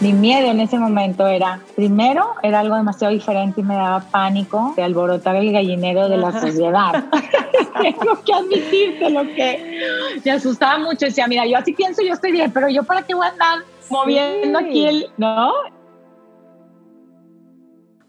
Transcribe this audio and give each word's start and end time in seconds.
Mi 0.00 0.14
miedo 0.14 0.50
en 0.50 0.60
ese 0.60 0.78
momento 0.78 1.26
era, 1.26 1.60
primero, 1.76 2.34
era 2.42 2.60
algo 2.60 2.74
demasiado 2.74 3.12
diferente 3.12 3.60
y 3.60 3.64
me 3.64 3.74
daba 3.74 4.00
pánico 4.00 4.72
de 4.74 4.82
alborotar 4.82 5.36
el 5.36 5.52
gallinero 5.52 6.08
de 6.08 6.16
la 6.16 6.32
sociedad. 6.32 7.04
Tengo 7.82 8.22
que 8.24 8.32
admitirte 8.32 9.10
lo 9.10 9.24
que 9.24 10.18
me 10.24 10.30
asustaba 10.30 10.78
mucho. 10.78 11.04
Decía, 11.04 11.26
mira, 11.26 11.44
yo 11.46 11.58
así 11.58 11.74
pienso, 11.74 12.00
yo 12.00 12.14
estoy 12.14 12.32
bien, 12.32 12.50
pero 12.50 12.70
yo 12.70 12.82
para 12.84 13.02
qué 13.02 13.14
voy 13.14 13.26
a 13.26 13.30
andar 13.30 13.58
moviendo 13.90 14.58
aquí 14.58 14.86
el, 14.86 15.06
¿no? 15.18 15.52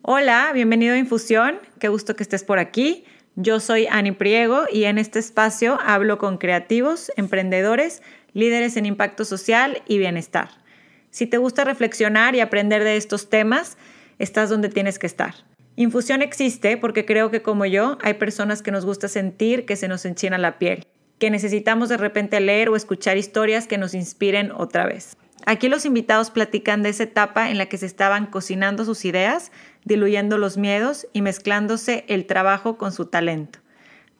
Hola, 0.01 0.51
bienvenido 0.53 0.95
a 0.95 0.97
Infusión. 0.97 1.59
Qué 1.77 1.89
gusto 1.89 2.15
que 2.15 2.23
estés 2.23 2.45
por 2.45 2.57
aquí. 2.57 3.03
Yo 3.35 3.59
soy 3.59 3.87
Ani 3.87 4.13
Priego 4.13 4.63
y 4.71 4.85
en 4.85 4.97
este 4.97 5.19
espacio 5.19 5.77
hablo 5.85 6.17
con 6.19 6.37
creativos, 6.37 7.11
emprendedores, 7.17 8.01
líderes 8.31 8.77
en 8.77 8.85
impacto 8.85 9.25
social 9.25 9.81
y 9.87 9.97
bienestar. 9.97 10.60
Si 11.11 11.27
te 11.27 11.37
gusta 11.37 11.63
reflexionar 11.65 12.35
y 12.35 12.39
aprender 12.39 12.83
de 12.83 12.97
estos 12.97 13.29
temas, 13.29 13.77
estás 14.17 14.49
donde 14.49 14.69
tienes 14.69 14.97
que 14.97 15.07
estar. 15.07 15.35
Infusión 15.75 16.21
existe 16.21 16.77
porque 16.77 17.05
creo 17.05 17.31
que 17.31 17.41
como 17.41 17.65
yo 17.65 17.97
hay 18.01 18.15
personas 18.15 18.61
que 18.61 18.71
nos 18.71 18.85
gusta 18.85 19.07
sentir 19.07 19.65
que 19.65 19.75
se 19.75 19.87
nos 19.87 20.05
enchina 20.05 20.37
la 20.37 20.57
piel, 20.57 20.85
que 21.19 21.29
necesitamos 21.29 21.89
de 21.89 21.97
repente 21.97 22.39
leer 22.39 22.69
o 22.69 22.75
escuchar 22.75 23.17
historias 23.17 23.67
que 23.67 23.77
nos 23.77 23.93
inspiren 23.93 24.51
otra 24.51 24.85
vez. 24.85 25.17
Aquí 25.45 25.69
los 25.69 25.85
invitados 25.85 26.29
platican 26.29 26.83
de 26.83 26.89
esa 26.89 27.03
etapa 27.03 27.49
en 27.49 27.57
la 27.57 27.65
que 27.65 27.77
se 27.77 27.87
estaban 27.87 28.27
cocinando 28.27 28.85
sus 28.85 29.05
ideas, 29.05 29.51
diluyendo 29.85 30.37
los 30.37 30.57
miedos 30.57 31.07
y 31.13 31.21
mezclándose 31.21 32.05
el 32.07 32.25
trabajo 32.25 32.77
con 32.77 32.91
su 32.91 33.05
talento. 33.05 33.59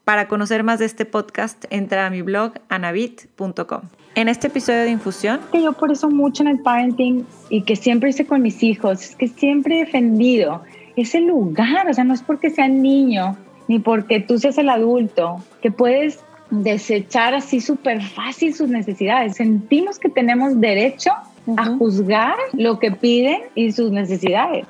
Para 0.04 0.28
conocer 0.28 0.64
más 0.64 0.80
de 0.80 0.86
este 0.86 1.06
podcast, 1.06 1.66
entra 1.70 2.08
a 2.08 2.10
mi 2.10 2.22
blog 2.22 2.54
anabit.com. 2.70 3.90
En 4.16 4.28
este 4.28 4.48
episodio 4.48 4.82
de 4.82 4.92
Infusión... 4.92 5.40
Que 5.52 5.64
yo 5.64 5.74
por 5.74 5.92
eso 5.92 6.10
mucho 6.10 6.44
en 6.44 6.50
el 6.50 6.60
parenting 6.60 7.26
y 7.50 7.62
que 7.62 7.76
siempre 7.76 8.10
hice 8.10 8.26
con 8.26 8.42
mis 8.42 8.62
hijos, 8.62 9.02
es 9.02 9.16
que 9.16 9.28
siempre 9.28 9.78
he 9.78 9.86
defendido 9.86 10.64
ese 10.96 11.22
lugar, 11.22 11.88
o 11.90 11.94
sea, 11.94 12.04
no 12.04 12.14
es 12.14 12.22
porque 12.22 12.50
sea 12.50 12.68
niño, 12.68 13.38
ni 13.68 13.80
porque 13.80 14.20
tú 14.20 14.38
seas 14.38 14.58
el 14.58 14.70
adulto, 14.70 15.38
que 15.62 15.72
puedes 15.72 16.20
desechar 16.50 17.34
así 17.34 17.62
súper 17.62 18.02
fácil 18.02 18.54
sus 18.54 18.70
necesidades. 18.70 19.38
Sentimos 19.38 19.98
que 19.98 20.10
tenemos 20.10 20.60
derecho 20.60 21.12
a 21.56 21.66
juzgar 21.78 22.36
lo 22.54 22.80
que 22.80 22.92
piden 22.92 23.40
y 23.56 23.72
sus 23.72 23.92
necesidades. 23.92 24.66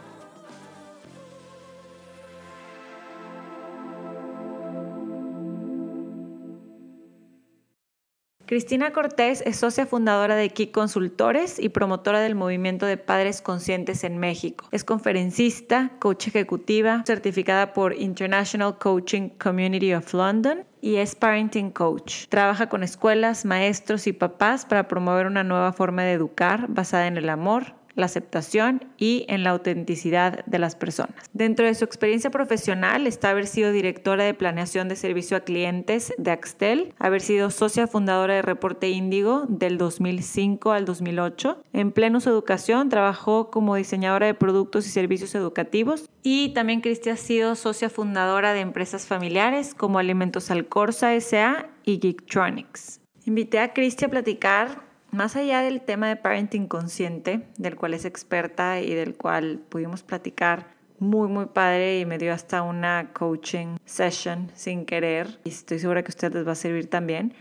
Cristina 8.51 8.91
Cortés 8.91 9.41
es 9.45 9.55
socia 9.55 9.85
fundadora 9.85 10.35
de 10.35 10.49
Kik 10.49 10.73
Consultores 10.73 11.57
y 11.57 11.69
promotora 11.69 12.19
del 12.19 12.35
movimiento 12.35 12.85
de 12.85 12.97
padres 12.97 13.41
conscientes 13.41 14.03
en 14.03 14.17
México. 14.17 14.67
Es 14.71 14.83
conferencista, 14.83 15.91
coach 15.99 16.27
ejecutiva, 16.27 17.01
certificada 17.07 17.71
por 17.71 17.93
International 17.93 18.77
Coaching 18.77 19.29
Community 19.41 19.93
of 19.93 20.13
London 20.13 20.65
y 20.81 20.97
es 20.97 21.15
parenting 21.15 21.71
coach. 21.71 22.25
Trabaja 22.27 22.67
con 22.67 22.83
escuelas, 22.83 23.45
maestros 23.45 24.05
y 24.05 24.11
papás 24.11 24.65
para 24.65 24.89
promover 24.89 25.27
una 25.27 25.45
nueva 25.45 25.71
forma 25.71 26.03
de 26.03 26.11
educar 26.11 26.65
basada 26.67 27.07
en 27.07 27.15
el 27.15 27.29
amor, 27.29 27.75
la 27.95 28.05
aceptación 28.05 28.85
y 28.97 29.25
en 29.27 29.43
la 29.43 29.51
autenticidad 29.51 30.45
de 30.45 30.59
las 30.59 30.75
personas. 30.75 31.15
Dentro 31.33 31.65
de 31.65 31.75
su 31.75 31.85
experiencia 31.85 32.29
profesional 32.29 33.07
está 33.07 33.29
haber 33.29 33.47
sido 33.47 33.71
directora 33.71 34.23
de 34.23 34.33
planeación 34.33 34.87
de 34.87 34.95
servicio 34.95 35.37
a 35.37 35.41
clientes 35.41 36.13
de 36.17 36.31
Axtel, 36.31 36.93
haber 36.99 37.21
sido 37.21 37.49
socia 37.51 37.87
fundadora 37.87 38.35
de 38.35 38.41
Reporte 38.41 38.89
Índigo 38.89 39.45
del 39.47 39.77
2005 39.77 40.71
al 40.71 40.85
2008. 40.85 41.61
En 41.73 41.91
Plenus 41.91 42.27
Educación 42.27 42.89
trabajó 42.89 43.51
como 43.51 43.75
diseñadora 43.75 44.27
de 44.27 44.33
productos 44.33 44.85
y 44.87 44.89
servicios 44.89 45.35
educativos 45.35 46.09
y 46.23 46.49
también 46.49 46.81
Cristi 46.81 47.09
ha 47.09 47.17
sido 47.17 47.55
socia 47.55 47.89
fundadora 47.89 48.53
de 48.53 48.61
empresas 48.61 49.05
familiares 49.05 49.73
como 49.73 49.99
Alimentos 49.99 50.51
Alcorza 50.51 51.13
S.A. 51.13 51.69
y 51.83 51.99
Geektronics. 51.99 53.01
Invité 53.25 53.59
a 53.59 53.73
Cristi 53.73 54.05
a 54.05 54.09
platicar 54.09 54.90
más 55.11 55.35
allá 55.35 55.61
del 55.61 55.81
tema 55.81 56.07
de 56.07 56.15
parenting 56.15 56.67
consciente, 56.67 57.47
del 57.57 57.75
cual 57.75 57.93
es 57.93 58.05
experta 58.05 58.79
y 58.79 58.93
del 58.93 59.15
cual 59.15 59.59
pudimos 59.69 60.03
platicar 60.03 60.67
muy, 60.99 61.27
muy 61.27 61.47
padre 61.47 61.99
y 61.99 62.05
me 62.05 62.17
dio 62.17 62.33
hasta 62.33 62.61
una 62.61 63.11
coaching 63.13 63.77
session 63.85 64.51
sin 64.53 64.85
querer 64.85 65.39
y 65.43 65.49
estoy 65.49 65.79
segura 65.79 66.03
que 66.03 66.09
a 66.09 66.13
ustedes 66.13 66.33
les 66.35 66.47
va 66.47 66.51
a 66.51 66.55
servir 66.55 66.89
también. 66.89 67.33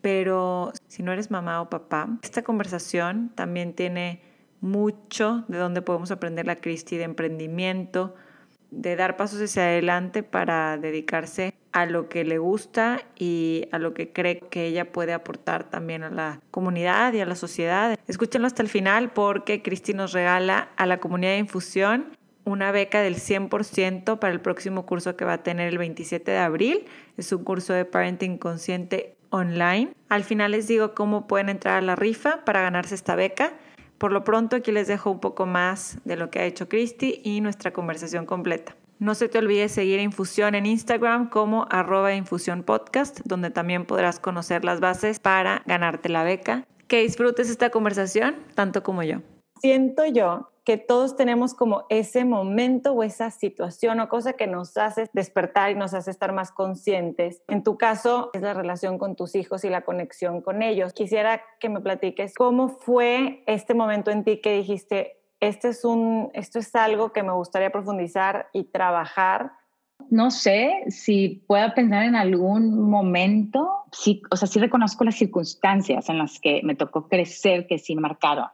Pero 0.00 0.72
si 0.86 1.02
no 1.02 1.12
eres 1.12 1.30
mamá 1.30 1.62
o 1.62 1.70
papá, 1.70 2.08
esta 2.22 2.42
conversación 2.42 3.30
también 3.34 3.72
tiene 3.72 4.20
mucho 4.60 5.44
de 5.48 5.58
donde 5.58 5.80
podemos 5.80 6.10
aprender 6.10 6.46
la 6.46 6.56
Cristi 6.56 6.96
de 6.96 7.04
emprendimiento, 7.04 8.14
de 8.70 8.96
dar 8.96 9.16
pasos 9.16 9.40
hacia 9.40 9.62
adelante 9.62 10.22
para 10.22 10.76
dedicarse 10.76 11.54
a 11.74 11.86
lo 11.86 12.08
que 12.08 12.24
le 12.24 12.38
gusta 12.38 13.02
y 13.18 13.66
a 13.72 13.80
lo 13.80 13.94
que 13.94 14.12
cree 14.12 14.38
que 14.38 14.66
ella 14.66 14.92
puede 14.92 15.12
aportar 15.12 15.64
también 15.64 16.04
a 16.04 16.08
la 16.10 16.40
comunidad 16.52 17.12
y 17.12 17.20
a 17.20 17.26
la 17.26 17.34
sociedad. 17.34 17.98
Escúchenlo 18.06 18.46
hasta 18.46 18.62
el 18.62 18.68
final 18.68 19.10
porque 19.10 19.60
Cristi 19.60 19.92
nos 19.92 20.12
regala 20.12 20.68
a 20.76 20.86
la 20.86 20.98
comunidad 20.98 21.32
de 21.32 21.38
infusión 21.38 22.16
una 22.44 22.70
beca 22.70 23.00
del 23.00 23.16
100% 23.16 24.20
para 24.20 24.32
el 24.32 24.40
próximo 24.40 24.86
curso 24.86 25.16
que 25.16 25.24
va 25.24 25.32
a 25.32 25.42
tener 25.42 25.68
el 25.68 25.78
27 25.78 26.30
de 26.30 26.38
abril. 26.38 26.84
Es 27.16 27.32
un 27.32 27.42
curso 27.42 27.72
de 27.72 27.84
parenting 27.84 28.38
consciente 28.38 29.16
online. 29.30 29.90
Al 30.08 30.22
final 30.22 30.52
les 30.52 30.68
digo 30.68 30.94
cómo 30.94 31.26
pueden 31.26 31.48
entrar 31.48 31.78
a 31.78 31.82
la 31.82 31.96
rifa 31.96 32.44
para 32.44 32.62
ganarse 32.62 32.94
esta 32.94 33.16
beca. 33.16 33.52
Por 33.98 34.12
lo 34.12 34.22
pronto 34.22 34.54
aquí 34.54 34.70
les 34.70 34.86
dejo 34.86 35.10
un 35.10 35.18
poco 35.18 35.44
más 35.44 35.98
de 36.04 36.14
lo 36.14 36.30
que 36.30 36.38
ha 36.38 36.44
hecho 36.44 36.68
Christy 36.68 37.20
y 37.24 37.40
nuestra 37.40 37.72
conversación 37.72 38.26
completa. 38.26 38.76
No 38.98 39.14
se 39.14 39.28
te 39.28 39.38
olvide 39.38 39.68
seguir 39.68 40.00
Infusión 40.00 40.54
en 40.54 40.66
Instagram 40.66 41.28
como 41.28 41.66
arroba 41.70 42.14
Infusión 42.14 42.62
Podcast, 42.62 43.20
donde 43.24 43.50
también 43.50 43.86
podrás 43.86 44.20
conocer 44.20 44.64
las 44.64 44.80
bases 44.80 45.18
para 45.18 45.62
ganarte 45.66 46.08
la 46.08 46.22
beca. 46.22 46.64
Que 46.86 47.02
disfrutes 47.02 47.50
esta 47.50 47.70
conversación 47.70 48.36
tanto 48.54 48.82
como 48.82 49.02
yo. 49.02 49.18
Siento 49.60 50.04
yo 50.06 50.50
que 50.64 50.78
todos 50.78 51.16
tenemos 51.16 51.54
como 51.54 51.84
ese 51.90 52.24
momento 52.24 52.92
o 52.92 53.02
esa 53.02 53.30
situación 53.30 54.00
o 54.00 54.08
cosa 54.08 54.32
que 54.32 54.46
nos 54.46 54.76
hace 54.76 55.08
despertar 55.12 55.70
y 55.70 55.74
nos 55.74 55.92
hace 55.92 56.10
estar 56.10 56.32
más 56.32 56.50
conscientes. 56.50 57.42
En 57.48 57.62
tu 57.62 57.76
caso 57.76 58.30
es 58.32 58.42
la 58.42 58.54
relación 58.54 58.98
con 58.98 59.14
tus 59.14 59.34
hijos 59.34 59.64
y 59.64 59.68
la 59.68 59.82
conexión 59.82 60.40
con 60.40 60.62
ellos. 60.62 60.94
Quisiera 60.94 61.42
que 61.60 61.68
me 61.68 61.80
platiques 61.80 62.34
cómo 62.34 62.68
fue 62.68 63.42
este 63.46 63.74
momento 63.74 64.10
en 64.10 64.24
ti 64.24 64.40
que 64.40 64.56
dijiste, 64.56 65.18
este 65.40 65.68
es 65.68 65.84
un, 65.84 66.30
esto 66.34 66.58
es 66.58 66.74
algo 66.74 67.12
que 67.12 67.22
me 67.22 67.32
gustaría 67.32 67.70
profundizar 67.70 68.48
y 68.52 68.64
trabajar. 68.64 69.52
No 70.10 70.30
sé 70.30 70.84
si 70.88 71.44
pueda 71.46 71.74
pensar 71.74 72.04
en 72.04 72.16
algún 72.16 72.90
momento, 72.90 73.84
sí, 73.92 74.22
o 74.30 74.36
sea, 74.36 74.48
sí 74.48 74.58
reconozco 74.58 75.04
las 75.04 75.16
circunstancias 75.16 76.08
en 76.08 76.18
las 76.18 76.40
que 76.40 76.60
me 76.62 76.74
tocó 76.74 77.08
crecer 77.08 77.66
que 77.66 77.78
sí 77.78 77.94
marcaron. 77.96 78.48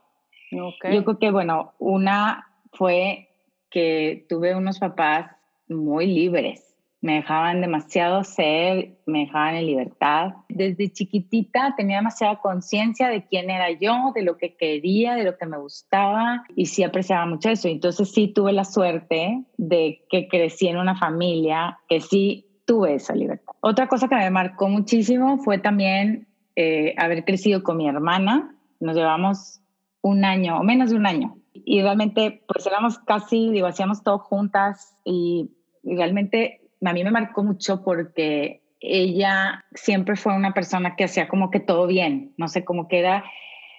Yo 0.50 1.04
creo 1.04 1.18
que, 1.18 1.30
bueno, 1.30 1.74
una 1.78 2.48
fue 2.72 3.28
que 3.70 4.26
tuve 4.28 4.54
unos 4.54 4.78
papás 4.78 5.30
muy 5.68 6.06
libres. 6.06 6.69
Me 7.02 7.14
dejaban 7.14 7.62
demasiado 7.62 8.24
ser, 8.24 8.98
me 9.06 9.20
dejaban 9.20 9.54
en 9.54 9.66
libertad. 9.66 10.34
Desde 10.48 10.92
chiquitita 10.92 11.74
tenía 11.76 11.96
demasiada 11.96 12.40
conciencia 12.40 13.08
de 13.08 13.24
quién 13.26 13.48
era 13.48 13.70
yo, 13.70 14.12
de 14.14 14.22
lo 14.22 14.36
que 14.36 14.54
quería, 14.54 15.14
de 15.14 15.24
lo 15.24 15.38
que 15.38 15.46
me 15.46 15.56
gustaba 15.56 16.44
y 16.54 16.66
sí 16.66 16.82
apreciaba 16.82 17.24
mucho 17.24 17.48
eso. 17.48 17.68
Entonces 17.68 18.12
sí 18.12 18.28
tuve 18.28 18.52
la 18.52 18.64
suerte 18.64 19.44
de 19.56 20.04
que 20.10 20.28
crecí 20.28 20.68
en 20.68 20.76
una 20.76 20.94
familia 20.94 21.78
que 21.88 22.00
sí 22.00 22.46
tuve 22.66 22.94
esa 22.94 23.14
libertad. 23.14 23.54
Otra 23.60 23.88
cosa 23.88 24.06
que 24.06 24.16
me 24.16 24.30
marcó 24.30 24.68
muchísimo 24.68 25.38
fue 25.38 25.58
también 25.58 26.28
eh, 26.56 26.94
haber 26.98 27.24
crecido 27.24 27.62
con 27.62 27.78
mi 27.78 27.88
hermana. 27.88 28.54
Nos 28.78 28.94
llevamos 28.94 29.60
un 30.02 30.24
año 30.24 30.58
o 30.58 30.62
menos 30.62 30.91
de 30.91 30.96
un 30.96 31.06
año. 31.06 31.36
Y 31.53 31.82
realmente, 31.82 32.42
pues 32.46 32.66
éramos 32.66 32.98
casi, 32.98 33.50
digo, 33.50 33.66
hacíamos 33.66 34.03
todo 34.03 34.18
juntas 34.18 34.96
y, 35.04 35.50
realmente 35.82 36.59
a 36.88 36.92
mí 36.92 37.04
me 37.04 37.10
marcó 37.10 37.42
mucho 37.42 37.82
porque 37.82 38.62
ella 38.80 39.65
siempre 39.74 40.16
fue 40.16 40.34
una 40.34 40.54
persona 40.54 40.97
que 40.97 41.04
hacía 41.04 41.28
como 41.28 41.50
que 41.50 41.60
todo 41.60 41.86
bien, 41.86 42.32
no 42.38 42.48
sé, 42.48 42.65
como 42.65 42.88
que 42.88 43.00
era 43.00 43.24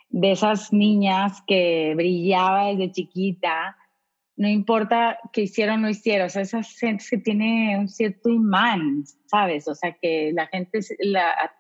de 0.10 0.32
esas 0.32 0.72
niñas 0.72 1.42
que 1.48 1.94
brillaba 1.96 2.68
desde 2.68 2.92
chiquita, 2.92 3.78
no 4.36 4.48
importa 4.48 5.18
que 5.34 5.42
hiciera 5.44 5.76
o 5.76 5.78
no 5.78 5.90
hiciera, 5.90 6.26
o 6.26 6.30
sea, 6.30 6.42
esa 6.42 6.62
gente 6.64 7.04
que 7.10 7.18
tiene 7.18 7.78
un 7.78 7.88
cierto 7.88 8.30
imán, 8.30 9.04
¿sabes? 9.26 9.68
O 9.68 9.76
sea, 9.76 9.96
que 10.02 10.32
la 10.34 10.48
gente 10.48 10.80
la, 11.00 11.52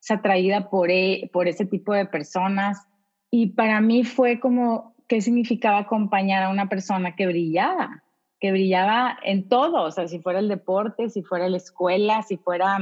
es 0.00 0.10
atraída 0.10 0.70
por, 0.70 0.90
e, 0.90 1.30
por 1.32 1.48
ese 1.48 1.66
tipo 1.66 1.92
de 1.92 2.06
personas 2.06 2.86
y 3.30 3.48
para 3.48 3.80
mí 3.80 4.04
fue 4.04 4.40
como, 4.40 4.94
¿qué 5.06 5.20
significaba 5.20 5.78
acompañar 5.78 6.44
a 6.44 6.50
una 6.50 6.68
persona 6.68 7.14
que 7.14 7.26
brillaba? 7.26 8.02
Que 8.40 8.52
brillaba 8.52 9.18
en 9.22 9.48
todo, 9.48 9.82
o 9.82 9.90
sea, 9.90 10.06
si 10.08 10.20
fuera 10.20 10.38
el 10.38 10.48
deporte, 10.48 11.10
si 11.10 11.22
fuera 11.22 11.48
la 11.48 11.56
escuela, 11.56 12.22
si 12.22 12.36
fuera 12.36 12.78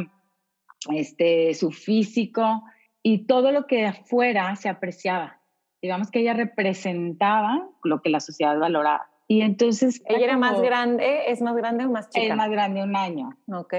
este, 0.91 1.55
su 1.55 1.71
físico, 1.71 2.63
y 3.03 3.27
todo 3.27 3.53
lo 3.53 3.67
que 3.67 3.87
afuera 3.87 4.55
se 4.57 4.69
apreciaba. 4.69 5.41
digamos 5.81 6.11
que 6.11 6.21
ella 6.21 6.35
representaba 6.35 7.69
lo 7.85 8.03
que 8.03 8.11
la 8.11 8.19
sociedad 8.19 8.59
valoraba. 8.59 9.09
Y 9.29 9.43
entonces... 9.43 10.03
¿Ella 10.07 10.25
era 10.25 10.37
más 10.37 10.61
grande? 10.61 11.31
¿Es 11.31 11.41
más 11.41 11.55
grande 11.55 11.85
o 11.85 11.91
más 11.91 12.11
chica? 12.11 12.27
Es 12.27 12.37
más 12.37 12.51
grande, 12.51 12.83
un 12.83 12.97
año. 12.97 13.37
Ok. 13.47 13.75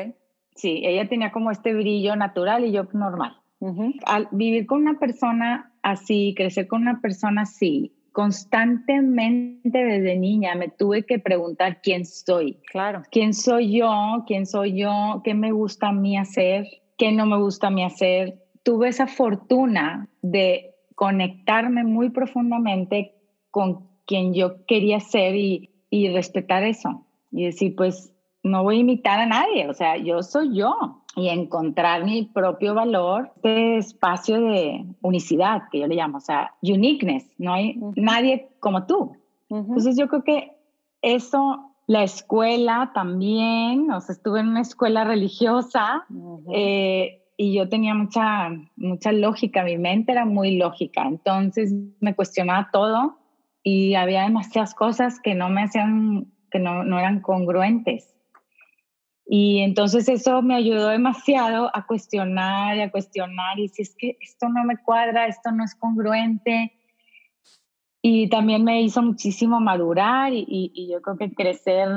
Sí, 0.55 0.81
ella 0.85 1.09
tenía 1.09 1.31
como 1.31 1.51
este 1.51 1.73
brillo 1.73 2.15
natural 2.15 2.63
y 2.63 2.71
yo 2.71 2.83
normal. 2.93 3.41
Al 4.05 4.29
vivir 4.31 4.65
con 4.65 4.81
una 4.81 4.99
persona 4.99 5.73
así, 5.81 6.33
crecer 6.37 6.67
con 6.67 6.83
una 6.83 7.01
persona 7.01 7.41
así, 7.41 7.96
constantemente 8.17 9.77
desde 9.77 10.17
niña 10.17 10.55
me 10.55 10.69
tuve 10.69 11.05
que 11.05 11.19
preguntar 11.19 11.81
quién 11.83 12.03
soy. 12.03 12.57
Claro. 12.71 13.03
¿Quién 13.11 13.35
soy 13.35 13.77
yo? 13.77 14.23
¿Quién 14.25 14.47
soy 14.47 14.75
yo? 14.75 15.21
¿Qué 15.23 15.35
me 15.35 15.51
gusta 15.51 15.89
a 15.89 15.91
mí 15.91 16.17
hacer? 16.17 16.65
¿Qué 16.97 17.11
no 17.11 17.27
me 17.27 17.37
gusta 17.37 17.67
a 17.67 17.69
mí 17.69 17.83
hacer? 17.83 18.41
Tuve 18.63 18.87
esa 18.87 19.05
fortuna 19.05 20.09
de 20.23 20.73
conectarme 20.95 21.83
muy 21.83 22.09
profundamente 22.09 23.13
con 23.51 23.87
quien 24.07 24.33
yo 24.33 24.65
quería 24.65 24.99
ser 24.99 25.35
y, 25.35 25.69
y 25.91 26.09
respetar 26.09 26.63
eso. 26.63 27.05
Y 27.31 27.45
decir, 27.45 27.75
pues 27.75 28.11
no 28.41 28.63
voy 28.63 28.77
a 28.77 28.79
imitar 28.79 29.19
a 29.19 29.27
nadie, 29.27 29.69
o 29.69 29.75
sea, 29.75 29.95
yo 29.95 30.23
soy 30.23 30.57
yo 30.57 31.03
y 31.17 31.29
encontrar 31.29 32.05
mi 32.05 32.25
propio 32.25 32.75
valor, 32.75 33.31
este 33.37 33.77
espacio 33.77 34.39
de 34.39 34.85
unicidad 35.01 35.63
que 35.71 35.79
yo 35.79 35.87
le 35.87 35.95
llamo, 35.95 36.19
o 36.19 36.21
sea, 36.21 36.53
uniqueness, 36.61 37.25
no 37.39 37.53
hay 37.53 37.79
nadie 37.95 38.49
como 38.59 38.85
tú. 38.85 39.17
Entonces 39.49 39.97
yo 39.97 40.07
creo 40.09 40.23
que 40.23 40.51
eso, 41.01 41.73
la 41.87 42.03
escuela 42.03 42.91
también, 42.93 43.89
o 43.89 43.99
sea, 43.99 44.13
estuve 44.13 44.41
en 44.41 44.49
una 44.49 44.61
escuela 44.61 45.05
religiosa 45.05 46.05
eh, 46.53 47.23
y 47.35 47.55
yo 47.55 47.67
tenía 47.67 47.95
mucha, 47.95 48.49
mucha 48.75 49.11
lógica, 49.11 49.63
mi 49.63 49.79
mente 49.79 50.11
era 50.11 50.25
muy 50.25 50.57
lógica, 50.57 51.01
entonces 51.07 51.73
me 51.99 52.15
cuestionaba 52.15 52.69
todo 52.71 53.17
y 53.63 53.95
había 53.95 54.21
demasiadas 54.21 54.75
cosas 54.75 55.19
que 55.19 55.33
no 55.33 55.49
me 55.49 55.63
hacían, 55.63 56.27
que 56.51 56.59
no, 56.59 56.83
no 56.83 56.99
eran 56.99 57.21
congruentes. 57.21 58.16
Y 59.29 59.59
entonces 59.59 60.07
eso 60.07 60.41
me 60.41 60.55
ayudó 60.55 60.87
demasiado 60.87 61.69
a 61.73 61.85
cuestionar 61.85 62.77
y 62.77 62.81
a 62.81 62.91
cuestionar 62.91 63.59
y 63.59 63.67
si 63.67 63.81
es 63.81 63.93
que 63.97 64.17
esto 64.21 64.47
no 64.47 64.63
me 64.63 64.77
cuadra, 64.77 65.27
esto 65.27 65.51
no 65.51 65.65
es 65.65 65.75
congruente. 65.75 66.71
Y 68.01 68.29
también 68.29 68.63
me 68.63 68.81
hizo 68.81 69.01
muchísimo 69.01 69.59
madurar 69.59 70.31
y, 70.31 70.45
y, 70.47 70.89
yo 70.89 71.01
creo 71.01 71.17
que 71.17 71.33
crecer 71.33 71.89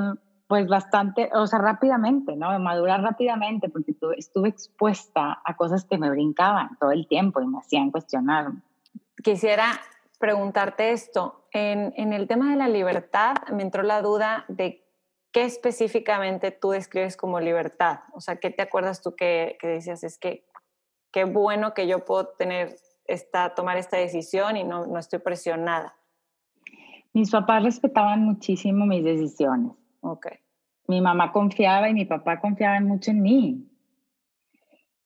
pues 0.49 0.67
bastante, 0.67 1.31
o 1.33 1.47
sea, 1.47 1.61
rápidamente, 1.61 2.35
¿no? 2.35 2.59
Madurar 2.59 3.01
rápidamente 3.01 3.69
porque 3.69 3.95
estuve 4.17 4.49
expuesta 4.49 5.41
a 5.45 5.55
cosas 5.55 5.85
que 5.85 5.99
me 5.99 6.11
brincaban 6.11 6.77
todo 6.81 6.91
el 6.91 7.07
tiempo 7.07 7.41
y 7.41 7.47
me 7.47 7.59
hacían 7.59 7.93
cuestionar. 7.93 8.51
Quisiera 9.23 9.67
preguntarte 10.19 10.91
esto. 10.91 11.47
En, 11.53 11.93
en 11.97 12.13
el 12.13 12.27
tema 12.27 12.51
de 12.51 12.57
la 12.57 12.69
libertad 12.69 13.35
me 13.53 13.63
entró 13.63 13.85
la 13.85 14.03
duda 14.03 14.45
de 14.49 14.80
¿qué 15.33 15.45
específicamente 15.45 16.51
tú 16.51 16.71
describes 16.71 17.17
como 17.17 17.41
libertad? 17.41 18.01
O 18.13 18.21
sea, 18.21 18.37
¿qué 18.37 18.51
te 18.51 18.63
acuerdas 18.63 19.03
tú 19.03 19.15
que, 19.15 19.57
que 19.61 19.69
decías? 19.69 20.03
Es 20.05 20.19
que 20.19 20.45
qué 21.13 21.25
bueno 21.25 21.75
que 21.75 21.87
yo 21.87 22.05
puedo 22.05 22.29
tener 22.29 22.77
esta, 23.07 23.55
tomar 23.55 23.77
esta 23.77 23.97
decisión 23.97 24.57
y 24.57 24.65
no, 24.65 24.87
no 24.87 24.99
estoy 24.99 25.19
presionada. 25.21 25.95
Mis 27.13 27.31
papás 27.31 27.65
respetaban 27.65 28.25
muchísimo 28.25 28.87
mis 28.87 29.05
decisiones. 29.05 29.73
Ok. 30.01 30.27
Mi 30.87 31.01
mamá 31.01 31.33
confiaba 31.33 31.89
y 31.89 31.95
mi 31.95 32.05
papá 32.05 32.41
confiaban 32.41 32.87
mucho 32.87 33.11
en 33.11 33.23
mí. 33.23 33.67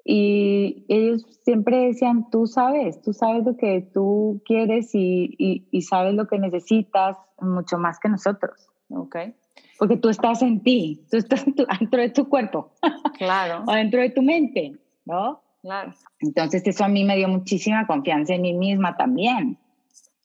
Y 0.06 0.84
ellos 0.88 1.24
siempre 1.44 1.86
decían, 1.86 2.28
tú 2.28 2.46
sabes, 2.46 3.00
tú 3.00 3.14
sabes 3.14 3.44
lo 3.44 3.56
que 3.56 3.80
tú 3.80 4.42
quieres 4.44 4.94
y, 4.94 5.34
y, 5.38 5.66
y 5.70 5.82
sabes 5.82 6.12
lo 6.14 6.26
que 6.26 6.38
necesitas 6.38 7.16
mucho 7.40 7.78
más 7.78 7.98
que 7.98 8.10
nosotros. 8.10 8.68
Ok 8.90 9.16
porque 9.78 9.96
tú 9.96 10.08
estás 10.08 10.42
en 10.42 10.62
ti, 10.62 11.04
tú 11.10 11.16
estás 11.16 11.44
dentro 11.80 12.00
de 12.00 12.10
tu 12.10 12.28
cuerpo. 12.28 12.72
Claro. 13.18 13.64
o 13.68 13.72
dentro 13.72 14.00
de 14.00 14.10
tu 14.10 14.22
mente, 14.22 14.78
¿no? 15.04 15.40
Claro. 15.62 15.92
Entonces 16.20 16.66
eso 16.66 16.84
a 16.84 16.88
mí 16.88 17.04
me 17.04 17.16
dio 17.16 17.28
muchísima 17.28 17.86
confianza 17.86 18.34
en 18.34 18.42
mí 18.42 18.52
misma 18.52 18.96
también. 18.96 19.58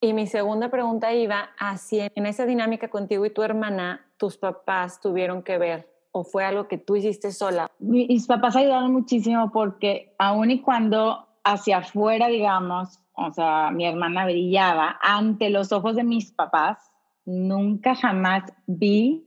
Y 0.02 0.12
mi 0.12 0.26
segunda 0.26 0.70
pregunta 0.70 1.12
iba 1.12 1.50
así, 1.58 2.00
en 2.00 2.26
esa 2.26 2.46
dinámica 2.46 2.88
contigo 2.88 3.26
y 3.26 3.30
tu 3.30 3.42
hermana, 3.42 4.06
tus 4.16 4.38
papás 4.38 5.00
tuvieron 5.00 5.42
que 5.42 5.58
ver 5.58 5.90
o 6.12 6.24
fue 6.24 6.44
algo 6.44 6.68
que 6.68 6.78
tú 6.78 6.96
hiciste 6.96 7.32
sola? 7.32 7.70
Mis 7.78 8.26
papás 8.26 8.56
ayudaron 8.56 8.92
muchísimo 8.92 9.50
porque 9.52 10.14
aun 10.18 10.50
y 10.50 10.60
cuando 10.60 11.28
hacia 11.44 11.78
afuera, 11.78 12.28
digamos, 12.28 13.00
o 13.12 13.30
sea, 13.30 13.70
mi 13.70 13.86
hermana 13.86 14.24
brillaba 14.24 14.98
ante 15.02 15.50
los 15.50 15.72
ojos 15.72 15.96
de 15.96 16.04
mis 16.04 16.32
papás, 16.32 16.90
nunca 17.24 17.94
jamás 17.94 18.44
vi 18.66 19.26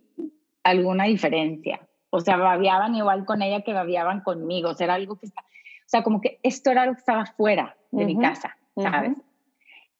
alguna 0.63 1.06
diferencia. 1.06 1.81
O 2.10 2.19
sea, 2.19 2.38
babiaban 2.38 2.95
igual 2.95 3.25
con 3.25 3.42
ella 3.42 3.62
que 3.62 3.74
babiaban 3.74 4.22
conmigo. 4.22 4.69
O 4.69 4.74
sea, 4.75 4.86
era 4.86 4.94
algo 4.95 5.18
que 5.18 5.25
está, 5.25 5.42
o 5.42 5.90
sea, 5.90 6.04
como 6.04 6.22
que 6.22 6.40
esto 6.44 6.72
era 6.72 6.84
algo 6.84 6.95
que 6.95 7.00
estaba 7.00 7.25
fuera 7.25 7.75
de 7.92 8.06
mi 8.06 8.18
casa, 8.18 8.57
¿sabes? 8.75 9.13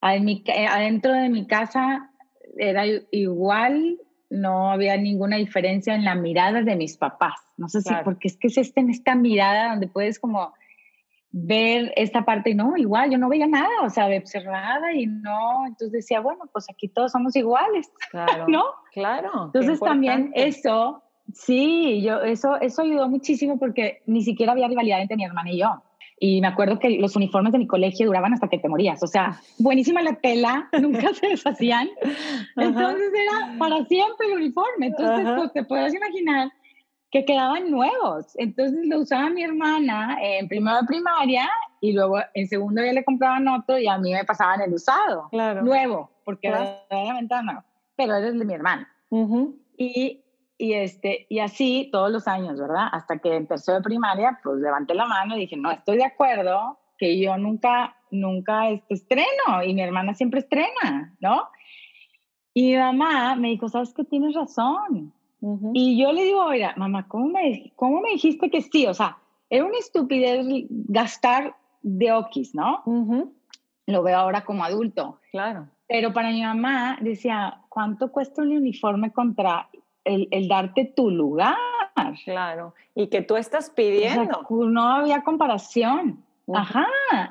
Eh, 0.02 0.68
adentro 0.68 1.14
de 1.14 1.30
mi 1.30 1.48
casa 1.48 2.10
era 2.58 2.84
igual, 3.12 4.00
no 4.30 4.72
había 4.72 4.98
ninguna 4.98 5.38
diferencia 5.38 5.96
en 5.96 6.04
la 6.04 6.16
mirada 6.16 6.62
de 6.62 6.76
mis 6.76 6.98
papás. 6.98 7.36
No 7.58 7.70
sé 7.70 7.82
si, 7.82 7.94
porque 8.04 8.28
es 8.28 8.38
que 8.38 8.48
es 8.48 8.58
este, 8.58 8.82
en 8.82 8.90
esta 8.90 9.16
mirada 9.16 9.70
donde 9.70 9.88
puedes 9.88 10.20
como 10.20 10.54
ver 11.36 11.92
esta 11.96 12.24
parte 12.24 12.52
y 12.52 12.54
no, 12.54 12.78
igual, 12.78 13.10
yo 13.10 13.18
no 13.18 13.28
veía 13.28 13.48
nada, 13.48 13.68
o 13.84 13.90
sea, 13.90 14.06
observada 14.06 14.94
y 14.94 15.08
no, 15.08 15.66
entonces 15.66 15.92
decía, 15.92 16.20
bueno, 16.22 16.44
pues 16.54 16.68
aquí 16.70 16.88
todos 16.88 17.12
somos 17.12 17.36
iguales, 17.36 17.92
claro, 18.12 18.46
¿no? 18.48 18.64
Claro. 18.94 19.46
Entonces 19.46 19.80
también 19.80 20.32
eso, 20.36 21.02
sí, 21.34 22.04
yo, 22.04 22.22
eso, 22.22 22.62
eso 22.62 22.84
ayudó 22.84 23.10
muchísimo 23.10 23.58
porque 23.58 24.04
ni 24.06 24.22
siquiera 24.22 24.52
había 24.52 24.68
rivalidad 24.68 25.02
entre 25.02 25.18
mi 25.18 25.26
hermana 25.26 25.52
y 25.52 25.60
yo. 25.60 25.84
Y 26.20 26.40
me 26.40 26.48
acuerdo 26.48 26.80
que 26.80 26.92
los 26.92 27.16
uniformes 27.16 27.52
de 27.52 27.58
mi 27.58 27.68
colegio 27.68 28.06
duraban 28.06 28.32
hasta 28.32 28.48
que 28.48 28.60
te 28.60 28.70
morías. 28.70 29.02
O 29.04 29.08
sea, 29.08 29.42
buenísima 29.58 30.02
la 30.04 30.14
tela, 30.14 30.70
nunca 30.82 31.14
se 31.16 31.30
deshacían. 31.30 31.90
Entonces 32.56 33.12
era 33.12 33.58
para 33.58 33.84
siempre 33.86 34.28
el 34.28 34.38
uniforme. 34.38 34.88
Entonces, 34.88 35.28
pues, 35.36 35.52
te 35.52 35.66
puedes 35.66 35.94
imaginar 35.94 36.50
que 37.14 37.26
quedaban 37.26 37.70
nuevos. 37.70 38.34
Entonces 38.40 38.88
lo 38.88 39.02
usaba 39.02 39.30
mi 39.30 39.44
hermana 39.44 40.18
en 40.20 40.48
primero 40.48 40.78
de 40.78 40.88
primaria 40.88 41.48
y 41.80 41.94
luego 41.94 42.18
en 42.34 42.48
segundo 42.48 42.84
ya 42.84 42.92
le 42.92 43.06
compraban 43.06 43.48
otro 43.48 43.78
y 43.78 43.88
a 43.88 44.00
mí 44.00 44.12
me 44.12 44.26
pasaban 44.26 44.62
el 44.62 44.74
usado. 44.74 45.30
Claro. 45.30 45.62
Nuevo, 45.62 46.10
porque 46.26 46.48
era 46.48 46.84
verdaderamente 46.90 47.36
nuevo. 47.44 47.64
Pero 47.96 48.16
eres 48.16 48.40
de 48.40 48.46
mi 48.46 48.54
hermana. 48.56 48.92
y, 49.78 50.24
y, 50.58 50.74
este, 50.74 51.28
y 51.30 51.38
así 51.38 51.90
todos 51.92 52.12
los 52.12 52.28
años, 52.28 52.60
¿verdad? 52.60 52.88
Hasta 52.92 53.20
que 53.20 53.36
empezó 53.36 53.74
de 53.74 53.82
primaria, 53.82 54.40
pues 54.44 54.58
levanté 54.58 54.96
la 54.96 55.06
mano 55.06 55.38
y 55.38 55.42
dije, 55.42 55.56
no, 55.56 55.70
estoy 55.70 55.98
de 55.98 56.06
acuerdo 56.06 56.80
que 56.98 57.20
yo 57.20 57.38
nunca, 57.38 57.96
nunca 58.10 58.70
este, 58.70 58.96
estreno 58.96 59.62
y 59.64 59.76
mi 59.76 59.84
hermana 59.84 60.16
siempre 60.16 60.40
estrena, 60.40 61.14
¿no? 61.20 61.48
Y 62.56 62.72
mi 62.72 62.78
mamá 62.78 63.36
me 63.36 63.50
dijo, 63.50 63.70
¿sabes 63.70 63.94
qué? 63.94 64.04
Tienes 64.04 64.34
razón 64.34 65.14
y 65.74 66.02
yo 66.02 66.14
le 66.14 66.24
digo, 66.24 66.46
oiga, 66.46 66.74
mamá, 66.78 67.08
¿cómo 67.08 67.28
me, 67.28 67.74
¿cómo 67.76 68.02
me 68.02 68.12
dijiste 68.12 68.50
que 68.50 68.62
sí? 68.62 68.88
O 68.88 68.94
sea, 68.94 69.18
era 69.50 69.66
una 69.66 69.78
estupidez 69.78 70.46
gastar 70.70 71.56
de 71.82 72.12
okis, 72.14 72.56
¿no? 72.56 72.84
Lo 73.86 74.04
veo 74.04 74.18
ahora 74.18 74.46
como 74.46 74.64
adulto. 74.64 75.20
Claro. 75.32 75.68
Pero 75.88 76.14
para 76.14 76.30
mi 76.30 76.42
mamá 76.42 76.98
decía, 77.02 77.62
¿cuánto 77.70 78.12
cuesta 78.12 78.42
un 78.42 78.56
uniforme 78.56 79.12
contra 79.12 79.70
el, 80.06 80.28
el 80.32 80.48
darte 80.48 80.86
tu 80.96 81.10
lugar? 81.10 81.56
Claro. 82.24 82.74
Y 82.96 83.08
que 83.08 83.22
tú 83.22 83.36
estás 83.36 83.70
pidiendo. 83.70 84.46
no 84.50 84.88
había 84.88 85.24
comparación. 85.24 86.24
Ajá. 86.54 86.86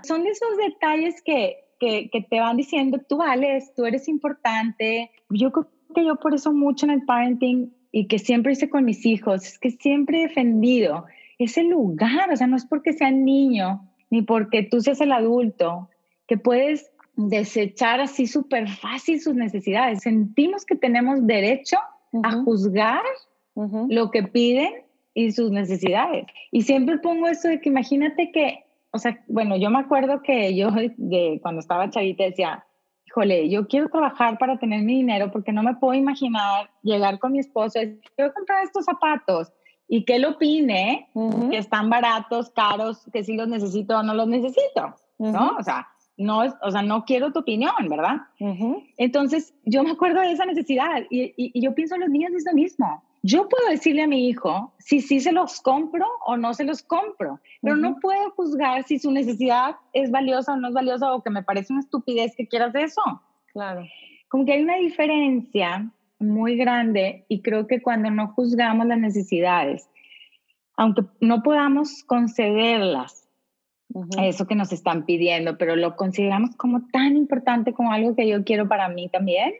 Son 0.05 0.27
esos 0.27 0.57
detalles 0.59 1.23
que, 1.23 1.65
que, 1.81 2.11
que, 2.11 2.23
te 2.23 2.41
van 2.41 2.57
diciendo, 2.57 2.99
tú 3.09 3.19
vales, 3.19 3.75
tú 3.75 3.87
eres 3.87 4.07
importante. 4.09 5.11
Yo 5.31 5.51
creo 5.51 5.69
que 5.95 6.05
yo 6.05 6.17
por 6.17 6.35
eso 6.35 6.53
mucho 6.53 6.87
en 6.87 6.93
el 6.93 7.05
parenting 7.05 7.73
y 7.93 8.07
que 8.09 8.19
siempre 8.19 8.53
hice 8.53 8.71
con 8.71 8.85
mis 8.85 9.05
hijos, 9.07 9.47
es 9.47 9.59
que 9.59 9.71
siempre 9.71 10.19
he 10.19 10.29
defendido 10.29 11.05
ese 11.39 11.63
lugar, 11.63 12.31
o 12.33 12.37
sea, 12.37 12.47
no 12.47 12.57
es 12.57 12.65
porque 12.65 12.95
sea 12.95 13.11
niño, 13.11 13.89
ni 14.11 14.23
porque 14.23 14.63
tú 14.63 14.81
seas 14.81 15.01
el 15.01 15.13
adulto, 15.13 15.89
que 16.27 16.39
puedes 16.39 16.91
desechar 17.17 18.01
así 18.01 18.27
súper 18.27 18.69
fácil 18.69 19.21
sus 19.21 19.35
necesidades. 19.35 20.01
Sentimos 20.01 20.65
que 20.65 20.77
tenemos 20.77 21.27
derecho 21.27 21.77
a 22.23 22.33
juzgar 22.43 23.03
lo 23.55 24.11
que 24.11 24.23
piden 24.23 24.73
y 25.15 25.33
sus 25.33 25.51
necesidades. 25.51 26.27
Y 26.51 26.63
siempre 26.63 26.99
pongo 26.99 27.29
eso 27.29 27.49
de 27.49 27.61
que 27.61 27.69
imagínate 27.69 28.33
que, 28.33 28.65
o 28.93 28.99
sea, 28.99 29.23
bueno, 29.29 29.57
yo 29.57 29.71
me 29.71 29.79
acuerdo 29.81 30.23
que 30.23 30.55
yo 30.57 30.71
de 30.97 31.39
cuando 31.43 31.61
estaba 31.61 31.91
chavita 31.91 32.25
decía, 32.25 32.65
híjole, 33.13 33.51
yo 33.51 33.69
quiero 33.69 33.89
trabajar 33.89 34.39
para 34.39 34.59
tener 34.59 34.83
mi 34.83 34.97
dinero 34.97 35.31
porque 35.31 35.53
no 35.53 35.63
me 35.63 35.75
puedo 35.75 35.95
imaginar 35.95 36.71
llegar 36.83 37.19
con 37.19 37.33
mi 37.33 37.41
esposo 37.41 37.79
y 37.79 37.87
decir, 37.87 38.01
quiero 38.17 38.33
comprar 38.33 38.65
estos 38.65 38.87
zapatos 38.87 39.53
y 39.87 40.05
que 40.05 40.17
él 40.17 40.25
opine 40.25 41.11
que 41.51 41.59
están 41.59 41.91
baratos, 41.91 42.51
caros, 42.51 43.07
que 43.13 43.23
si 43.23 43.37
los 43.37 43.49
necesito 43.49 43.99
o 43.99 44.03
no 44.03 44.15
los 44.15 44.27
necesito, 44.27 44.95
¿no? 45.19 45.57
O 45.59 45.63
sea, 45.63 45.89
no 46.17 46.43
es, 46.43 46.55
o 46.63 46.71
sea, 46.71 46.81
no 46.81 47.05
quiero 47.05 47.33
tu 47.33 47.41
opinión, 47.41 47.75
¿verdad? 47.91 48.23
Entonces, 48.97 49.55
yo 49.65 49.83
me 49.83 49.91
acuerdo 49.91 50.23
de 50.23 50.33
esa 50.33 50.47
necesidad 50.47 51.03
y, 51.11 51.35
y, 51.37 51.61
yo 51.61 51.75
pienso 51.75 51.97
en 51.97 52.03
los 52.03 52.11
niños 52.11 52.33
es 52.33 52.47
lo 52.47 52.55
mismo. 52.55 53.03
Yo 53.23 53.49
puedo 53.49 53.69
decirle 53.69 54.03
a 54.03 54.09
mi 54.09 54.29
hijo 54.29 54.73
si 54.79 55.01
sí 55.01 55.21
se 55.21 55.31
los 55.31 55.61
compro 55.61 56.07
o 56.27 56.37
no 56.37 56.55
se 56.55 56.65
los 56.65 56.83
compro, 56.83 57.39
pero 57.61 57.77
no 57.77 58.01
puedo 58.01 58.33
juzgar 58.33 58.83
si 58.83 58.99
su 58.99 59.13
necesidad 59.13 59.77
es 59.93 60.11
valiosa 60.11 60.55
o 60.55 60.57
no 60.57 60.69
es 60.69 60.75
valiosa 60.75 61.15
o 61.15 61.23
que 61.23 61.31
me 61.31 61.45
parece 61.45 61.73
una 61.73 61.83
estupidez 61.83 62.35
que 62.37 62.49
quieras 62.49 62.75
eso. 62.75 63.03
Claro. 63.53 63.87
Como 64.29 64.45
que 64.45 64.55
hay 64.55 64.63
una 64.63 64.77
diferencia 64.77 65.89
muy 66.19 66.57
grande 66.57 67.25
y 67.29 67.43
creo 67.43 67.69
que 67.69 67.81
cuando 67.81 68.11
no 68.11 68.29
juzgamos 68.29 68.87
las 68.87 68.99
necesidades, 68.99 69.89
aunque 70.77 71.03
no 71.21 71.45
podamos 71.45 72.03
concederlas, 72.03 73.29
eso 74.19 74.47
que 74.47 74.55
nos 74.55 74.73
están 74.73 75.05
pidiendo, 75.05 75.59
pero 75.59 75.77
lo 75.77 75.97
consideramos 75.97 76.57
como 76.57 76.89
tan 76.89 77.17
importante 77.17 77.73
como 77.73 77.93
algo 77.93 78.17
que 78.17 78.27
yo 78.27 78.43
quiero 78.43 78.67
para 78.67 78.89
mí 78.89 79.09
también, 79.09 79.53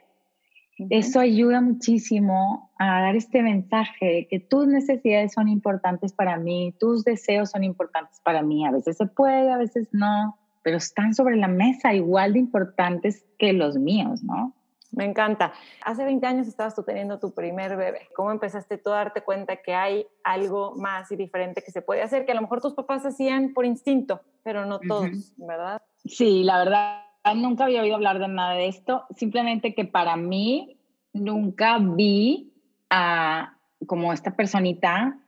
eso 0.89 1.19
ayuda 1.19 1.61
muchísimo 1.61 2.71
a 2.77 3.01
dar 3.01 3.15
este 3.15 3.41
mensaje 3.41 4.05
de 4.05 4.27
que 4.27 4.39
tus 4.39 4.67
necesidades 4.67 5.33
son 5.33 5.47
importantes 5.47 6.13
para 6.13 6.37
mí, 6.37 6.73
tus 6.79 7.03
deseos 7.03 7.51
son 7.51 7.63
importantes 7.63 8.19
para 8.21 8.41
mí. 8.41 8.65
A 8.65 8.71
veces 8.71 8.97
se 8.97 9.05
puede, 9.05 9.51
a 9.51 9.57
veces 9.57 9.89
no, 9.91 10.37
pero 10.63 10.77
están 10.77 11.13
sobre 11.13 11.35
la 11.35 11.47
mesa 11.47 11.93
igual 11.93 12.33
de 12.33 12.39
importantes 12.39 13.25
que 13.37 13.53
los 13.53 13.77
míos, 13.77 14.23
¿no? 14.23 14.53
Me 14.91 15.05
encanta. 15.05 15.53
Hace 15.83 16.03
20 16.03 16.25
años 16.27 16.47
estabas 16.47 16.75
tú 16.75 16.83
teniendo 16.83 17.19
tu 17.19 17.33
primer 17.33 17.75
bebé. 17.75 18.09
¿Cómo 18.15 18.31
empezaste 18.31 18.77
tú 18.77 18.91
a 18.91 18.97
darte 18.97 19.21
cuenta 19.21 19.57
que 19.57 19.73
hay 19.73 20.05
algo 20.23 20.75
más 20.75 21.11
y 21.11 21.15
diferente 21.15 21.63
que 21.63 21.71
se 21.71 21.81
puede 21.81 22.03
hacer? 22.03 22.25
Que 22.25 22.31
a 22.31 22.35
lo 22.35 22.41
mejor 22.41 22.61
tus 22.61 22.73
papás 22.73 23.05
hacían 23.05 23.53
por 23.53 23.65
instinto, 23.65 24.21
pero 24.43 24.65
no 24.65 24.79
todos, 24.79 25.33
¿verdad? 25.37 25.81
Sí, 26.05 26.43
la 26.43 26.59
verdad, 26.59 27.01
nunca 27.35 27.65
había 27.65 27.81
oído 27.81 27.95
hablar 27.95 28.19
de 28.19 28.27
nada 28.27 28.53
de 28.53 28.67
esto. 28.67 29.05
Simplemente 29.15 29.73
que 29.73 29.85
para 29.85 30.15
mí 30.15 30.77
nunca 31.13 31.77
vi 31.79 32.53
a 32.89 33.57
como 33.87 34.13
esta 34.13 34.35
personita 34.35 35.19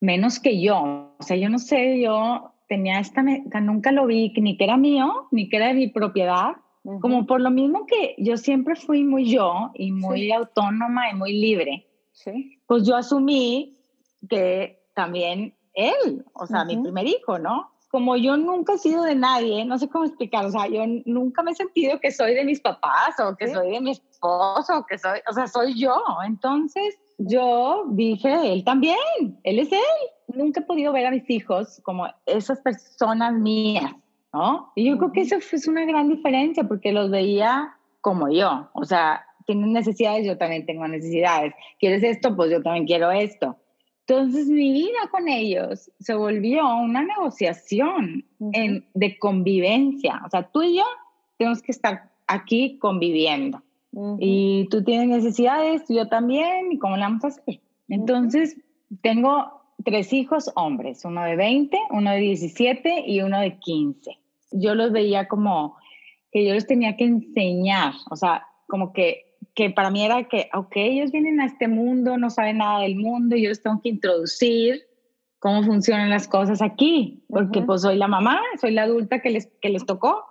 menos 0.00 0.40
que 0.40 0.60
yo. 0.60 1.14
O 1.18 1.22
sea, 1.22 1.36
yo 1.36 1.48
no 1.48 1.58
sé, 1.58 2.00
yo 2.00 2.52
tenía 2.68 3.00
esta, 3.00 3.22
nunca 3.60 3.92
lo 3.92 4.06
vi, 4.06 4.32
ni 4.36 4.56
que 4.56 4.64
era 4.64 4.76
mío, 4.76 5.28
ni 5.30 5.48
que 5.48 5.56
era 5.56 5.68
de 5.68 5.74
mi 5.74 5.88
propiedad 5.88 6.56
como 7.00 7.26
por 7.26 7.40
lo 7.40 7.50
mismo 7.50 7.86
que 7.86 8.14
yo 8.18 8.36
siempre 8.36 8.74
fui 8.74 9.04
muy 9.04 9.30
yo 9.30 9.70
y 9.74 9.92
muy 9.92 10.32
autónoma 10.32 11.10
y 11.10 11.14
muy 11.14 11.32
libre, 11.32 11.86
sí. 12.12 12.58
pues 12.66 12.84
yo 12.86 12.96
asumí 12.96 13.78
que 14.28 14.82
también 14.94 15.54
él, 15.74 16.24
o 16.34 16.46
sea, 16.46 16.64
mi 16.64 16.76
primer 16.76 17.06
hijo, 17.06 17.38
¿no? 17.38 17.71
Como 17.92 18.16
yo 18.16 18.38
nunca 18.38 18.72
he 18.72 18.78
sido 18.78 19.02
de 19.02 19.14
nadie, 19.14 19.66
no 19.66 19.78
sé 19.78 19.86
cómo 19.86 20.06
explicar, 20.06 20.46
o 20.46 20.50
sea, 20.50 20.66
yo 20.66 20.82
nunca 21.04 21.42
me 21.42 21.50
he 21.50 21.54
sentido 21.54 22.00
que 22.00 22.10
soy 22.10 22.32
de 22.32 22.42
mis 22.42 22.58
papás 22.58 23.20
o 23.20 23.36
que 23.36 23.52
soy 23.52 23.70
de 23.70 23.82
mi 23.82 23.90
esposo, 23.90 24.78
o 24.78 24.86
que 24.86 24.96
soy, 24.96 25.20
o 25.28 25.32
sea, 25.34 25.46
soy 25.46 25.78
yo. 25.78 25.94
Entonces 26.26 26.98
yo 27.18 27.84
dije, 27.90 28.50
él 28.50 28.64
también, 28.64 28.96
él 29.44 29.58
es 29.58 29.70
él. 29.70 29.78
Nunca 30.28 30.60
he 30.60 30.64
podido 30.64 30.90
ver 30.94 31.04
a 31.04 31.10
mis 31.10 31.28
hijos 31.28 31.82
como 31.84 32.08
esas 32.24 32.60
personas 32.62 33.34
mías, 33.34 33.92
¿no? 34.32 34.72
Y 34.74 34.88
yo 34.88 34.96
creo 34.96 35.12
que 35.12 35.20
eso 35.20 35.36
es 35.36 35.68
una 35.68 35.84
gran 35.84 36.08
diferencia 36.08 36.64
porque 36.64 36.92
los 36.92 37.10
veía 37.10 37.76
como 38.00 38.30
yo, 38.30 38.70
o 38.72 38.86
sea, 38.86 39.26
tienen 39.46 39.72
necesidades, 39.74 40.26
yo 40.26 40.38
también 40.38 40.64
tengo 40.64 40.88
necesidades. 40.88 41.52
¿Quieres 41.78 42.02
esto? 42.02 42.34
Pues 42.34 42.50
yo 42.50 42.62
también 42.62 42.86
quiero 42.86 43.10
esto. 43.10 43.58
Entonces 44.06 44.46
mi 44.48 44.72
vida 44.72 45.08
con 45.10 45.28
ellos 45.28 45.90
se 46.00 46.14
volvió 46.14 46.66
una 46.76 47.02
negociación 47.02 48.24
en, 48.52 48.84
de 48.94 49.18
convivencia. 49.18 50.20
O 50.26 50.30
sea, 50.30 50.42
tú 50.50 50.62
y 50.62 50.76
yo 50.76 50.84
tenemos 51.38 51.62
que 51.62 51.72
estar 51.72 52.10
aquí 52.26 52.78
conviviendo. 52.78 53.62
Y 54.18 54.68
tú 54.70 54.82
tienes 54.82 55.08
necesidades, 55.08 55.82
yo 55.88 56.08
también, 56.08 56.72
¿y 56.72 56.78
cómo 56.78 56.96
la 56.96 57.08
vamos 57.08 57.24
a 57.24 57.26
hacer? 57.26 57.60
Entonces, 57.88 58.56
tengo 59.02 59.60
tres 59.84 60.14
hijos 60.14 60.50
hombres, 60.54 61.04
uno 61.04 61.22
de 61.24 61.36
20, 61.36 61.78
uno 61.90 62.10
de 62.10 62.18
17 62.18 63.04
y 63.06 63.20
uno 63.20 63.38
de 63.38 63.58
15 63.58 64.22
yo 64.52 64.74
los 64.74 64.92
veía 64.92 65.28
como 65.28 65.76
que 66.30 66.46
yo 66.46 66.54
les 66.54 66.66
tenía 66.66 66.96
que 66.96 67.04
enseñar, 67.04 67.94
o 68.10 68.16
sea, 68.16 68.46
como 68.66 68.92
que, 68.92 69.31
que 69.54 69.70
para 69.70 69.90
mí 69.90 70.04
era 70.04 70.24
que, 70.24 70.48
ok, 70.54 70.72
ellos 70.74 71.10
vienen 71.12 71.40
a 71.40 71.46
este 71.46 71.68
mundo, 71.68 72.16
no 72.16 72.30
saben 72.30 72.58
nada 72.58 72.80
del 72.80 72.96
mundo, 72.96 73.36
y 73.36 73.42
yo 73.42 73.48
les 73.50 73.62
tengo 73.62 73.80
que 73.82 73.90
introducir 73.90 74.82
cómo 75.38 75.62
funcionan 75.62 76.10
las 76.10 76.28
cosas 76.28 76.62
aquí, 76.62 77.24
porque 77.28 77.62
pues 77.62 77.82
soy 77.82 77.96
la 77.96 78.08
mamá, 78.08 78.40
soy 78.60 78.72
la 78.72 78.84
adulta 78.84 79.20
que 79.20 79.30
les, 79.30 79.48
que 79.60 79.70
les 79.70 79.84
tocó. 79.84 80.24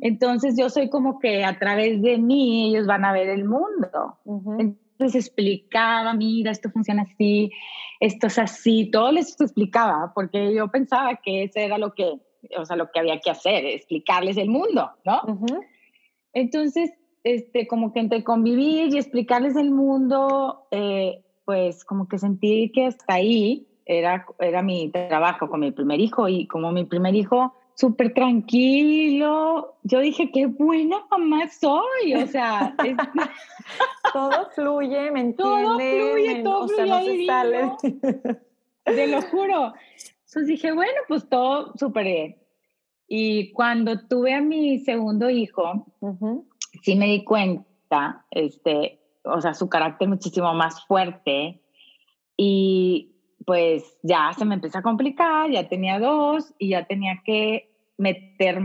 Entonces 0.00 0.54
yo 0.56 0.70
soy 0.70 0.88
como 0.88 1.18
que 1.18 1.44
a 1.44 1.58
través 1.58 2.00
de 2.00 2.18
mí 2.18 2.68
ellos 2.68 2.86
van 2.86 3.04
a 3.04 3.12
ver 3.12 3.28
el 3.28 3.44
mundo. 3.44 4.18
Entonces 4.60 5.26
explicaba, 5.26 6.14
mira, 6.14 6.52
esto 6.52 6.70
funciona 6.70 7.02
así, 7.02 7.50
esto 7.98 8.28
es 8.28 8.38
así, 8.38 8.88
todo 8.92 9.10
les 9.10 9.40
explicaba, 9.40 10.12
porque 10.14 10.54
yo 10.54 10.70
pensaba 10.70 11.16
que 11.16 11.42
eso 11.42 11.58
era 11.58 11.78
lo 11.78 11.92
que 11.94 12.20
o 12.56 12.64
sea, 12.64 12.76
lo 12.76 12.90
que 12.90 13.00
había 13.00 13.18
que 13.18 13.30
hacer, 13.30 13.64
explicarles 13.64 14.36
el 14.36 14.48
mundo, 14.48 14.90
¿no? 15.04 15.20
Entonces, 16.32 16.92
este, 17.26 17.66
como 17.66 17.92
que 17.92 17.98
entre 17.98 18.22
convivir 18.22 18.94
y 18.94 18.98
explicarles 18.98 19.56
el 19.56 19.72
mundo, 19.72 20.68
eh, 20.70 21.24
pues 21.44 21.84
como 21.84 22.06
que 22.06 22.18
sentí 22.18 22.70
que 22.72 22.86
hasta 22.86 23.14
ahí 23.14 23.66
era, 23.84 24.24
era 24.38 24.62
mi 24.62 24.90
trabajo 24.90 25.48
con 25.48 25.58
mi 25.58 25.72
primer 25.72 25.98
hijo 25.98 26.28
y 26.28 26.46
como 26.46 26.70
mi 26.70 26.84
primer 26.84 27.16
hijo 27.16 27.52
súper 27.74 28.14
tranquilo, 28.14 29.74
yo 29.82 29.98
dije, 29.98 30.30
qué 30.30 30.46
buena 30.46 31.04
mamá 31.10 31.48
soy, 31.48 32.14
o 32.14 32.28
sea, 32.28 32.76
todo 34.12 34.48
fluye, 34.54 35.10
¿me 35.10 35.22
entiendes? 35.22 35.34
Todo 35.34 35.78
fluye, 35.78 36.42
todo 36.44 36.68
fluye, 36.68 37.26
no 37.26 37.76
Te 38.84 39.06
lo 39.08 39.20
juro. 39.22 39.74
Entonces 40.26 40.46
dije, 40.46 40.70
bueno, 40.70 41.00
pues 41.08 41.28
todo 41.28 41.72
súper 41.76 42.04
bien. 42.04 42.36
Y 43.08 43.52
cuando 43.52 44.06
tuve 44.06 44.32
a 44.32 44.40
mi 44.40 44.78
segundo 44.78 45.28
hijo, 45.28 45.86
sí 46.82 46.96
me 46.96 47.06
di 47.06 47.24
cuenta, 47.24 48.24
este, 48.30 49.00
o 49.24 49.40
sea, 49.40 49.54
su 49.54 49.68
carácter 49.68 50.08
muchísimo 50.08 50.52
más 50.54 50.84
fuerte 50.86 51.60
y 52.36 53.12
pues 53.44 53.96
ya 54.02 54.32
se 54.36 54.44
me 54.44 54.56
empezó 54.56 54.78
a 54.78 54.82
complicar, 54.82 55.50
ya 55.50 55.68
tenía 55.68 55.98
dos 55.98 56.52
y 56.58 56.70
ya 56.70 56.84
tenía 56.84 57.22
que 57.24 57.70
meter 57.96 58.60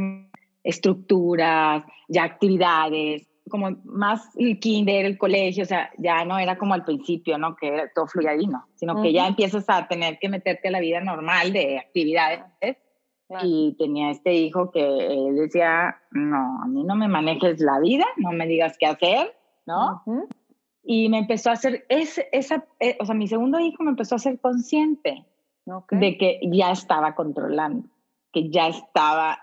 estructuras, 0.63 1.83
ya 2.07 2.23
actividades, 2.23 3.27
como 3.49 3.77
más 3.83 4.35
el 4.37 4.59
kinder, 4.59 5.05
el 5.05 5.17
colegio, 5.17 5.63
o 5.63 5.67
sea, 5.67 5.91
ya 5.97 6.25
no 6.25 6.39
era 6.39 6.57
como 6.57 6.73
al 6.73 6.85
principio, 6.85 7.37
¿no? 7.37 7.55
Que 7.55 7.67
era 7.67 7.91
todo 7.93 8.07
fluyadino, 8.07 8.65
sino 8.75 9.01
que 9.01 9.13
ya 9.13 9.27
empiezas 9.27 9.65
a 9.69 9.87
tener 9.87 10.17
que 10.19 10.29
meterte 10.29 10.69
a 10.69 10.71
la 10.71 10.79
vida 10.79 11.01
normal 11.01 11.53
de 11.53 11.79
actividades. 11.79 12.41
Y 13.43 13.75
tenía 13.77 14.11
este 14.11 14.33
hijo 14.33 14.71
que 14.71 14.81
él 14.81 15.35
decía, 15.35 15.97
no, 16.11 16.61
a 16.61 16.67
mí 16.67 16.83
no 16.83 16.95
me 16.95 17.07
manejes 17.07 17.59
la 17.61 17.79
vida, 17.79 18.05
no 18.17 18.31
me 18.31 18.45
digas 18.47 18.77
qué 18.77 18.87
hacer, 18.87 19.35
¿no? 19.65 20.03
Y 20.83 21.09
me 21.09 21.19
empezó 21.19 21.49
a 21.49 21.53
hacer, 21.53 21.85
esa, 21.89 22.65
eh, 22.79 22.97
o 22.99 23.05
sea, 23.05 23.15
mi 23.15 23.27
segundo 23.27 23.59
hijo 23.59 23.83
me 23.83 23.91
empezó 23.91 24.15
a 24.15 24.19
ser 24.19 24.39
consciente 24.39 25.25
de 25.91 26.17
que 26.17 26.39
ya 26.51 26.71
estaba 26.71 27.15
controlando, 27.15 27.87
que 28.33 28.49
ya 28.49 28.67
estaba 28.67 29.39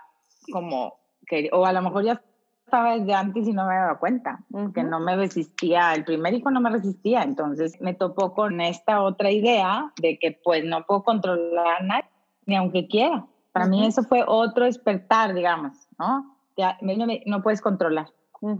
como, 0.51 0.99
que, 1.25 1.49
o 1.51 1.65
a 1.65 1.73
lo 1.73 1.81
mejor 1.81 2.03
ya 2.03 2.21
estaba 2.65 2.99
desde 2.99 3.13
antes 3.15 3.47
y 3.47 3.53
no 3.53 3.65
me 3.65 3.73
daba 3.73 3.97
cuenta, 3.97 4.43
que 4.75 4.83
no 4.83 4.99
me 4.99 5.15
resistía, 5.15 5.95
el 5.95 6.03
primer 6.03 6.35
hijo 6.35 6.51
no 6.51 6.61
me 6.61 6.69
resistía, 6.69 7.23
entonces 7.23 7.81
me 7.81 7.95
topó 7.95 8.33
con 8.33 8.61
esta 8.61 9.01
otra 9.01 9.31
idea 9.31 9.91
de 9.99 10.19
que 10.19 10.39
pues 10.43 10.63
no 10.63 10.85
puedo 10.85 11.03
controlar 11.03 11.81
a 11.81 11.83
nadie, 11.83 12.09
ni 12.45 12.55
aunque 12.55 12.87
quiera. 12.87 13.25
Para 13.51 13.67
mí 13.67 13.85
eso 13.85 14.03
fue 14.03 14.23
otro 14.25 14.65
despertar, 14.65 15.33
digamos, 15.33 15.87
¿no? 15.97 16.35
Ya 16.57 16.77
no, 16.81 17.07
no 17.25 17.41
puedes 17.41 17.61
controlar. 17.61 18.07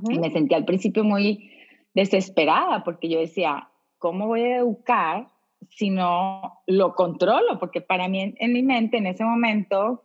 Y 0.09 0.19
me 0.19 0.31
sentí 0.31 0.55
al 0.55 0.65
principio 0.65 1.03
muy 1.03 1.51
desesperada 1.93 2.83
porque 2.83 3.09
yo 3.09 3.19
decía, 3.19 3.69
¿cómo 3.97 4.27
voy 4.27 4.41
a 4.41 4.57
educar 4.57 5.29
si 5.69 5.89
no 5.89 6.61
lo 6.67 6.95
controlo? 6.95 7.59
Porque 7.59 7.81
para 7.81 8.07
mí 8.07 8.33
en 8.37 8.53
mi 8.53 8.63
mente 8.63 8.97
en 8.97 9.07
ese 9.07 9.23
momento 9.23 10.03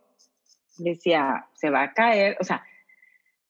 decía, 0.77 1.47
se 1.53 1.69
va 1.69 1.83
a 1.83 1.93
caer, 1.93 2.37
o 2.39 2.43
sea, 2.43 2.63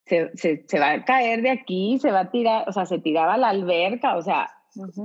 se, 0.06 0.32
se, 0.36 0.80
va 0.80 0.92
a 0.92 1.06
caer 1.06 1.42
de 1.42 1.50
aquí, 1.50 1.98
se 2.00 2.12
va 2.12 2.22
a 2.22 2.32
tirar, 2.32 2.70
o 2.70 2.72
sea, 2.72 2.86
se 2.86 3.00
tiraba 3.00 3.34
a 3.34 3.38
la 3.38 3.50
alberca, 3.50 4.16
o 4.16 4.22
sea, 4.22 4.52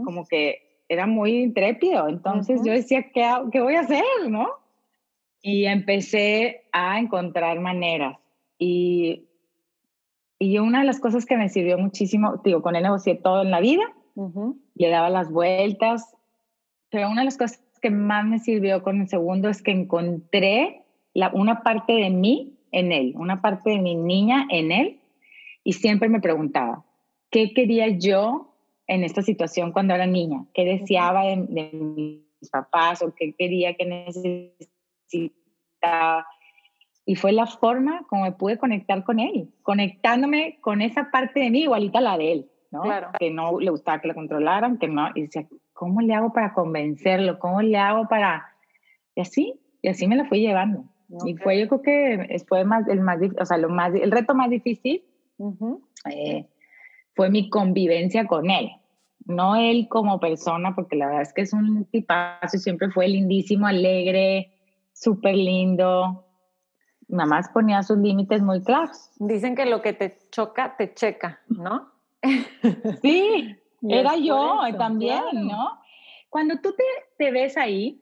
como 0.05 0.27
que 0.27 0.85
era 0.89 1.07
muy 1.07 1.43
intrépido. 1.43 2.09
Entonces 2.09 2.61
yo 2.65 2.73
decía, 2.73 3.11
¿qué, 3.15 3.27
¿qué 3.51 3.61
voy 3.61 3.77
a 3.77 3.81
hacer? 3.81 4.05
¿No? 4.29 4.49
Y 5.43 5.67
empecé 5.67 6.67
a 6.73 6.99
encontrar 6.99 7.61
maneras. 7.61 8.19
Y, 8.59 9.27
y 10.39 10.59
una 10.59 10.81
de 10.81 10.87
las 10.87 11.01
cosas 11.01 11.27
que 11.27 11.37
me 11.37 11.49
sirvió 11.49 11.79
muchísimo, 11.79 12.41
digo, 12.45 12.63
con 12.63 12.77
él 12.77 12.83
negocié 12.83 13.15
todo 13.15 13.43
en 13.43 13.51
la 13.51 13.61
vida, 13.61 13.83
le 14.75 14.89
daba 14.89 15.09
las 15.09 15.31
vueltas, 15.31 16.15
pero 16.91 17.09
una 17.09 17.23
de 17.23 17.27
las 17.27 17.39
cosas 17.39 17.63
que 17.81 17.91
más 17.91 18.27
me 18.27 18.39
sirvió 18.39 18.83
con 18.83 19.01
el 19.01 19.09
segundo 19.09 19.49
es 19.49 19.63
que 19.63 19.71
encontré 19.71 20.83
la, 21.15 21.31
una 21.33 21.63
parte 21.63 21.95
de 21.95 22.11
mí 22.11 22.59
en 22.73 22.93
él, 22.93 23.15
una 23.17 23.41
parte 23.41 23.71
de 23.71 23.79
mi 23.79 23.95
niña 23.95 24.47
en 24.51 24.73
él, 24.73 25.01
y 25.65 25.75
siempre 25.75 26.09
me 26.09 26.21
preguntaba, 26.21 26.85
¿qué 27.31 27.53
quería 27.55 27.89
yo 27.89 28.55
en 28.87 29.05
esta 29.05 29.23
situación 29.23 29.73
cuando 29.73 29.95
era 29.95 30.07
niña? 30.07 30.45
¿Qué 30.53 30.65
deseaba 30.65 31.25
de, 31.25 31.47
de 31.49 31.71
mis 31.73 32.51
papás 32.51 33.03
o 33.03 33.15
qué 33.15 33.35
quería 33.35 33.75
que 33.75 33.87
necesitaba? 33.87 34.71
Y 37.07 37.17
fue 37.17 37.33
la 37.33 37.47
forma 37.47 38.07
como 38.09 38.25
me 38.25 38.33
pude 38.33 38.59
conectar 38.59 39.02
con 39.05 39.19
él, 39.19 39.50
conectándome 39.62 40.59
con 40.61 40.81
esa 40.81 41.11
parte 41.11 41.40
de 41.40 41.50
mí 41.50 41.62
igualita 41.62 41.99
a 41.99 42.02
la 42.02 42.19
de 42.19 42.33
él, 42.33 42.50
¿no? 42.71 42.83
Que 43.19 43.31
no 43.31 43.59
le 43.59 43.71
gustaba 43.71 44.00
que 44.00 44.09
lo 44.09 44.14
controlaran, 44.14 44.79
que 44.79 44.87
no, 44.88 45.09
y 45.14 45.23
decía, 45.23 45.47
¿cómo 45.73 46.00
le 46.02 46.14
hago 46.14 46.33
para 46.33 46.52
convencerlo? 46.52 47.38
¿Cómo 47.38 47.62
le 47.62 47.79
hago 47.79 48.07
para...? 48.09 48.47
Y 49.17 49.23
así, 49.23 49.61
y 49.83 49.88
así 49.88 50.07
me 50.07 50.17
la 50.17 50.26
fui 50.26 50.40
llevando. 50.40 50.85
Y 51.25 51.37
fue, 51.37 51.59
yo 51.59 51.67
creo 51.67 51.83
que 51.83 52.45
fue 52.47 52.64
más, 52.64 52.87
el, 52.87 53.00
más, 53.00 53.19
o 53.40 53.45
sea, 53.45 53.59
lo 53.59 53.69
más, 53.69 53.93
el 53.95 54.12
reto 54.12 54.35
más 54.35 54.49
difícil 54.49 55.02
eh, 56.09 56.47
fue 57.14 57.31
mi 57.31 57.50
convivencia 57.50 58.26
con 58.26 58.50
él. 58.50 58.71
No 59.26 59.57
él 59.57 59.88
como 59.88 60.21
persona, 60.21 60.75
porque 60.75 60.97
la 60.97 61.07
verdad 61.07 61.23
es 61.23 61.33
que 61.33 61.43
es 61.43 61.52
un 61.52 61.85
tipazo 61.87 62.57
y 62.57 62.61
siempre 62.61 62.90
fue 62.90 63.09
lindísimo, 63.09 63.67
alegre, 63.67 64.52
súper 65.00 65.35
lindo. 65.35 66.26
Nada 67.09 67.28
más 67.28 67.49
ponía 67.49 67.83
sus 67.83 67.99
límites 67.99 68.42
muy 68.42 68.62
claros. 68.62 69.11
Dicen 69.19 69.57
que 69.57 69.66
lo 69.66 69.83
que 69.83 69.92
te 69.92 70.19
choca, 70.30 70.76
te 70.76 70.95
checa, 70.95 71.40
¿no? 71.49 71.88
sí, 73.02 73.57
era 73.83 74.16
yo 74.16 74.61
también, 74.78 75.23
¿no? 75.33 75.80
Cuando 76.28 76.61
tú 76.61 76.73
te, 76.76 76.85
te 77.19 77.33
ves 77.33 77.57
ahí, 77.57 78.00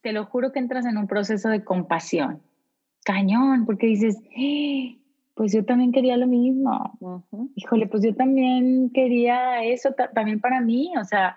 te 0.00 0.12
lo 0.12 0.26
juro 0.26 0.50
que 0.50 0.58
entras 0.58 0.84
en 0.86 0.96
un 0.96 1.06
proceso 1.06 1.48
de 1.48 1.62
compasión. 1.62 2.42
Cañón, 3.04 3.66
porque 3.66 3.86
dices, 3.86 4.20
¡Eh! 4.36 4.98
pues 5.34 5.52
yo 5.52 5.64
también 5.64 5.92
quería 5.92 6.16
lo 6.16 6.26
mismo. 6.26 6.98
Híjole, 7.54 7.86
pues 7.86 8.02
yo 8.02 8.14
también 8.14 8.90
quería 8.90 9.62
eso 9.64 9.94
también 10.14 10.40
para 10.40 10.60
mí. 10.60 10.92
O 11.00 11.04
sea, 11.04 11.36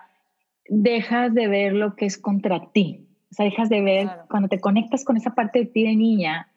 dejas 0.67 1.33
de 1.33 1.47
ver 1.47 1.74
lo 1.74 1.95
que 1.95 2.05
es 2.05 2.17
contra 2.17 2.71
ti. 2.71 3.04
Sea, 3.36 3.46
dejas 3.46 3.68
de 3.70 3.82
ver, 3.82 4.10
cuando 4.30 4.48
te 4.48 4.62
conectas 4.62 5.04
con 5.04 5.18
esa 5.18 5.36
parte 5.36 5.60
de 5.60 5.65
ti 5.65 5.84
de 5.84 5.96
niña, 5.96 6.51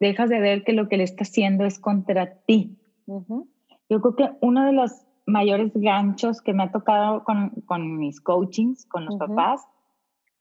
dejas 0.00 0.28
de 0.28 0.40
ver 0.40 0.64
que 0.64 0.72
lo 0.72 0.88
que 0.88 0.96
le 0.96 1.04
está 1.04 1.22
haciendo 1.22 1.64
es 1.64 1.78
contra 1.78 2.40
ti. 2.42 2.76
Yo 3.06 4.00
creo 4.00 4.16
que 4.16 4.30
uno 4.40 4.64
de 4.64 4.72
los 4.72 5.06
mayores 5.26 5.70
ganchos 5.74 6.42
que 6.42 6.52
me 6.52 6.64
ha 6.64 6.72
tocado 6.72 7.22
con, 7.22 7.50
con 7.64 7.98
mis 7.98 8.20
coachings, 8.20 8.86
con 8.86 9.04
los 9.04 9.16
papás, 9.16 9.64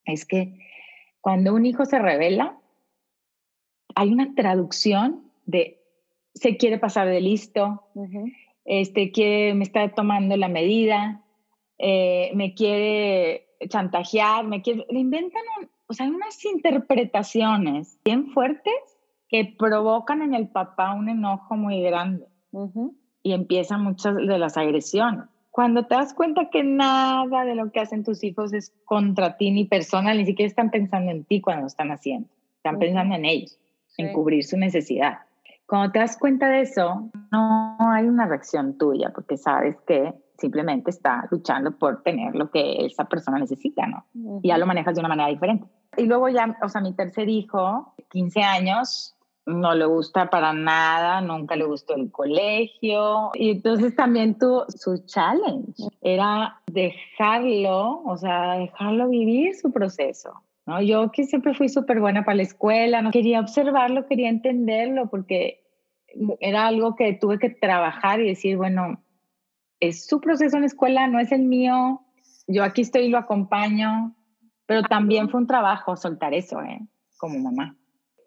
es 0.06 0.25
que 0.25 0.58
cuando 1.22 1.54
un 1.54 1.65
hijo 1.68 1.86
se 1.86 2.00
revela, 2.00 2.58
hay 3.96 4.12
una 4.12 4.34
traducción 4.34 5.32
de 5.46 5.82
se 6.34 6.58
quiere 6.58 6.80
pasar 6.80 7.08
de 7.08 7.22
listo, 7.22 7.84
este, 8.65 9.12
quiere, 9.12 9.54
me 9.54 9.63
está 9.63 9.88
tomando 9.89 10.36
la 10.36 10.48
medida, 10.48 11.24
eh, 11.77 12.32
me 12.34 12.56
quiere 12.56 13.48
chantajear, 13.70 14.46
me 14.46 14.62
quiere, 14.62 14.86
le 14.89 15.00
inventan, 15.00 15.42
o 15.88 15.94
sea, 15.94 16.08
unas 16.08 16.44
interpretaciones 16.46 18.00
bien 18.04 18.27
fuertes 18.32 18.74
que 19.30 19.56
provocan 19.58 20.22
en 20.22 20.34
el 20.34 20.50
papá 20.50 20.94
un 20.94 21.10
enojo 21.10 21.56
muy 21.56 21.82
grande. 21.82 22.27
Y 23.22 23.34
empiezan 23.34 23.84
muchas 23.84 24.15
de 24.15 24.38
las 24.38 24.58
agresiones. 24.58 25.25
Cuando 25.51 25.86
te 25.86 25.96
das 25.96 26.13
cuenta 26.13 26.50
que 26.50 26.63
nada 26.63 27.46
de 27.46 27.56
lo 27.56 27.72
que 27.72 27.80
hacen 27.80 28.04
tus 28.04 28.24
hijos 28.24 28.54
es 28.54 28.74
contra 28.86 29.38
ti 29.38 29.51
ni 29.51 29.65
personal, 29.65 30.18
ni 30.18 30.25
siquiera 30.25 30.48
están 30.48 30.70
pensando 30.70 31.12
en 31.12 31.24
ti 31.24 31.42
cuando 31.42 31.62
lo 31.62 31.68
están 31.68 31.92
haciendo, 31.92 32.30
están 32.58 32.77
pensando 32.77 33.15
en 33.15 33.25
ellos, 33.25 33.58
en 33.98 34.12
cubrir 34.13 34.44
su 34.44 34.58
necesidad. 34.58 35.20
Cuando 35.65 35.92
te 35.92 36.00
das 36.00 36.18
cuenta 36.18 36.50
de 36.50 36.62
eso, 36.62 37.10
no 37.32 37.77
hay 37.80 38.06
una 38.06 38.27
reacción 38.27 38.77
tuya, 38.77 39.12
porque 39.13 39.38
sabes 39.38 39.77
que 39.88 40.13
simplemente 40.38 40.89
está 40.89 41.27
luchando 41.32 41.77
por 41.77 42.04
tener 42.04 42.36
lo 42.36 42.51
que 42.51 42.86
esa 42.86 43.05
persona 43.05 43.40
necesita, 43.40 43.88
¿no? 43.88 44.05
Y 44.42 44.50
ya 44.50 44.57
lo 44.57 44.66
manejas 44.66 44.96
de 44.96 45.00
una 45.01 45.09
manera 45.09 45.29
diferente. 45.29 45.68
Y 45.98 46.03
luego 46.03 46.29
ya, 46.29 46.57
o 46.62 46.70
sea, 46.70 46.81
mi 46.81 46.94
tercer 46.94 47.29
hijo, 47.29 47.94
15 48.09 48.42
años, 48.42 49.16
no 49.46 49.75
le 49.75 49.86
gusta 49.86 50.29
para 50.29 50.53
nada, 50.53 51.22
nunca 51.22 51.55
le 51.55 51.66
gustó 51.66 51.96
el 51.96 52.12
colegio. 52.12 53.31
Y 53.36 53.51
entonces 53.51 53.96
también 53.96 54.38
tuvo 54.38 54.66
su 54.70 55.05
challenge, 55.05 55.83
era 56.01 56.62
dejarlo, 56.72 58.01
o 58.03 58.18
sea, 58.18 58.53
dejarlo 58.53 59.07
vivir 59.09 59.55
su 59.55 59.72
proceso. 59.72 60.42
¿no? 60.66 60.81
Yo 60.81 61.12
que 61.12 61.25
siempre 61.25 61.53
fui 61.53 61.70
súper 61.70 62.00
buena 62.00 62.25
para 62.25 62.38
la 62.38 62.44
escuela, 62.44 63.01
no 63.01 63.12
quería 63.12 63.40
observarlo, 63.40 64.07
quería 64.07 64.29
entenderlo, 64.29 65.09
porque 65.09 65.62
era 66.40 66.68
algo 66.68 66.96
que 66.96 67.14
tuve 67.14 67.40
que 67.40 67.50
trabajar 67.50 68.20
y 68.22 68.27
decir, 68.27 68.57
bueno, 68.57 69.00
es 69.89 70.05
su 70.05 70.19
proceso 70.19 70.57
en 70.57 70.61
la 70.61 70.67
escuela, 70.67 71.07
no 71.07 71.19
es 71.19 71.31
el 71.31 71.43
mío, 71.43 72.01
yo 72.48 72.63
aquí 72.63 72.81
estoy 72.81 73.03
y 73.03 73.09
lo 73.09 73.17
acompaño, 73.17 74.15
pero 74.65 74.83
también 74.83 75.29
fue 75.29 75.39
un 75.39 75.48
trabajo 75.48 75.95
soltar 75.95 76.33
eso, 76.33 76.61
¿eh? 76.61 76.81
Como 77.17 77.39
mamá. 77.39 77.75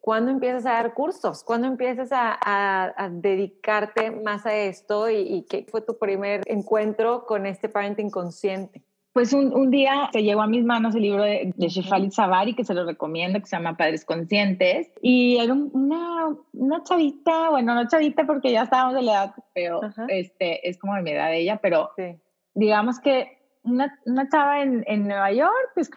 ¿Cuándo 0.01 0.31
empiezas 0.31 0.65
a 0.67 0.73
dar 0.73 0.95
cursos? 0.95 1.45
¿Cuándo 1.45 1.67
empiezas 1.67 2.09
a, 2.13 3.11
dedicarte 3.11 4.11
más 4.11 4.47
a 4.47 4.55
esto? 4.55 5.11
¿Y, 5.11 5.45
qué 5.49 5.67
fue 5.71 5.83
tu 5.83 5.99
primer 5.99 6.43
encuentro 6.47 7.27
con 7.27 7.47
este 7.47 7.69
parenting 7.69 8.11
consciente? 8.11 8.83
Pues 9.19 9.33
un, 9.33 9.73
día 9.73 10.11
se 10.13 10.23
llegó 10.23 10.43
a 10.43 10.47
mis 10.47 10.65
manos 10.65 10.95
el 10.95 11.03
libro 11.03 11.25
de, 11.25 11.53
de 11.57 11.69
Shefali 11.69 12.13
Savari, 12.13 12.55
que 12.55 12.63
se 12.63 12.73
lo 12.73 12.87
recomiendo, 12.87 13.41
que 13.41 13.47
se 13.47 13.57
llama 13.57 13.77
Padres 13.77 14.05
Conscientes. 14.05 14.93
Y 15.03 15.39
era 15.39 15.55
una, 15.55 16.37
una 16.53 16.85
chavita, 16.85 17.51
bueno, 17.51 17.75
no 17.75 17.89
chavita 17.89 18.29
porque 18.29 18.53
ya 18.53 18.63
estábamos 18.63 18.95
de 18.95 19.03
la 19.03 19.13
edad, 19.13 19.35
pero 19.57 19.81
este, 20.07 20.69
es 20.69 20.79
como 20.79 20.95
de 20.95 21.03
mi 21.03 21.11
edad 21.11 21.31
de 21.31 21.41
ella, 21.41 21.59
pero 21.61 21.91
digamos 22.55 23.01
que 23.01 23.37
una, 23.65 23.93
una 24.07 24.29
chava 24.29 24.63
en, 24.63 24.85
en 24.87 25.09
Nueva 25.09 25.33
York, 25.33 25.71
pues 25.75 25.91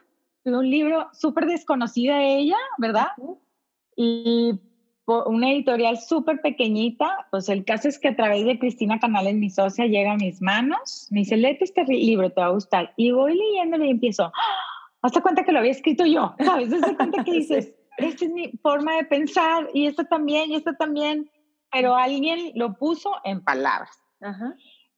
un 0.44 0.68
libro 0.68 1.08
súper 1.14 1.46
desconocida 1.46 2.18
de 2.18 2.38
ella, 2.38 2.58
¿verdad? 2.80 3.10
Y 3.96 4.60
una 5.06 5.52
editorial 5.52 5.98
súper 5.98 6.42
pequeñita, 6.42 7.28
pues 7.32 7.50
el 7.50 7.66
caso 7.66 7.88
es 7.88 8.00
que 8.00 8.10
a 8.10 8.16
través 8.16 8.46
de 8.46 8.60
Cristina 8.60 9.00
Canales, 9.00 9.36
mi 9.36 9.50
socia, 9.50 9.86
llega 9.86 10.14
a 10.14 10.18
mis 10.18 10.42
manos, 10.42 11.08
me 11.12 11.20
dice, 11.20 11.38
léete 11.38 11.66
este 11.66 11.84
libro, 11.86 12.32
te 12.32 12.42
va 12.42 12.48
a 12.48 12.52
gustar. 12.52 12.94
Y 12.98 13.12
voy 13.12 13.38
leyéndolo 13.38 13.86
y 13.86 13.92
empiezo, 13.92 14.26
¡Ah! 14.26 14.32
hasta 15.02 15.22
cuenta 15.22 15.44
que 15.44 15.52
lo 15.52 15.60
había 15.60 15.72
escrito 15.72 16.06
yo, 16.06 16.36
¿sabes? 16.40 16.72
Hasta 16.74 16.96
cuenta 16.96 17.24
que 17.24 17.32
dices, 17.32 17.74
esta 17.98 18.26
es 18.26 18.32
mi 18.32 18.52
forma 18.62 18.96
de 18.96 19.06
pensar 19.06 19.70
y 19.74 19.88
esto 19.88 20.06
también 20.06 20.52
y 20.52 20.56
esto 20.56 20.74
también, 20.78 21.30
pero 21.72 21.96
alguien 21.96 22.52
lo 22.56 22.74
puso 22.74 23.16
en 23.24 23.44
palabras. 23.44 23.98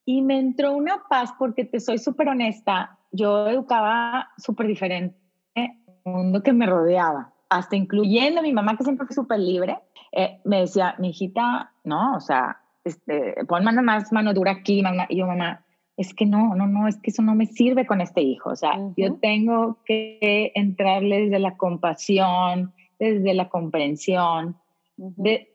Y 0.04 0.20
me 0.20 0.38
entró 0.38 0.72
una 0.72 1.02
paz 1.08 1.32
porque 1.38 1.64
te 1.64 1.80
soy 1.80 1.98
súper 1.98 2.28
honesta, 2.28 2.98
yo 3.10 3.48
educaba 3.48 4.28
súper 4.36 4.66
diferente 4.66 5.16
el 5.54 5.70
mundo 6.04 6.42
que 6.42 6.52
me 6.52 6.66
rodeaba 6.66 7.33
hasta 7.56 7.76
incluyendo 7.76 8.40
a 8.40 8.42
mi 8.42 8.52
mamá, 8.52 8.76
que 8.76 8.84
siempre 8.84 9.06
fue 9.06 9.14
súper 9.14 9.38
libre, 9.38 9.78
eh, 10.12 10.38
me 10.44 10.60
decía, 10.60 10.94
mi 10.98 11.10
hijita, 11.10 11.72
no, 11.84 12.16
o 12.16 12.20
sea, 12.20 12.60
este, 12.84 13.34
pon 13.48 13.64
mano 13.64 13.82
más 13.82 14.12
mano 14.12 14.34
dura 14.34 14.52
aquí, 14.52 14.82
mamá. 14.82 15.06
Y 15.08 15.16
yo, 15.16 15.26
mamá, 15.26 15.64
es 15.96 16.14
que 16.14 16.26
no, 16.26 16.54
no, 16.54 16.66
no, 16.66 16.88
es 16.88 16.96
que 16.96 17.10
eso 17.10 17.22
no 17.22 17.34
me 17.34 17.46
sirve 17.46 17.86
con 17.86 18.00
este 18.00 18.20
hijo. 18.20 18.50
O 18.50 18.56
sea, 18.56 18.78
yo 18.96 19.14
tengo 19.14 19.78
que 19.84 20.52
entrarle 20.54 21.24
desde 21.24 21.38
la 21.38 21.56
compasión, 21.56 22.72
desde 22.98 23.34
la 23.34 23.48
comprensión. 23.48 24.56
de, 24.96 25.50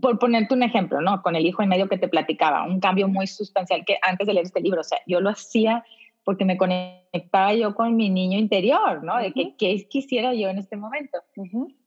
por 0.00 0.18
ponerte 0.18 0.54
un 0.54 0.62
ejemplo, 0.62 1.00
¿no? 1.00 1.20
Con 1.22 1.36
el 1.36 1.44
hijo 1.44 1.62
en 1.62 1.68
medio 1.68 1.88
que 1.88 1.98
te 1.98 2.08
platicaba, 2.08 2.64
un 2.64 2.80
cambio 2.80 3.06
muy 3.06 3.26
sustancial 3.26 3.84
que 3.84 3.98
antes 4.02 4.26
de 4.26 4.32
leer 4.32 4.46
este 4.46 4.62
libro, 4.62 4.80
o 4.80 4.84
sea, 4.84 4.98
yo 5.06 5.20
lo 5.20 5.30
hacía 5.30 5.84
porque 6.24 6.44
me 6.44 6.56
conectaba 6.56 7.54
yo 7.54 7.74
con 7.74 7.96
mi 7.96 8.10
niño 8.10 8.38
interior, 8.38 9.02
¿no? 9.02 9.18
De 9.18 9.32
que, 9.32 9.56
qué 9.56 9.86
quisiera 9.88 10.34
yo 10.34 10.48
en 10.48 10.58
este 10.58 10.76
momento. 10.76 11.18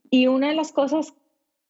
Y 0.09 0.27
una 0.27 0.49
de 0.49 0.55
las 0.55 0.71
cosas 0.71 1.13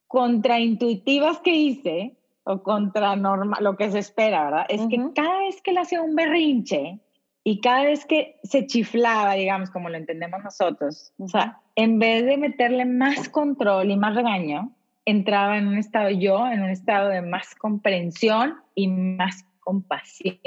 contraintuitivas 0.08 1.40
que 1.40 1.56
hice, 1.56 2.18
o 2.44 2.62
contra 2.62 3.16
norma, 3.16 3.58
lo 3.60 3.76
que 3.76 3.90
se 3.92 4.00
espera, 4.00 4.46
¿verdad? 4.46 4.66
Es 4.70 4.82
que 4.88 5.00
cada 5.16 5.40
vez 5.40 5.62
que 5.62 5.74
le 5.74 5.80
hacía 5.80 6.02
un 6.02 6.16
berrinche 6.16 7.00
y 7.44 7.60
cada 7.60 7.84
vez 7.84 8.06
que 8.06 8.40
se 8.44 8.68
chiflaba, 8.68 9.34
digamos, 9.34 9.72
como 9.72 9.90
lo 9.90 9.98
entendemos 9.98 10.44
nosotros, 10.44 11.12
o 11.18 11.28
sea, 11.28 11.60
en 11.76 12.00
vez 12.00 12.26
de 12.26 12.38
meterle 12.38 12.86
más 12.86 13.30
control 13.30 13.90
y 13.90 13.98
más 13.98 14.16
regaño, 14.16 14.72
entraba 15.06 15.58
en 15.58 15.68
un 15.68 15.78
estado 15.78 16.10
yo, 16.10 16.48
en 16.48 16.62
un 16.62 16.70
estado 16.70 17.10
de 17.10 17.22
más 17.22 17.56
comprensión 17.56 18.56
y 18.74 18.88
más 18.88 19.46
compasión. 19.60 20.38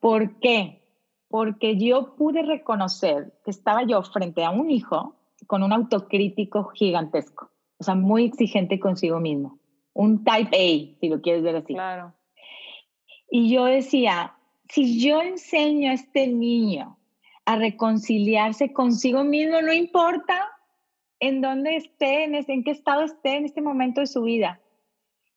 ¿Por 0.00 0.38
qué? 0.40 0.79
Porque 1.30 1.78
yo 1.78 2.16
pude 2.16 2.42
reconocer 2.42 3.32
que 3.44 3.52
estaba 3.52 3.84
yo 3.84 4.02
frente 4.02 4.44
a 4.44 4.50
un 4.50 4.68
hijo 4.68 5.14
con 5.46 5.62
un 5.62 5.72
autocrítico 5.72 6.64
gigantesco, 6.70 7.52
o 7.78 7.84
sea, 7.84 7.94
muy 7.94 8.24
exigente 8.24 8.80
consigo 8.80 9.20
mismo, 9.20 9.60
un 9.94 10.24
type 10.24 10.56
A, 10.56 10.98
si 10.98 11.08
lo 11.08 11.22
quieres 11.22 11.44
ver 11.44 11.56
así. 11.56 11.74
Claro. 11.74 12.12
Y 13.30 13.48
yo 13.54 13.64
decía, 13.64 14.34
si 14.68 15.00
yo 15.00 15.22
enseño 15.22 15.92
a 15.92 15.94
este 15.94 16.26
niño 16.26 16.98
a 17.44 17.56
reconciliarse 17.56 18.72
consigo 18.72 19.22
mismo, 19.22 19.62
no 19.62 19.72
importa 19.72 20.48
en 21.20 21.40
dónde 21.40 21.76
esté, 21.76 22.24
en, 22.24 22.34
en 22.34 22.64
qué 22.64 22.72
estado 22.72 23.02
esté 23.02 23.36
en 23.36 23.44
este 23.44 23.62
momento 23.62 24.00
de 24.00 24.08
su 24.08 24.22
vida. 24.22 24.60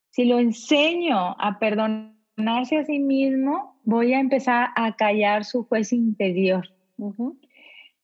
Si 0.09 0.25
lo 0.25 0.39
enseño 0.39 1.35
a 1.37 1.59
perdonarse 1.59 2.77
a 2.77 2.85
sí 2.85 2.97
mismo, 2.97 3.72
voy 3.83 4.13
a 4.13 4.19
empezar 4.19 4.69
a 4.75 4.95
callar 4.95 5.45
su 5.45 5.63
juez 5.65 5.93
interior. 5.93 6.69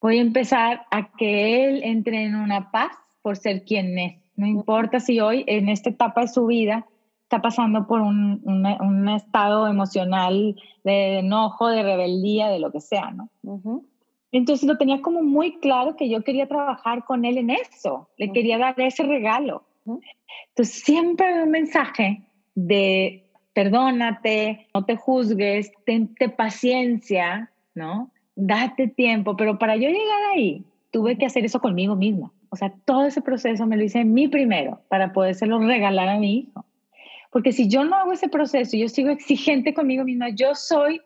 Voy 0.01 0.17
a 0.17 0.21
empezar 0.21 0.85
a 0.91 1.11
que 1.11 1.65
él 1.65 1.81
entre 1.83 2.23
en 2.23 2.35
una 2.35 2.71
paz 2.71 2.91
por 3.21 3.37
ser 3.37 3.63
quien 3.63 3.97
es. 3.97 4.15
No 4.35 4.47
importa 4.47 4.99
si 4.99 5.19
hoy, 5.19 5.43
en 5.47 5.67
esta 5.67 5.89
etapa 5.89 6.21
de 6.21 6.27
su 6.29 6.45
vida, 6.45 6.85
está 7.23 7.41
pasando 7.41 7.85
por 7.85 8.01
un, 8.01 8.41
un, 8.45 9.09
estado 9.09 9.67
emocional 9.67 10.55
de 10.83 11.19
enojo, 11.19 11.67
de 11.67 11.83
rebeldía, 11.83 12.47
de 12.47 12.59
lo 12.59 12.71
que 12.71 12.79
sea, 12.79 13.11
¿no? 13.11 13.29
Entonces 14.31 14.67
lo 14.67 14.77
tenía 14.77 15.01
como 15.01 15.21
muy 15.21 15.59
claro 15.59 15.95
que 15.95 16.09
yo 16.09 16.23
quería 16.23 16.47
trabajar 16.47 17.03
con 17.03 17.25
él 17.25 17.37
en 17.37 17.49
eso, 17.49 18.09
le 18.17 18.31
quería 18.31 18.57
dar 18.57 18.79
ese 18.79 19.03
regalo. 19.03 19.63
Entonces 20.49 20.83
siempre 20.83 21.43
un 21.43 21.51
mensaje 21.51 22.23
de 22.55 23.28
perdónate, 23.59 24.67
no 24.73 24.85
te 24.85 24.95
juzgues, 24.95 25.73
tente 25.85 26.29
paciencia, 26.29 27.51
¿no? 27.75 28.09
Date 28.37 28.87
tiempo, 28.87 29.35
pero 29.35 29.59
para 29.59 29.75
yo 29.75 29.89
llegar 29.89 30.21
ahí, 30.33 30.63
tuve 30.91 31.17
que 31.17 31.25
hacer 31.25 31.43
eso 31.43 31.59
conmigo 31.59 31.97
misma. 31.97 32.31
O 32.51 32.55
sea, 32.55 32.73
todo 32.85 33.03
ese 33.03 33.21
proceso 33.21 33.67
me 33.67 33.75
lo 33.75 33.83
hice 33.83 33.99
en 33.99 34.13
mí 34.13 34.29
primero 34.29 34.79
para 34.87 35.11
podérselo 35.11 35.59
regalar 35.59 36.07
a 36.07 36.17
mi 36.17 36.37
hijo. 36.37 36.63
Porque 37.33 37.51
si 37.51 37.67
yo 37.67 37.83
no 37.83 37.97
hago 37.97 38.13
ese 38.13 38.29
proceso, 38.29 38.77
yo 38.77 38.87
sigo 38.87 39.09
exigente 39.09 39.73
conmigo 39.73 40.05
misma, 40.05 40.29
yo 40.29 40.55
soy 40.55 41.01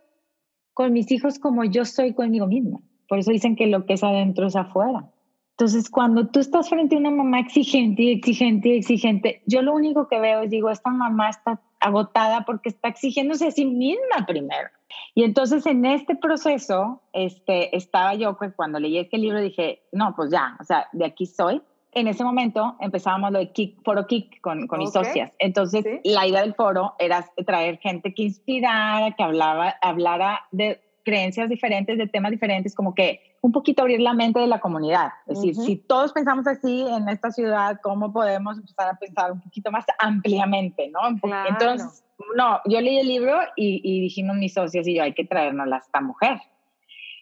con 0.75 0.93
mis 0.93 1.11
hijos 1.11 1.39
como 1.39 1.63
yo 1.63 1.85
soy 1.85 2.13
conmigo 2.13 2.45
misma. 2.45 2.81
Por 3.09 3.17
eso 3.17 3.31
dicen 3.31 3.55
que 3.55 3.65
lo 3.65 3.87
que 3.87 3.93
es 3.93 4.03
adentro 4.03 4.45
es 4.45 4.55
afuera. 4.55 5.09
Entonces, 5.57 5.89
cuando 5.89 6.27
tú 6.27 6.39
estás 6.39 6.69
frente 6.69 6.95
a 6.95 6.99
una 6.99 7.09
mamá 7.09 7.39
exigente 7.39 8.03
y 8.03 8.11
exigente 8.11 8.69
y 8.69 8.77
exigente, 8.77 9.41
yo 9.47 9.63
lo 9.63 9.73
único 9.73 10.07
que 10.07 10.19
veo 10.19 10.41
es, 10.41 10.51
digo, 10.51 10.69
esta 10.69 10.91
mamá 10.91 11.29
está 11.29 11.59
agotada 11.83 12.45
porque 12.45 12.69
está 12.69 12.87
exigiéndose 12.87 13.47
a 13.47 13.51
sí 13.51 13.65
misma 13.65 14.25
primero. 14.25 14.69
Y 15.15 15.23
entonces 15.23 15.65
en 15.65 15.85
este 15.85 16.15
proceso, 16.15 17.01
este, 17.11 17.75
estaba 17.75 18.15
yo, 18.15 18.37
pues 18.37 18.53
cuando 18.55 18.79
leí 18.79 18.97
este 18.97 19.17
libro 19.17 19.41
dije, 19.41 19.81
no, 19.91 20.13
pues 20.15 20.31
ya, 20.31 20.57
o 20.59 20.63
sea, 20.63 20.87
de 20.93 21.05
aquí 21.05 21.25
soy. 21.25 21.61
En 21.91 22.07
ese 22.07 22.23
momento 22.23 22.75
empezábamos 22.79 23.31
lo 23.31 23.39
de 23.39 23.51
Kick, 23.51 23.83
Foro 23.83 24.07
Kick 24.07 24.41
con, 24.41 24.65
con 24.67 24.79
mis 24.79 24.91
socias. 24.91 25.31
Entonces, 25.37 25.85
la 26.03 26.25
idea 26.25 26.41
del 26.41 26.55
foro 26.55 26.95
era 26.97 27.27
traer 27.45 27.77
gente 27.79 28.13
que 28.15 28.23
inspirara, 28.23 29.11
que 29.11 29.21
hablaba, 29.21 29.75
hablara 29.81 30.41
de 30.51 30.81
creencias 31.03 31.49
diferentes, 31.49 31.97
de 31.97 32.07
temas 32.07 32.31
diferentes, 32.31 32.73
como 32.73 32.95
que 32.95 33.32
un 33.43 33.51
poquito 33.51 33.81
abrir 33.81 33.99
la 33.99 34.13
mente 34.13 34.39
de 34.39 34.47
la 34.47 34.61
comunidad. 34.61 35.11
Es 35.27 35.41
decir, 35.41 35.53
si 35.53 35.75
todos 35.75 36.13
pensamos 36.13 36.47
así 36.47 36.87
en 36.87 37.09
esta 37.09 37.29
ciudad, 37.29 37.77
¿cómo 37.83 38.13
podemos 38.13 38.57
empezar 38.57 38.87
a 38.87 38.95
pensar 38.95 39.33
un 39.33 39.41
poquito 39.41 39.69
más 39.69 39.85
ampliamente? 39.99 40.89
¿no? 40.89 40.99
Entonces, 41.49 42.05
no, 42.37 42.61
yo 42.63 42.79
leí 42.79 42.99
el 42.99 43.07
libro 43.07 43.37
y, 43.57 43.81
y, 43.83 43.99
dijimos 43.99 44.37
mis 44.37 44.53
socios 44.53 44.87
y 44.87 44.95
yo, 44.95 45.03
hay 45.03 45.13
que 45.13 45.25
traernos 45.25 45.69
a 45.73 45.75
esta 45.75 45.99
mujer 45.99 46.39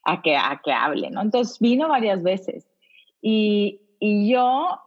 a 0.05 0.21
que, 0.21 0.37
a 0.37 0.61
que 0.63 0.71
hable, 0.71 1.09
¿no? 1.09 1.23
Entonces 1.23 1.57
vino 1.59 1.89
varias 1.89 2.21
veces 2.21 2.67
y, 3.19 3.81
y 3.99 4.31
yo 4.31 4.79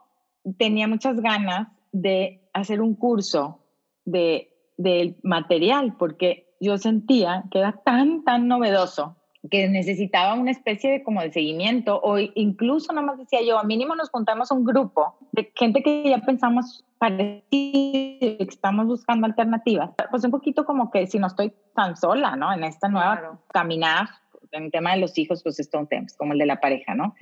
tenía 0.57 0.87
muchas 0.87 1.21
ganas 1.21 1.67
de 1.91 2.49
hacer 2.53 2.81
un 2.81 2.95
curso 2.95 3.59
de, 4.05 4.53
del 4.77 5.17
material, 5.25 5.97
porque 5.99 6.55
yo 6.61 6.79
sentía 6.79 7.43
que 7.51 7.59
era 7.59 7.73
tan, 7.73 8.23
tan 8.23 8.47
novedoso 8.47 9.17
que 9.51 9.69
necesitaba 9.69 10.35
una 10.35 10.51
especie 10.51 10.91
de 10.91 11.03
como 11.03 11.21
de 11.21 11.33
seguimiento 11.33 12.01
o 12.03 12.19
incluso 12.19 12.93
nada 12.93 13.07
más 13.07 13.19
decía 13.19 13.41
yo, 13.43 13.59
a 13.59 13.65
mínimo 13.65 13.95
nos 13.95 14.11
juntamos 14.11 14.51
un 14.51 14.65
grupo 14.65 15.17
de 15.33 15.53
gente 15.55 15.83
que 15.83 16.09
ya 16.09 16.19
pensamos 16.19 16.85
parecido, 16.99 17.43
que 17.51 18.47
estamos 18.49 18.87
buscando 18.87 19.27
alternativas. 19.27 19.91
Pues 20.11 20.25
un 20.25 20.31
poquito 20.31 20.65
como 20.65 20.91
que 20.91 21.07
si 21.07 21.19
no 21.19 21.27
estoy 21.27 21.53
tan 21.75 21.97
sola, 21.97 22.37
¿no? 22.37 22.53
En 22.53 22.65
esta 22.65 22.89
nueva 22.89 23.39
caminar, 23.53 24.09
en 24.53 24.65
el 24.65 24.71
tema 24.71 24.93
de 24.95 25.01
los 25.01 25.19
hijos, 25.19 25.43
pues 25.43 25.59
es 25.59 25.69
todo 25.69 25.83
un 25.83 25.89
tema, 25.89 26.07
como 26.17 26.33
el 26.33 26.39
de 26.39 26.47
la 26.47 26.61
pareja, 26.61 26.95
¿no? 26.95 27.15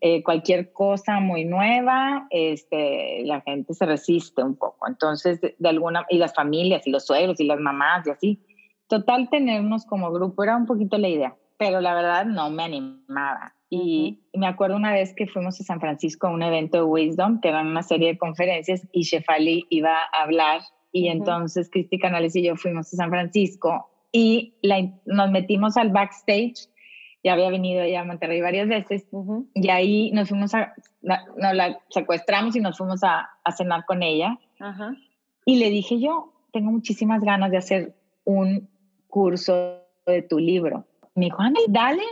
Eh, 0.00 0.22
cualquier 0.22 0.72
cosa 0.72 1.18
muy 1.18 1.44
nueva, 1.44 2.26
este, 2.30 3.22
la 3.24 3.40
gente 3.40 3.72
se 3.74 3.86
resiste 3.86 4.42
un 4.42 4.54
poco. 4.54 4.86
Entonces, 4.86 5.40
de, 5.40 5.56
de 5.58 5.68
alguna, 5.68 6.04
y 6.10 6.18
las 6.18 6.34
familias, 6.34 6.86
y 6.86 6.90
los 6.90 7.06
suegros, 7.06 7.40
y 7.40 7.44
las 7.44 7.58
mamás, 7.58 8.06
y 8.06 8.10
así 8.10 8.40
Total, 8.86 9.28
tenernos 9.30 9.86
como 9.86 10.12
grupo 10.12 10.44
era 10.44 10.56
un 10.56 10.66
poquito 10.66 10.98
la 10.98 11.08
idea, 11.08 11.34
pero 11.58 11.80
la 11.80 11.94
verdad 11.94 12.26
no 12.26 12.50
me 12.50 12.64
animaba. 12.64 13.54
Y 13.70 14.20
me 14.34 14.46
acuerdo 14.46 14.76
una 14.76 14.92
vez 14.92 15.14
que 15.14 15.26
fuimos 15.26 15.60
a 15.60 15.64
San 15.64 15.80
Francisco 15.80 16.26
a 16.26 16.30
un 16.30 16.42
evento 16.42 16.78
de 16.78 16.84
Wisdom, 16.84 17.40
que 17.40 17.48
era 17.48 17.62
una 17.62 17.82
serie 17.82 18.08
de 18.08 18.18
conferencias, 18.18 18.86
y 18.92 19.02
Shefali 19.02 19.66
iba 19.70 19.96
a 19.96 20.22
hablar. 20.22 20.60
Y 20.92 21.08
entonces 21.08 21.68
Cristi 21.70 21.98
Canales 21.98 22.36
y 22.36 22.44
yo 22.44 22.54
fuimos 22.54 22.92
a 22.92 22.96
San 22.96 23.10
Francisco 23.10 23.90
y 24.12 24.54
nos 25.06 25.30
metimos 25.32 25.76
al 25.76 25.90
backstage. 25.90 26.68
Ya 27.24 27.32
había 27.32 27.50
venido 27.50 27.82
ella 27.82 28.02
a 28.02 28.04
Monterrey 28.04 28.40
varias 28.40 28.68
veces. 28.68 29.06
Y 29.54 29.68
ahí 29.70 30.12
nos 30.12 30.28
fuimos 30.28 30.54
a, 30.54 30.72
nos 31.02 31.54
la 31.54 31.80
secuestramos 31.88 32.54
y 32.54 32.60
nos 32.60 32.78
fuimos 32.78 33.02
a, 33.02 33.28
a 33.42 33.52
cenar 33.52 33.84
con 33.86 34.04
ella. 34.04 34.38
Y 35.44 35.56
le 35.56 35.70
dije 35.70 35.98
yo, 35.98 36.32
tengo 36.52 36.70
muchísimas 36.70 37.22
ganas 37.22 37.50
de 37.50 37.56
hacer 37.56 37.94
un 38.24 38.68
curso 39.08 39.80
de 40.06 40.22
tu 40.22 40.38
libro. 40.38 40.86
Me 41.14 41.26
dijo, 41.26 41.40
Ana, 41.40 41.60
dale, 41.68 42.02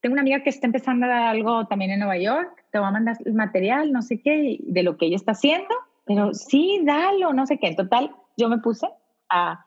tengo 0.00 0.14
una 0.14 0.22
amiga 0.22 0.42
que 0.42 0.50
está 0.50 0.66
empezando 0.66 1.06
a 1.06 1.10
dar 1.10 1.22
algo 1.22 1.66
también 1.66 1.90
en 1.90 2.00
Nueva 2.00 2.18
York, 2.18 2.64
te 2.72 2.78
va 2.78 2.88
a 2.88 2.92
mandar 2.92 3.16
el 3.24 3.34
material, 3.34 3.92
no 3.92 4.02
sé 4.02 4.20
qué, 4.20 4.58
de 4.60 4.82
lo 4.82 4.96
que 4.96 5.06
ella 5.06 5.16
está 5.16 5.32
haciendo, 5.32 5.74
pero 6.04 6.34
sí, 6.34 6.80
dalo, 6.84 7.32
no 7.32 7.46
sé 7.46 7.58
qué. 7.58 7.68
En 7.68 7.76
total, 7.76 8.10
yo 8.36 8.48
me 8.48 8.58
puse 8.58 8.88
a, 9.28 9.64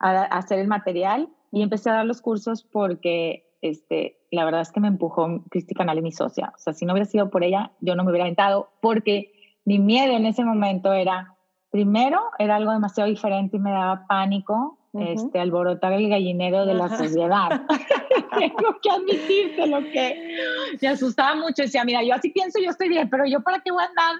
a, 0.00 0.22
hacer 0.24 0.58
el 0.58 0.68
material 0.68 1.28
y 1.52 1.62
empecé 1.62 1.90
a 1.90 1.94
dar 1.94 2.06
los 2.06 2.22
cursos 2.22 2.62
porque 2.62 3.44
este, 3.62 4.18
la 4.30 4.44
verdad 4.44 4.60
es 4.60 4.72
que 4.72 4.80
me 4.80 4.88
empujó 4.88 5.42
Cristi 5.50 5.74
Canal 5.74 5.98
y 5.98 6.02
mi 6.02 6.12
socia. 6.12 6.52
O 6.54 6.58
sea, 6.58 6.72
si 6.72 6.84
no 6.86 6.92
hubiera 6.92 7.08
sido 7.08 7.30
por 7.30 7.44
ella, 7.44 7.72
yo 7.80 7.96
no 7.96 8.04
me 8.04 8.10
hubiera 8.10 8.24
aventado 8.24 8.70
porque 8.80 9.32
mi 9.64 9.78
miedo 9.78 10.12
en 10.12 10.26
ese 10.26 10.44
momento 10.44 10.92
era, 10.92 11.34
primero, 11.70 12.20
era 12.38 12.56
algo 12.56 12.72
demasiado 12.72 13.08
diferente 13.08 13.56
y 13.56 13.60
me 13.60 13.70
daba 13.70 14.06
pánico 14.06 14.78
este, 15.00 15.40
alborotar 15.40 15.92
el 15.92 16.08
gallinero 16.08 16.66
de 16.66 16.74
la 16.74 16.88
sociedad. 16.88 17.62
Tengo 18.38 18.78
que 18.82 18.90
admitirte 18.90 19.66
lo 19.66 19.80
que 19.90 20.36
me 20.80 20.88
asustaba 20.88 21.34
mucho. 21.34 21.62
Decía, 21.62 21.84
mira, 21.84 22.02
yo 22.02 22.14
así 22.14 22.30
pienso, 22.30 22.58
yo 22.60 22.70
estoy 22.70 22.88
bien, 22.88 23.08
pero 23.10 23.24
yo 23.26 23.40
para 23.42 23.60
qué 23.60 23.72
voy 23.72 23.82
a 23.82 23.86
andar 23.86 24.16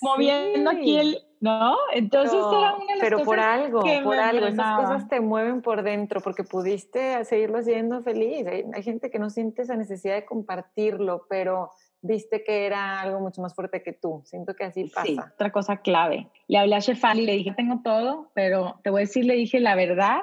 moviendo 0.00 0.70
aquí 0.70 0.96
el, 0.96 1.18
¿no? 1.40 1.76
Entonces 1.92 2.32
pero, 2.32 2.58
era 2.58 2.74
una 2.76 2.94
de 2.94 3.00
Pero 3.00 3.24
por 3.24 3.40
algo, 3.40 3.82
por 4.04 4.18
algo, 4.18 4.46
esas 4.46 4.76
cosas 4.76 5.08
te 5.08 5.20
mueven 5.20 5.62
por 5.62 5.82
dentro 5.82 6.20
porque 6.20 6.44
pudiste 6.44 7.24
seguirlo 7.24 7.58
haciendo 7.58 8.02
feliz. 8.02 8.46
Hay, 8.46 8.64
hay, 8.72 8.82
gente 8.82 9.10
que 9.10 9.18
no 9.18 9.30
siente 9.30 9.62
esa 9.62 9.76
necesidad 9.76 10.14
de 10.14 10.24
compartirlo, 10.24 11.26
pero 11.28 11.70
viste 12.02 12.44
que 12.44 12.66
era 12.66 13.00
algo 13.00 13.20
mucho 13.20 13.42
más 13.42 13.54
fuerte 13.54 13.82
que 13.82 13.92
tú. 13.92 14.22
Siento 14.24 14.54
que 14.54 14.64
así 14.64 14.84
pasa. 14.84 15.06
Sí, 15.06 15.16
otra 15.34 15.50
cosa 15.50 15.78
clave. 15.78 16.28
Le 16.46 16.58
hablé 16.58 16.76
a 16.76 16.80
Shefali 16.80 17.22
y 17.22 17.26
le 17.26 17.32
dije, 17.32 17.52
tengo 17.56 17.80
todo, 17.82 18.30
pero 18.34 18.80
te 18.82 18.90
voy 18.90 19.00
a 19.00 19.06
decir, 19.06 19.24
le 19.24 19.34
dije, 19.34 19.60
la 19.60 19.74
verdad 19.74 20.22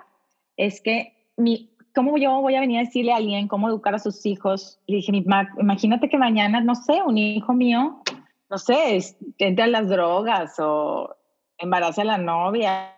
es 0.58 0.82
que 0.82 1.14
mi, 1.38 1.76
¿cómo 1.94 2.18
yo 2.18 2.42
voy 2.42 2.56
a 2.56 2.60
venir 2.60 2.80
a 2.80 2.84
decirle 2.84 3.14
a 3.14 3.18
alguien 3.18 3.48
cómo 3.48 3.70
educar 3.70 3.96
a 3.96 4.00
sus 4.00 4.26
hijos? 4.26 4.80
Le 4.88 4.98
dije, 4.98 5.12
imagínate 5.60 6.10
que 6.10 6.18
mañana, 6.18 6.62
no 6.62 6.76
sé, 6.76 7.02
un 7.02 7.18
hijo 7.18 7.54
mío, 7.54 8.02
no 8.50 8.58
sé, 8.58 9.00
entra 9.38 9.66
a 9.66 9.70
las 9.70 9.90
drogas 9.90 10.56
o 10.60 11.16
embaraza 11.58 12.02
a 12.04 12.06
la 12.06 12.18
novia, 12.18 12.94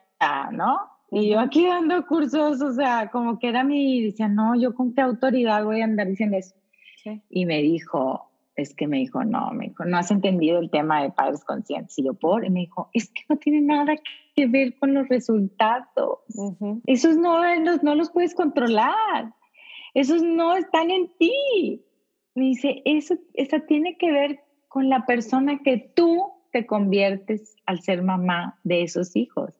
¿no? 0.51 0.79
Y 1.09 1.29
yo 1.29 1.39
aquí 1.39 1.65
dando 1.65 2.05
cursos, 2.05 2.61
o 2.61 2.73
sea, 2.73 3.09
como 3.11 3.39
que 3.39 3.47
era 3.47 3.63
mi, 3.63 4.03
decía, 4.03 4.27
no, 4.27 4.55
yo 4.59 4.75
con 4.75 4.93
qué 4.93 5.01
autoridad 5.01 5.63
voy 5.63 5.81
a 5.81 5.85
andar 5.85 6.07
diciendo 6.07 6.37
eso. 6.37 6.53
Y 7.29 7.45
me 7.45 7.61
dijo, 7.61 8.26
es 8.57 8.73
que 8.73 8.87
me 8.87 8.97
dijo, 8.97 9.23
no, 9.23 9.51
me 9.51 9.67
dijo, 9.67 9.85
no 9.85 9.97
has 9.97 10.09
entendido 10.09 10.57
el 10.59 10.71
tema 10.71 11.03
de 11.03 11.11
padres 11.11 11.45
conscientes. 11.45 11.97
Y 11.99 12.03
yo, 12.03 12.15
por, 12.15 12.43
y 12.43 12.49
me 12.49 12.61
dijo, 12.61 12.89
es 12.91 13.09
que 13.11 13.21
no 13.29 13.37
tiene 13.37 13.61
nada 13.61 13.95
que 14.35 14.47
ver 14.47 14.77
con 14.79 14.95
los 14.95 15.07
resultados. 15.07 16.19
Esos 16.87 17.17
no, 17.17 17.43
los, 17.59 17.83
no 17.83 17.93
los 17.93 18.09
puedes 18.09 18.33
controlar. 18.33 19.33
Esos 19.93 20.23
no 20.23 20.55
están 20.55 20.89
en 20.89 21.07
ti. 21.19 21.85
Me 22.33 22.45
dice, 22.45 22.81
eso, 22.85 23.15
eso 23.35 23.57
tiene 23.67 23.95
que 23.97 24.11
ver 24.11 24.39
con 24.67 24.89
la 24.89 25.05
persona 25.05 25.59
que 25.59 25.77
tú 25.95 26.31
te 26.51 26.65
conviertes 26.65 27.55
al 27.67 27.81
ser 27.81 28.01
mamá 28.01 28.59
de 28.63 28.81
esos 28.81 29.15
hijos. 29.15 29.53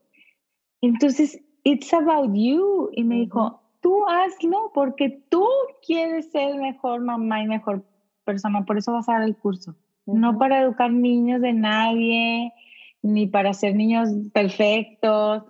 Entonces, 0.81 1.39
it's 1.63 1.93
about 1.93 2.33
you. 2.33 2.89
Y 2.93 3.03
me 3.03 3.15
dijo, 3.15 3.61
tú 3.81 4.07
hazlo 4.07 4.71
porque 4.73 5.21
tú 5.29 5.45
quieres 5.85 6.31
ser 6.31 6.55
mejor 6.55 7.01
mamá 7.01 7.43
y 7.43 7.47
mejor 7.47 7.85
persona, 8.27 8.65
por 8.65 8.77
eso 8.77 8.91
vas 8.91 9.09
a 9.09 9.13
dar 9.13 9.23
el 9.23 9.35
curso. 9.35 9.75
No 10.05 10.37
para 10.37 10.61
educar 10.61 10.91
niños 10.91 11.41
de 11.41 11.53
nadie, 11.53 12.53
ni 13.01 13.25
para 13.25 13.53
ser 13.53 13.75
niños 13.75 14.09
perfectos. 14.33 15.45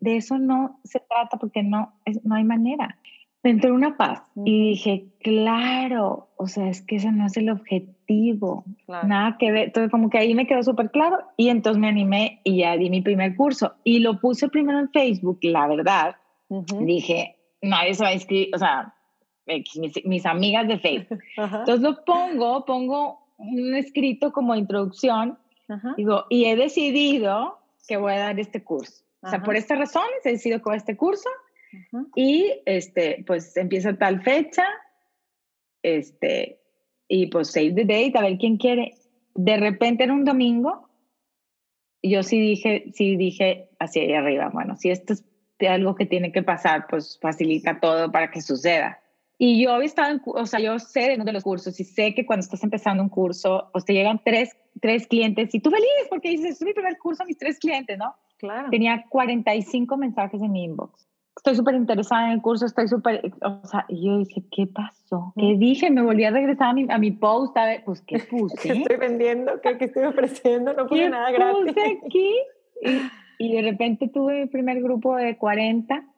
De 0.00 0.16
eso 0.16 0.38
no 0.38 0.80
se 0.84 1.00
trata 1.00 1.36
porque 1.38 1.62
no, 1.62 1.92
no 2.22 2.34
hay 2.34 2.44
manera. 2.44 2.98
Me 3.42 3.50
entró 3.50 3.74
una 3.74 3.98
paz 3.98 4.22
y 4.36 4.70
dije, 4.70 5.08
claro, 5.20 6.30
o 6.38 6.46
sea, 6.46 6.68
es 6.70 6.80
que 6.80 6.96
ese 6.96 7.12
no 7.12 7.26
es 7.26 7.36
el 7.36 7.50
objetivo 7.50 7.94
colectivo, 8.04 8.64
nada 8.86 9.36
que 9.38 9.50
ver. 9.50 9.64
Entonces, 9.64 9.90
como 9.90 10.10
que 10.10 10.18
ahí 10.18 10.34
me 10.34 10.46
quedó 10.46 10.62
súper 10.62 10.90
claro 10.90 11.18
y 11.36 11.48
entonces 11.48 11.80
me 11.80 11.88
animé 11.88 12.40
y 12.44 12.58
ya 12.58 12.76
di 12.76 12.90
mi 12.90 13.00
primer 13.00 13.36
curso. 13.36 13.74
Y 13.84 14.00
lo 14.00 14.20
puse 14.20 14.48
primero 14.48 14.78
en 14.78 14.90
Facebook, 14.90 15.38
la 15.42 15.66
verdad. 15.66 16.16
Dije, 16.80 17.36
nadie 17.62 17.94
se 17.94 18.04
va 18.04 18.10
a 18.10 18.14
inscribir, 18.14 18.54
o 18.54 18.58
sea, 18.58 18.94
mis, 20.04 20.26
amigas 20.26 20.68
de 20.68 20.78
Facebook. 20.78 21.20
Entonces 21.36 21.80
lo 21.80 22.04
pongo, 22.04 22.64
pongo 22.64 23.26
un 23.36 23.74
escrito 23.74 24.32
como 24.32 24.54
introducción, 24.54 25.38
digo, 25.96 26.26
y 26.30 26.44
he 26.46 26.56
decidido 26.56 27.58
que 27.86 27.96
voy 27.96 28.12
a 28.12 28.18
dar 28.18 28.40
este 28.40 28.62
curso. 28.62 29.04
O 29.22 29.28
sea, 29.28 29.42
por 29.42 29.56
estas 29.56 29.78
razones 29.78 30.24
he 30.24 30.32
decidido 30.32 30.58
que 30.58 30.64
voy 30.64 30.74
a 30.74 30.78
este 30.78 30.96
curso 30.96 31.28
y 32.14 32.52
este, 32.66 33.24
pues 33.26 33.56
empieza 33.56 33.96
tal 33.96 34.22
fecha, 34.22 34.64
este, 35.82 36.60
y 37.08 37.26
pues 37.26 37.50
save 37.50 37.72
the 37.72 37.84
date, 37.84 38.12
a 38.16 38.22
ver 38.22 38.38
quién 38.38 38.56
quiere. 38.56 38.94
De 39.34 39.56
repente 39.56 40.04
en 40.04 40.10
un 40.10 40.24
domingo, 40.24 40.88
yo 42.02 42.22
sí 42.22 42.38
dije, 42.38 42.90
sí 42.92 43.16
dije 43.16 43.70
hacia 43.78 44.02
ahí 44.02 44.12
arriba, 44.12 44.50
bueno, 44.52 44.76
si 44.76 44.90
esto 44.90 45.14
es 45.14 45.24
algo 45.68 45.94
que 45.94 46.06
tiene 46.06 46.32
que 46.32 46.42
pasar, 46.42 46.86
pues 46.88 47.18
facilita 47.20 47.80
todo 47.80 48.12
para 48.12 48.30
que 48.30 48.42
suceda. 48.42 49.00
Y 49.46 49.62
yo 49.62 49.72
había 49.72 49.84
estado, 49.84 50.10
en, 50.10 50.22
o 50.24 50.46
sea, 50.46 50.58
yo 50.58 50.78
sé 50.78 51.00
de 51.00 51.14
uno 51.16 51.24
de 51.26 51.34
los 51.34 51.42
cursos 51.42 51.78
y 51.78 51.84
sé 51.84 52.14
que 52.14 52.24
cuando 52.24 52.40
estás 52.40 52.64
empezando 52.64 53.02
un 53.02 53.10
curso, 53.10 53.68
pues 53.74 53.84
te 53.84 53.92
llegan 53.92 54.18
tres, 54.24 54.56
tres 54.80 55.06
clientes 55.06 55.54
y 55.54 55.60
tú 55.60 55.68
feliz 55.68 55.86
porque 56.08 56.30
dices, 56.30 56.52
es 56.52 56.62
mi 56.62 56.72
primer 56.72 56.96
curso, 56.96 57.26
mis 57.26 57.36
tres 57.36 57.58
clientes, 57.58 57.98
¿no? 57.98 58.14
Claro. 58.38 58.70
Tenía 58.70 59.04
45 59.10 59.98
mensajes 59.98 60.40
en 60.40 60.50
mi 60.50 60.64
inbox. 60.64 61.06
Estoy 61.36 61.56
súper 61.56 61.74
interesada 61.74 62.28
en 62.28 62.30
el 62.32 62.40
curso, 62.40 62.64
estoy 62.64 62.88
súper, 62.88 63.20
o 63.42 63.66
sea, 63.66 63.84
y 63.88 64.06
yo 64.06 64.16
dije, 64.16 64.44
¿qué 64.50 64.66
pasó? 64.66 65.34
¿Qué 65.36 65.56
dije? 65.58 65.90
Me 65.90 66.00
volví 66.00 66.24
a 66.24 66.30
regresar 66.30 66.68
a 66.68 66.72
mi, 66.72 66.86
a 66.88 66.96
mi 66.96 67.10
post, 67.10 67.54
a 67.58 67.66
ver, 67.66 67.84
pues, 67.84 68.00
¿qué 68.00 68.20
puse? 68.30 68.56
¿Qué 68.62 68.78
estoy 68.78 68.96
vendiendo? 68.96 69.60
¿Qué, 69.60 69.76
qué 69.76 69.84
estoy 69.84 70.04
ofreciendo? 70.04 70.72
No 70.72 70.86
puse 70.86 71.10
nada 71.10 71.30
gratis. 71.30 71.74
puse 71.74 72.00
aquí? 72.06 72.30
Y, 73.38 73.46
y 73.46 73.56
de 73.56 73.62
repente 73.62 74.08
tuve 74.08 74.42
mi 74.42 74.46
primer 74.46 74.80
grupo 74.80 75.16
de 75.16 75.36
40 75.36 76.13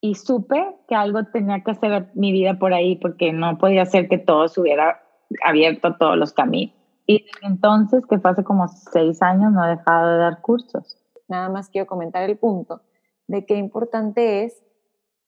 y 0.00 0.14
supe 0.14 0.76
que 0.86 0.94
algo 0.94 1.24
tenía 1.24 1.62
que 1.64 1.72
hacer 1.72 2.10
mi 2.14 2.32
vida 2.32 2.58
por 2.58 2.72
ahí 2.72 2.96
porque 2.96 3.32
no 3.32 3.58
podía 3.58 3.84
ser 3.86 4.08
que 4.08 4.18
todo 4.18 4.48
se 4.48 4.60
hubiera 4.60 5.02
abierto 5.44 5.96
todos 5.96 6.16
los 6.16 6.32
caminos. 6.32 6.74
Y 7.06 7.24
entonces, 7.42 8.04
que 8.06 8.18
fue 8.18 8.30
hace 8.30 8.44
como 8.44 8.68
seis 8.68 9.22
años, 9.22 9.52
no 9.52 9.64
he 9.64 9.76
dejado 9.76 10.12
de 10.12 10.18
dar 10.18 10.40
cursos. 10.42 10.98
Nada 11.26 11.48
más 11.48 11.70
quiero 11.70 11.86
comentar 11.86 12.22
el 12.28 12.36
punto 12.36 12.82
de 13.26 13.44
qué 13.44 13.56
importante 13.56 14.44
es, 14.44 14.62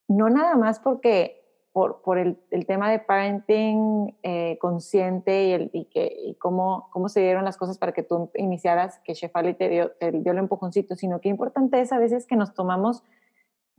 no 0.08 0.28
nada 0.28 0.56
más 0.56 0.78
porque 0.80 1.40
por, 1.72 2.02
por 2.02 2.18
el, 2.18 2.38
el, 2.50 2.66
tema 2.66 2.90
de 2.90 2.98
parenting 2.98 4.16
eh, 4.22 4.58
consciente 4.60 5.44
y, 5.44 5.52
el, 5.52 5.70
y, 5.72 5.84
que, 5.84 6.12
y 6.24 6.34
cómo, 6.34 6.88
cómo 6.90 7.08
se 7.08 7.20
dieron 7.20 7.44
las 7.44 7.56
cosas 7.56 7.78
para 7.78 7.92
que 7.92 8.02
tú 8.02 8.30
iniciaras, 8.34 8.98
que 9.04 9.14
Shefali 9.14 9.54
te 9.54 9.68
dio, 9.68 9.92
te 9.92 10.10
dio 10.10 10.32
el 10.32 10.38
empujoncito, 10.38 10.96
sino 10.96 11.20
que 11.20 11.28
importante 11.28 11.80
es 11.80 11.92
a 11.92 11.98
veces 11.98 12.26
que 12.26 12.36
nos 12.36 12.54
tomamos 12.54 13.04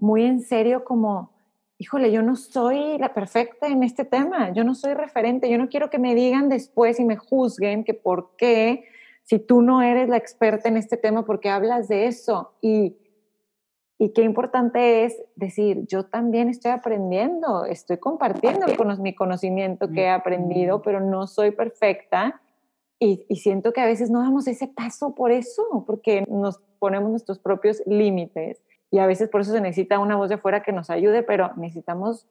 muy 0.02 0.26
en 0.26 0.42
serio 0.42 0.84
como, 0.84 1.32
híjole, 1.78 2.12
yo 2.12 2.24
no 2.24 2.36
soy 2.36 2.98
la 2.98 3.14
perfecta 3.14 3.68
en 3.68 3.84
este 3.84 4.04
tema, 4.04 4.52
yo 4.52 4.64
no 4.64 4.76
soy 4.76 4.96
referente, 4.96 5.50
yo 5.50 5.58
no 5.58 5.70
quiero 5.70 5.90
que 5.90 6.00
me 6.00 6.16
digan 6.16 6.50
después 6.50 7.00
y 7.00 7.06
me 7.06 7.18
juzguen 7.18 7.84
que 7.84 7.94
por 7.94 8.36
qué, 8.36 8.84
si 9.24 9.38
tú 9.38 9.62
no 9.62 9.84
eres 9.84 10.10
la 10.10 10.18
experta 10.18 10.68
en 10.68 10.78
este 10.78 10.98
tema, 10.98 11.24
porque 11.24 11.50
hablas 11.50 11.88
de 11.88 12.08
eso. 12.08 12.54
Y, 12.62 12.98
y 14.00 14.10
qué 14.10 14.24
importante 14.24 15.06
es 15.06 15.16
decir, 15.36 15.86
yo 15.86 16.08
también 16.08 16.50
estoy 16.50 16.72
aprendiendo, 16.72 17.66
estoy 17.66 17.98
compartiendo 17.98 18.66
mi 19.00 19.14
conocimiento 19.14 19.88
que 19.88 20.02
he 20.02 20.10
aprendido, 20.10 20.82
pero 20.82 21.00
no 21.00 21.28
soy 21.28 21.52
perfecta. 21.52 22.42
Y, 23.00 23.26
y 23.30 23.36
siento 23.38 23.72
que 23.72 23.82
a 23.82 23.86
veces 23.86 24.10
no 24.10 24.22
damos 24.22 24.48
ese 24.48 24.68
paso 24.68 25.14
por 25.14 25.32
eso, 25.32 25.84
porque 25.86 26.26
nos 26.28 26.60
ponemos 26.80 27.12
nuestros 27.12 27.38
propios 27.38 27.84
límites 27.86 28.62
y 28.91 28.99
a 28.99 29.08
veces 29.08 29.30
por 29.30 29.41
eso 29.41 29.54
se 29.54 29.62
necesita 29.62 29.99
una 29.99 30.17
voz 30.17 30.30
de 30.30 30.38
fuera 30.38 30.62
que 30.62 30.73
nos 30.73 30.89
ayude, 30.89 31.23
pero 31.23 31.51
necesitamos 31.56 32.27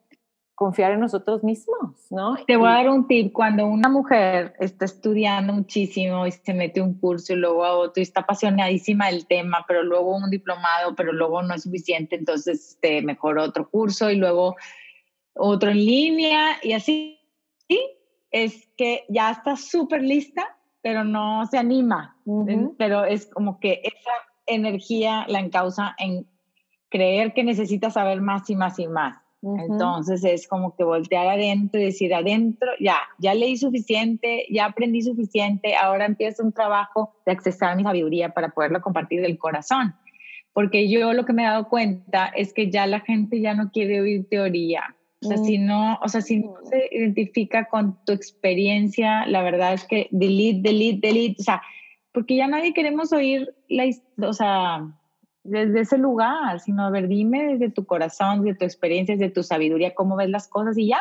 confiar 0.54 0.92
en 0.92 1.00
nosotros 1.00 1.42
mismos, 1.42 1.96
¿no? 2.10 2.36
Te 2.46 2.58
voy 2.58 2.68
a 2.68 2.72
dar 2.72 2.90
un 2.90 3.08
tip, 3.08 3.32
cuando 3.32 3.66
una 3.66 3.88
mujer 3.88 4.54
está 4.60 4.84
estudiando 4.84 5.54
muchísimo 5.54 6.26
y 6.26 6.32
se 6.32 6.52
mete 6.52 6.82
un 6.82 6.98
curso 6.98 7.32
y 7.32 7.36
luego 7.36 7.64
a 7.64 7.72
otro 7.72 7.98
y 7.98 8.02
está 8.02 8.20
apasionadísima 8.20 9.06
del 9.06 9.26
tema, 9.26 9.64
pero 9.66 9.82
luego 9.82 10.14
un 10.14 10.28
diplomado, 10.28 10.94
pero 10.94 11.14
luego 11.14 11.40
no 11.40 11.54
es 11.54 11.62
suficiente, 11.62 12.16
entonces 12.16 12.72
este, 12.72 13.00
mejor 13.00 13.38
otro 13.38 13.70
curso 13.70 14.10
y 14.10 14.16
luego 14.16 14.54
otro 15.32 15.70
en 15.70 15.78
línea 15.78 16.58
y 16.62 16.74
así, 16.74 17.18
es 18.30 18.68
que 18.76 19.06
ya 19.08 19.30
está 19.30 19.56
súper 19.56 20.02
lista, 20.02 20.58
pero 20.82 21.04
no 21.04 21.46
se 21.46 21.56
anima, 21.56 22.18
pero 22.76 23.06
es 23.06 23.26
como 23.26 23.58
que 23.60 23.80
esa 23.82 24.12
energía 24.44 25.24
la 25.26 25.40
encausa 25.40 25.94
en 25.98 26.26
creer 26.90 27.32
que 27.32 27.44
necesitas 27.44 27.94
saber 27.94 28.20
más 28.20 28.48
y 28.50 28.56
más 28.56 28.78
y 28.78 28.86
más. 28.86 29.16
Entonces 29.42 30.22
es 30.22 30.46
como 30.46 30.76
que 30.76 30.84
voltear 30.84 31.26
adentro 31.26 31.80
y 31.80 31.84
decir, 31.84 32.12
adentro, 32.12 32.68
ya, 32.78 32.98
ya 33.18 33.32
leí 33.32 33.56
suficiente, 33.56 34.44
ya 34.50 34.66
aprendí 34.66 35.00
suficiente, 35.00 35.76
ahora 35.76 36.04
empiezo 36.04 36.42
un 36.42 36.52
trabajo 36.52 37.14
de 37.24 37.32
accesar 37.32 37.74
mi 37.74 37.82
sabiduría 37.82 38.34
para 38.34 38.50
poderlo 38.50 38.82
compartir 38.82 39.22
del 39.22 39.38
corazón. 39.38 39.94
Porque 40.52 40.90
yo 40.90 41.14
lo 41.14 41.24
que 41.24 41.32
me 41.32 41.42
he 41.42 41.46
dado 41.46 41.68
cuenta 41.68 42.26
es 42.36 42.52
que 42.52 42.70
ya 42.70 42.86
la 42.86 43.00
gente 43.00 43.40
ya 43.40 43.54
no 43.54 43.70
quiere 43.70 44.02
oír 44.02 44.28
teoría. 44.28 44.94
O 45.22 45.28
sea, 45.28 45.36
si 45.38 45.58
no, 45.58 45.98
o 46.02 46.08
sea, 46.08 46.22
si 46.22 46.40
no 46.40 46.54
se 46.64 46.88
identifica 46.90 47.66
con 47.66 47.98
tu 48.04 48.12
experiencia, 48.12 49.26
la 49.26 49.42
verdad 49.42 49.74
es 49.74 49.84
que 49.84 50.08
delete, 50.10 50.60
delete, 50.68 51.08
delete, 51.08 51.36
o 51.40 51.44
sea, 51.44 51.62
porque 52.12 52.36
ya 52.36 52.46
nadie 52.46 52.72
queremos 52.72 53.12
oír 53.12 53.54
la, 53.68 53.84
o 54.26 54.32
sea, 54.32 54.88
desde 55.50 55.80
ese 55.80 55.98
lugar, 55.98 56.60
sino 56.60 56.84
a 56.84 56.90
ver, 56.90 57.08
dime 57.08 57.52
desde 57.52 57.70
tu 57.70 57.84
corazón, 57.84 58.42
desde 58.44 58.58
tu 58.58 58.64
experiencia, 58.64 59.16
desde 59.16 59.32
tu 59.32 59.42
sabiduría, 59.42 59.94
cómo 59.94 60.16
ves 60.16 60.30
las 60.30 60.48
cosas 60.48 60.78
y 60.78 60.88
ya. 60.88 61.00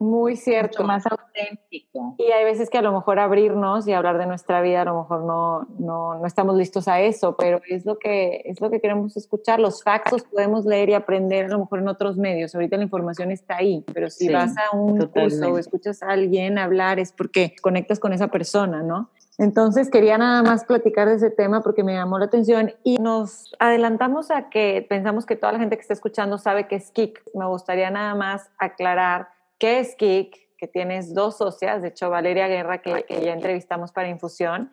Muy 0.00 0.36
cierto. 0.36 0.84
más 0.84 1.04
auténtico. 1.06 2.14
Y 2.18 2.30
hay 2.30 2.44
veces 2.44 2.70
que 2.70 2.78
a 2.78 2.82
lo 2.82 2.92
mejor 2.92 3.18
abrirnos 3.18 3.88
y 3.88 3.92
hablar 3.92 4.16
de 4.18 4.26
nuestra 4.26 4.60
vida, 4.60 4.82
a 4.82 4.84
lo 4.84 4.96
mejor 5.00 5.24
no, 5.24 5.66
no, 5.80 6.14
no, 6.20 6.26
estamos 6.26 6.56
listos 6.56 6.86
a 6.86 7.00
eso, 7.00 7.36
pero 7.36 7.60
es 7.68 7.84
lo, 7.84 7.98
que, 7.98 8.42
es 8.44 8.60
lo 8.60 8.70
que 8.70 8.80
queremos 8.80 9.16
escuchar. 9.16 9.58
Los 9.58 9.82
factos 9.82 10.22
podemos 10.22 10.64
leer 10.64 10.90
y 10.90 10.94
aprender 10.94 11.46
a 11.46 11.48
lo 11.48 11.58
mejor 11.58 11.80
en 11.80 11.88
otros 11.88 12.16
medios. 12.16 12.54
Ahorita 12.54 12.76
la 12.76 12.84
información 12.84 13.32
está 13.32 13.56
ahí, 13.56 13.84
pero 13.92 14.08
si 14.08 14.28
vas 14.28 14.54
a 14.56 14.76
un 14.76 15.04
curso 15.06 15.48
o 15.48 15.58
escuchas 15.58 16.00
a 16.04 16.10
alguien 16.10 16.58
hablar 16.58 17.00
es 17.00 17.12
porque 17.12 17.56
conectas 17.60 17.98
con 17.98 18.12
esa 18.12 18.28
persona, 18.28 18.84
¿no? 18.84 19.10
Entonces 19.38 19.88
quería 19.88 20.18
nada 20.18 20.42
más 20.42 20.64
platicar 20.64 21.08
de 21.08 21.14
ese 21.14 21.30
tema 21.30 21.60
porque 21.62 21.84
me 21.84 21.94
llamó 21.94 22.18
la 22.18 22.24
atención 22.24 22.74
y 22.82 22.98
nos 22.98 23.54
adelantamos 23.60 24.32
a 24.32 24.50
que 24.50 24.84
pensamos 24.88 25.26
que 25.26 25.36
toda 25.36 25.52
la 25.52 25.60
gente 25.60 25.76
que 25.76 25.82
está 25.82 25.94
escuchando 25.94 26.38
sabe 26.38 26.66
que 26.66 26.74
es 26.74 26.90
KIK. 26.90 27.22
Me 27.34 27.46
gustaría 27.46 27.88
nada 27.90 28.16
más 28.16 28.50
aclarar 28.58 29.28
qué 29.58 29.78
es 29.78 29.94
KIK, 29.94 30.34
que 30.58 30.66
tienes 30.66 31.14
dos 31.14 31.38
socias, 31.38 31.82
de 31.82 31.88
hecho 31.88 32.10
Valeria 32.10 32.48
Guerra, 32.48 32.82
que, 32.82 33.04
ya 33.08 33.32
entrevistamos 33.32 33.92
para 33.92 34.08
Infusión, 34.08 34.72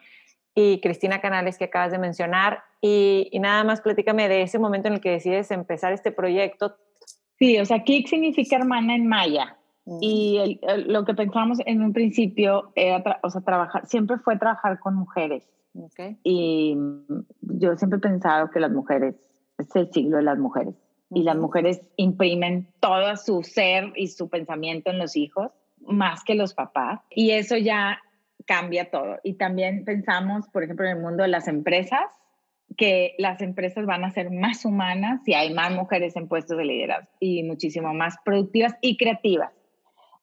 y 0.56 0.82
Cristina 0.82 1.22
Canales, 1.22 1.60
que 1.60 1.66
acabas 1.66 1.92
de 1.92 2.00
mencionar. 2.00 2.64
Y, 2.82 3.30
y, 3.32 3.40
nada 3.40 3.64
más 3.64 3.82
platícame 3.82 4.28
de 4.28 4.42
ese 4.42 4.58
momento 4.58 4.88
en 4.88 4.96
el 4.96 5.02
que 5.02 5.12
decides 5.12 5.52
empezar 5.52 5.94
este 5.94 6.12
proyecto. 6.12 6.76
Sí, 7.38 7.60
o 7.60 7.66
sea, 7.66 7.84
KIK 7.84 8.08
significa 8.08 8.56
hermana 8.56 8.96
en 8.96 9.08
maya. 9.08 9.58
Y 10.02 10.60
lo 10.88 11.06
que 11.06 11.14
pensamos 11.14 11.60
en 11.66 11.82
un 11.84 11.94
principio 11.94 12.72
era, 12.76 13.20
o 13.22 13.30
sea, 13.30 13.42
trabajar, 13.42 13.86
siempre 13.86 14.18
fue 14.18 14.38
trabajar 14.38 14.80
con 14.80 14.96
mujeres. 14.96 15.48
Y 16.24 16.76
yo 17.42 17.76
siempre 17.78 17.98
he 17.98 18.02
pensado 18.02 18.50
que 18.50 18.60
las 18.60 18.72
mujeres, 18.72 19.16
es 19.58 19.76
el 19.76 19.92
siglo 19.92 20.18
de 20.18 20.24
las 20.24 20.40
mujeres. 20.40 20.76
Y 21.12 21.24
las 21.24 21.38
mujeres 21.38 21.82
imprimen 21.98 22.68
todo 22.80 23.16
su 23.16 23.44
ser 23.44 23.94
y 23.96 24.08
su 24.08 24.28
pensamiento 24.30 24.90
en 24.90 24.98
los 24.98 25.16
hijos, 25.16 25.52
más 25.82 26.24
que 26.24 26.34
los 26.34 26.54
papás. 26.54 27.02
Y 27.12 27.32
eso 27.32 27.56
ya 27.58 28.00
cambia 28.48 28.90
todo. 28.90 29.18
Y 29.24 29.34
también 29.34 29.86
pensamos, 29.86 30.48
por 30.50 30.64
ejemplo, 30.64 30.86
en 30.86 30.98
el 30.98 31.04
mundo 31.04 31.24
de 31.24 31.30
las 31.30 31.48
empresas, 31.48 32.06
que 32.78 33.14
las 33.20 33.42
empresas 33.42 33.86
van 33.86 34.04
a 34.04 34.12
ser 34.12 34.32
más 34.32 34.66
humanas 34.66 35.22
si 35.24 35.34
hay 35.34 35.54
más 35.54 35.72
mujeres 35.72 36.16
en 36.16 36.28
puestos 36.28 36.58
de 36.58 36.66
liderazgo 36.66 37.12
y 37.20 37.44
muchísimo 37.44 37.94
más 37.94 38.16
productivas 38.26 38.74
y 38.82 38.98
creativas. 38.98 39.52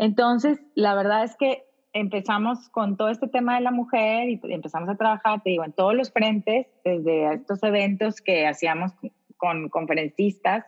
Entonces, 0.02 0.58
la 0.74 0.96
verdad 0.96 1.22
es 1.22 1.36
que 1.36 1.62
empezamos 1.92 2.68
con 2.70 2.96
todo 2.96 3.08
este 3.08 3.28
tema 3.28 3.54
de 3.54 3.60
la 3.60 3.70
mujer 3.70 4.28
y 4.30 4.40
empezamos 4.52 4.88
a 4.88 4.96
trabajar, 4.96 5.42
te 5.44 5.50
digo, 5.50 5.64
en 5.64 5.72
todos 5.72 5.94
los 5.94 6.10
frentes, 6.10 6.66
desde 6.84 7.34
estos 7.34 7.62
eventos 7.62 8.20
que 8.20 8.48
hacíamos 8.48 8.90
con 9.36 9.68
conferencistas 9.68 10.64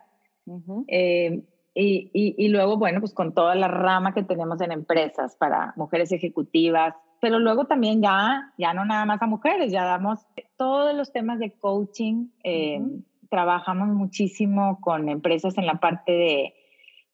eh, 0.86 1.42
y, 1.74 2.10
y, 2.12 2.48
luego, 2.48 2.76
bueno, 2.76 3.00
pues 3.00 3.12
con 3.12 3.34
toda 3.34 3.56
la 3.56 3.66
rama 3.66 4.14
que 4.14 4.22
tenemos 4.22 4.60
en 4.60 4.70
empresas 4.70 5.34
para 5.34 5.74
mujeres 5.74 6.12
ejecutivas, 6.12 6.94
pero 7.20 7.40
luego 7.40 7.64
también 7.64 8.00
ya, 8.00 8.52
ya 8.56 8.72
no 8.72 8.84
nada 8.84 9.04
más 9.04 9.20
a 9.20 9.26
mujeres, 9.26 9.72
ya 9.72 9.82
damos 9.82 10.20
todos 10.56 10.94
los 10.94 11.12
temas 11.12 11.40
de 11.40 11.50
coaching, 11.58 12.28
eh, 12.44 12.80
trabajamos 13.30 13.88
muchísimo 13.88 14.78
con 14.80 15.08
empresas 15.08 15.58
en 15.58 15.66
la 15.66 15.80
parte 15.80 16.12
de 16.12 16.54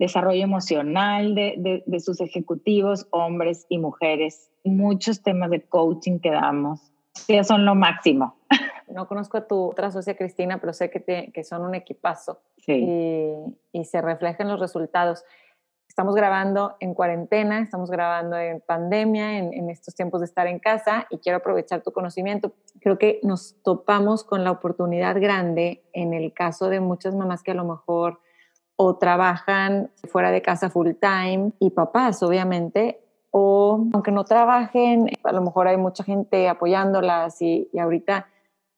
desarrollo 0.00 0.42
emocional 0.42 1.34
de, 1.34 1.84
de, 1.86 2.00
sus 2.00 2.22
ejecutivos, 2.22 3.06
hombres 3.10 3.66
y 3.68 3.76
mujeres, 3.78 4.50
muchos 4.64 5.22
temas 5.22 5.50
de 5.50 5.60
coaching 5.60 6.18
que 6.20 6.30
damos. 6.30 6.90
Sí, 7.12 7.42
son 7.44 7.64
lo 7.64 7.76
máximo. 7.76 8.36
No 8.90 9.06
conozco 9.06 9.36
a 9.36 9.46
tu 9.46 9.68
otra 9.70 9.92
socia 9.92 10.16
Cristina, 10.16 10.58
pero 10.58 10.72
sé 10.72 10.90
que, 10.90 11.30
que 11.32 11.44
son 11.44 11.62
un 11.62 11.76
equipazo 11.76 12.40
sí. 12.56 12.72
y, 12.72 13.78
y 13.78 13.84
se 13.84 14.02
reflejan 14.02 14.48
los 14.48 14.58
resultados. 14.58 15.22
Estamos 15.88 16.16
grabando 16.16 16.76
en 16.80 16.94
cuarentena, 16.94 17.60
estamos 17.60 17.88
grabando 17.88 18.36
en 18.36 18.60
pandemia, 18.60 19.38
en, 19.38 19.70
estos 19.70 19.94
tiempos 19.94 20.20
de 20.20 20.26
estar 20.26 20.48
en 20.48 20.58
casa 20.58 21.06
y 21.08 21.18
quiero 21.18 21.38
aprovechar 21.38 21.82
tu 21.82 21.92
conocimiento. 21.92 22.52
Creo 22.80 22.98
que 22.98 23.20
nos 23.22 23.62
topamos 23.62 24.24
con 24.24 24.42
la 24.42 24.50
oportunidad 24.50 25.20
grande 25.20 25.84
en 25.92 26.12
el 26.12 26.32
caso 26.32 26.68
de 26.68 26.80
muchas 26.80 27.14
mamás 27.14 27.44
que 27.44 27.52
a 27.52 27.54
lo 27.54 27.64
mejor 27.64 28.18
o 28.82 28.96
trabajan 28.96 29.90
fuera 30.08 30.30
de 30.30 30.40
casa 30.40 30.70
full 30.70 30.92
time 30.98 31.52
y 31.58 31.68
papás, 31.68 32.22
obviamente, 32.22 32.98
o 33.30 33.84
aunque 33.92 34.10
no 34.10 34.24
trabajen, 34.24 35.10
a 35.22 35.32
lo 35.32 35.42
mejor 35.42 35.68
hay 35.68 35.76
mucha 35.76 36.02
gente 36.02 36.48
apoyándolas 36.48 37.42
y, 37.42 37.68
y 37.74 37.78
ahorita 37.78 38.28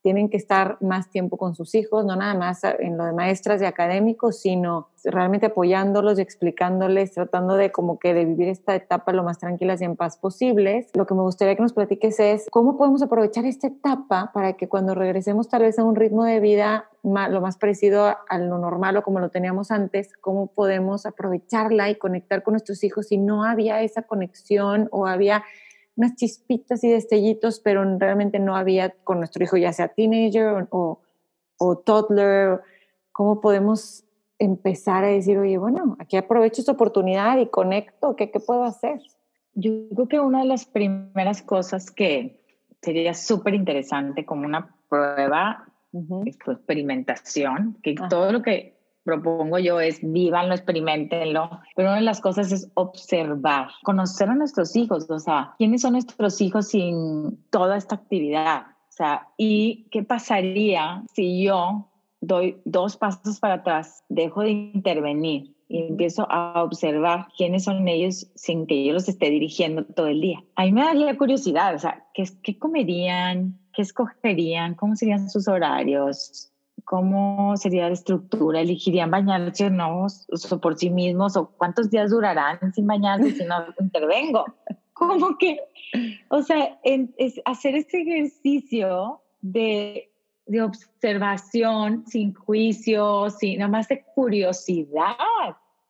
tienen 0.03 0.29
que 0.29 0.37
estar 0.37 0.77
más 0.81 1.11
tiempo 1.11 1.37
con 1.37 1.55
sus 1.55 1.75
hijos, 1.75 2.05
no 2.05 2.17
nada 2.17 2.35
más 2.35 2.63
en 2.65 2.99
lo 2.99 3.05
de 3.05 3.13
maestras 3.13 3.63
y 3.63 3.65
académicos, 3.65 4.41
sino 4.41 4.89
realmente 5.05 5.47
apoyándolos 5.47 6.19
y 6.19 6.23
explicándoles, 6.23 7.13
tratando 7.13 7.57
de 7.57 7.73
como 7.73 7.99
que 7.99 8.15
de 8.15 8.25
vivir 8.25 8.49
esta 8.49 8.75
etapa 8.75 9.13
lo 9.13 9.23
más 9.23 9.39
tranquilas 9.39 9.81
y 9.81 9.85
en 9.85 9.97
paz 9.97 10.17
posibles. 10.17 10.89
Lo 10.95 11.07
que 11.07 11.15
me 11.15 11.23
gustaría 11.23 11.55
que 11.57 11.63
nos 11.63 11.73
platiques 11.73 12.19
es 12.21 12.47
cómo 12.51 12.77
podemos 12.77 13.03
aprovechar 13.03 13.45
esta 13.45 13.69
etapa 13.69 14.31
para 14.35 14.55
que 14.55 14.69
cuando 14.69 14.95
regresemos 14.95 15.49
tal 15.49 15.63
vez 15.63 15.79
a 15.79 15.85
un 15.85 15.97
ritmo 15.97 16.25
de 16.25 16.41
vida 16.41 16.89
lo 17.03 17.41
más 17.41 17.57
parecido 17.57 18.17
a 18.29 18.39
lo 18.39 18.59
normal 18.59 18.97
o 18.97 19.03
como 19.03 19.19
lo 19.19 19.31
teníamos 19.31 19.71
antes, 19.71 20.13
cómo 20.21 20.47
podemos 20.47 21.05
aprovecharla 21.05 21.91
y 21.91 21.97
conectar 21.97 22.43
con 22.43 22.53
nuestros 22.53 22.85
hijos 22.85 23.09
si 23.09 23.19
no 23.19 23.45
había 23.45 23.83
esa 23.83 24.03
conexión 24.03 24.89
o 24.93 25.07
había 25.07 25.43
unas 25.97 26.15
chispitas 26.17 26.83
y 26.85 26.89
destellitos, 26.89 27.61
pero 27.61 27.85
realmente 27.99 28.39
no 28.39 28.57
había 28.57 28.91
con 29.05 29.19
nuestro 29.19 29.45
hijo, 29.45 29.57
ya 29.57 29.73
sea 29.73 29.89
teenager 29.89 30.67
o, 30.71 31.01
o 31.59 31.79
toddler, 31.79 32.61
cómo 33.13 33.41
podemos 33.41 34.05
empezar 34.39 35.05
a 35.05 35.09
decir, 35.09 35.39
oye, 35.39 35.59
bueno, 35.59 35.97
aquí 36.01 36.17
aprovecho 36.17 36.63
esta 36.63 36.73
oportunidad 36.73 37.39
y 37.39 37.47
conecto, 37.47 38.17
¿qué, 38.17 38.31
qué 38.31 38.41
puedo 38.41 38.65
hacer? 38.65 39.01
Yo 39.55 39.71
creo 39.95 40.09
que 40.09 40.21
una 40.21 40.41
de 40.41 40.47
las 40.47 40.65
primeras 40.65 41.43
cosas 41.43 41.91
que 41.91 42.41
sería 42.81 43.15
súper 43.15 43.55
interesante 43.55 44.25
como 44.25 44.47
una 44.47 44.75
prueba, 44.89 45.67
experimentación, 46.25 47.77
que 47.83 47.95
todo 48.09 48.33
lo 48.33 48.43
que 48.43 48.82
propongo 49.05 49.59
yo 49.59 49.81
es 49.81 49.99
vívanlo, 50.03 50.55
experimentenlo, 50.55 51.51
pero 51.75 51.89
una 51.89 51.99
de 51.99 52.05
las 52.05 52.21
cosas 52.21 52.53
es 52.53 52.71
observar, 52.75 53.69
conocer 53.83 54.29
a 54.29 54.35
nuestros 54.35 54.77
hijos, 54.77 55.11
o 55.11 55.19
sea, 55.19 55.55
quiénes 55.59 55.83
son 55.83 55.93
nuestros 55.93 56.41
hijos 56.41 56.69
sin 56.69 57.39
toda 57.51 57.77
esta 57.77 57.97
actividad, 57.97 58.67
o 58.89 58.93
sea, 58.93 59.29
y 59.37 59.89
qué 59.91 60.03
pasaría 60.03 61.03
si 61.15 61.45
yo 61.45 61.89
doy 62.21 62.61
dos 62.65 62.97
pasos 62.97 63.41
para 63.41 63.55
atrás, 63.55 64.05
dejo 64.09 64.43
de 64.43 64.51
intervenir 64.51 65.55
y 65.69 65.87
empiezo 65.89 66.27
a 66.31 66.63
observar 66.63 67.29
quiénes 67.37 67.65
son 67.65 67.89
ellos 67.89 68.31
sin 68.35 68.67
que 68.67 68.85
yo 68.85 68.93
los 68.93 69.09
esté 69.09 69.31
dirigiendo 69.31 69.85
todo 69.85 70.09
el 70.09 70.21
día. 70.21 70.45
A 70.55 70.65
mí 70.65 70.73
me 70.73 70.85
daría 70.85 71.17
curiosidad, 71.17 71.75
o 71.75 71.79
sea, 71.79 72.07
¿qué, 72.13 72.25
qué 72.43 72.59
comerían? 72.59 73.59
¿Qué 73.73 73.81
escogerían? 73.81 74.75
¿Cómo 74.75 74.95
serían 74.97 75.31
sus 75.31 75.49
horarios? 75.49 76.52
Cómo 76.85 77.57
sería 77.57 77.87
la 77.87 77.95
estructura, 77.95 78.61
elegirían 78.61 79.11
bañarse 79.11 79.67
o 79.67 79.71
no, 79.71 80.07
o 80.07 80.61
por 80.61 80.77
sí 80.77 80.91
mismos, 80.91 81.37
o 81.37 81.47
cuántos 81.57 81.91
días 81.91 82.11
durarán 82.11 82.73
sin 82.75 82.87
bañarse 82.87 83.33
si 83.33 83.45
no 83.45 83.65
intervengo. 83.81 84.45
Como 84.93 85.37
que, 85.39 85.59
o 86.29 86.43
sea, 86.43 86.79
es 86.83 87.41
hacer 87.45 87.75
ese 87.77 88.03
ejercicio 88.03 89.21
de, 89.41 90.11
de 90.47 90.63
observación 90.63 92.05
sin 92.07 92.35
juicio, 92.35 93.31
sin 93.31 93.59
nada 93.59 93.71
más 93.71 93.89
de 93.89 94.05
curiosidad, 94.15 95.17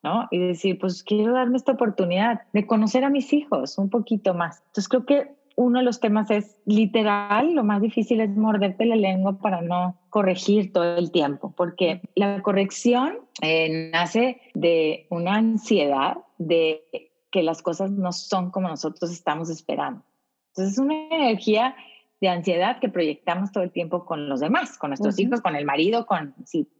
¿no? 0.03 0.29
Y 0.31 0.39
decir, 0.39 0.79
pues 0.79 1.03
quiero 1.03 1.33
darme 1.33 1.57
esta 1.57 1.73
oportunidad 1.73 2.43
de 2.53 2.67
conocer 2.67 3.05
a 3.05 3.11
mis 3.11 3.33
hijos 3.33 3.79
un 3.79 3.91
poquito 3.91 4.35
más. 4.35 4.63
Entonces 4.67 4.89
creo 4.89 5.07
que 5.07 5.42
uno 5.57 5.79
de 5.79 5.85
los 5.85 6.01
temas 6.01 6.31
es 6.31 6.57
literal, 6.65 7.55
lo 7.55 7.65
más 7.65 7.81
difícil 7.83 8.21
es 8.21 8.31
morderte 8.31 8.85
la 8.85 8.97
lengua 8.97 9.39
para 9.39 9.61
no 9.61 9.99
corregir 10.11 10.73
todo 10.73 10.97
el 10.97 11.11
tiempo, 11.11 11.53
porque 11.57 12.01
la 12.15 12.43
corrección 12.43 13.19
eh, 13.41 13.91
nace 13.93 14.41
de 14.55 15.07
una 15.11 15.37
ansiedad 15.37 16.19
de 16.39 16.83
que 17.31 17.43
las 17.43 17.63
cosas 17.63 17.91
no 17.91 18.13
son 18.13 18.51
como 18.51 18.69
nosotros 18.69 19.11
estamos 19.11 19.51
esperando. 19.51 20.03
Entonces 20.49 20.75
es 20.75 20.79
una 20.79 20.95
energía 21.11 21.75
de 22.21 22.29
ansiedad 22.29 22.79
que 22.79 22.89
proyectamos 22.89 23.51
todo 23.51 23.65
el 23.65 23.73
tiempo 23.73 24.05
con 24.05 24.29
los 24.29 24.41
demás, 24.41 24.79
con 24.79 24.91
nuestros 24.91 25.19
hijos, 25.19 25.41
con 25.41 25.57
el 25.57 25.65
marido, 25.65 26.07
con 26.07 26.35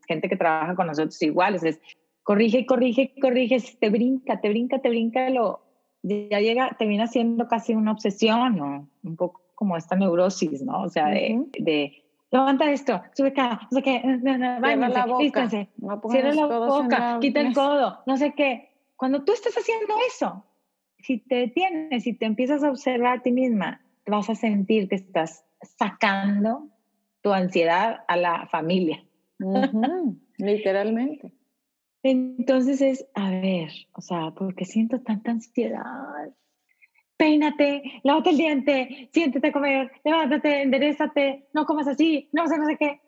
gente 0.07 0.29
que 0.29 0.37
trabaja 0.37 0.75
con 0.75 0.87
nosotros 0.87 1.21
iguales. 1.23 1.65
Es 1.65 1.81
corrige, 2.23 2.67
corrige, 2.67 3.15
corrige, 3.21 3.61
te 3.81 3.91
brinca, 3.91 4.41
te 4.41 4.51
brinca, 4.51 4.81
te 4.81 4.89
brinca 4.89 5.29
lo, 5.31 5.63
ya 6.03 6.41
llega, 6.41 6.77
termina 6.79 7.07
siendo 7.07 7.49
casi 7.49 7.75
una 7.75 7.93
obsesión 7.93 8.61
o 8.61 8.89
un 9.03 9.17
poco 9.17 9.43
como 9.55 9.77
esta 9.77 9.95
neurosis, 9.95 10.63
¿no? 10.63 10.83
O 10.83 10.89
sea, 10.89 11.09
de, 11.09 11.41
de 11.59 12.03
levanta 12.33 12.71
esto, 12.71 13.01
sube 13.13 13.29
acá, 13.29 13.61
no 13.71 13.77
sé 13.77 13.83
qué, 13.83 14.03
no, 14.05 14.39
no, 14.39 14.61
cierra 14.61 14.89
la 14.89 15.07
boca, 15.07 15.49
cierra 16.11 16.35
la 16.35 16.47
boca, 16.47 17.19
quita 17.21 17.41
el 17.41 17.55
codo, 17.55 17.99
no 18.07 18.17
sé 18.17 18.35
qué. 18.35 18.71
Cuando 18.97 19.23
tú 19.25 19.33
estás 19.33 19.55
haciendo 19.55 19.95
eso, 20.09 20.45
si 20.99 21.19
te 21.19 21.35
detienes, 21.37 22.05
si 22.05 22.15
te 22.15 22.27
empiezas 22.27 22.65
a 22.65 22.71
observar 22.71 23.19
a 23.19 23.23
ti 23.23 23.33
misma, 23.33 23.83
vas 24.07 24.31
a 24.31 24.35
sentir 24.35 24.89
que 24.89 24.97
estás 24.97 25.45
sacando 25.79 26.69
tu 27.21 27.33
ansiedad 27.33 28.05
a 28.09 28.17
la 28.17 28.47
familia. 28.47 29.05
Literalmente. 30.39 31.33
Entonces 32.03 32.81
es, 32.81 33.07
a 33.15 33.31
ver, 33.31 33.71
o 33.93 34.01
sea, 34.01 34.33
¿por 34.33 34.55
qué 34.55 34.65
siento 34.65 35.01
tanta 35.01 35.31
ansiedad? 35.31 36.35
Peínate, 37.17 38.01
lávate 38.03 38.31
el 38.31 38.37
diente, 38.37 39.11
siéntete 39.13 39.49
a 39.49 39.53
comer, 39.53 39.93
levántate, 40.05 40.63
enderezate, 40.63 41.49
no 41.55 41.65
comas 41.65 41.87
así, 41.87 42.29
no 42.33 42.49
sé, 42.49 42.59
no 42.59 42.67
sé 42.67 42.77
qué. 42.77 43.01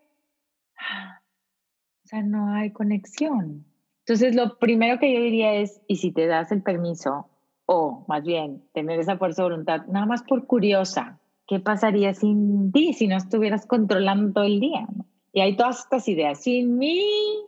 O 2.04 2.06
sea, 2.06 2.22
no 2.22 2.54
hay 2.54 2.70
conexión. 2.70 3.64
Entonces, 4.00 4.36
lo 4.36 4.58
primero 4.58 4.98
que 4.98 5.12
yo 5.12 5.20
diría 5.20 5.54
es, 5.54 5.80
y 5.88 5.96
si 5.96 6.12
te 6.12 6.26
das 6.26 6.52
el 6.52 6.62
permiso, 6.62 7.30
o 7.66 8.04
más 8.08 8.22
bien 8.22 8.62
tener 8.72 9.00
esa 9.00 9.16
fuerza 9.16 9.42
de 9.42 9.48
voluntad, 9.48 9.86
nada 9.86 10.06
más 10.06 10.22
por 10.22 10.46
curiosa, 10.46 11.18
¿qué 11.48 11.58
pasaría 11.58 12.14
sin 12.14 12.70
ti 12.70 12.92
si 12.92 13.08
no 13.08 13.16
estuvieras 13.16 13.66
controlando 13.66 14.32
todo 14.32 14.44
el 14.44 14.60
día? 14.60 14.86
¿no? 14.94 15.06
Y 15.34 15.40
hay 15.40 15.56
todas 15.56 15.80
estas 15.80 16.06
ideas. 16.06 16.40
Sin 16.40 16.78
mí 16.78 17.04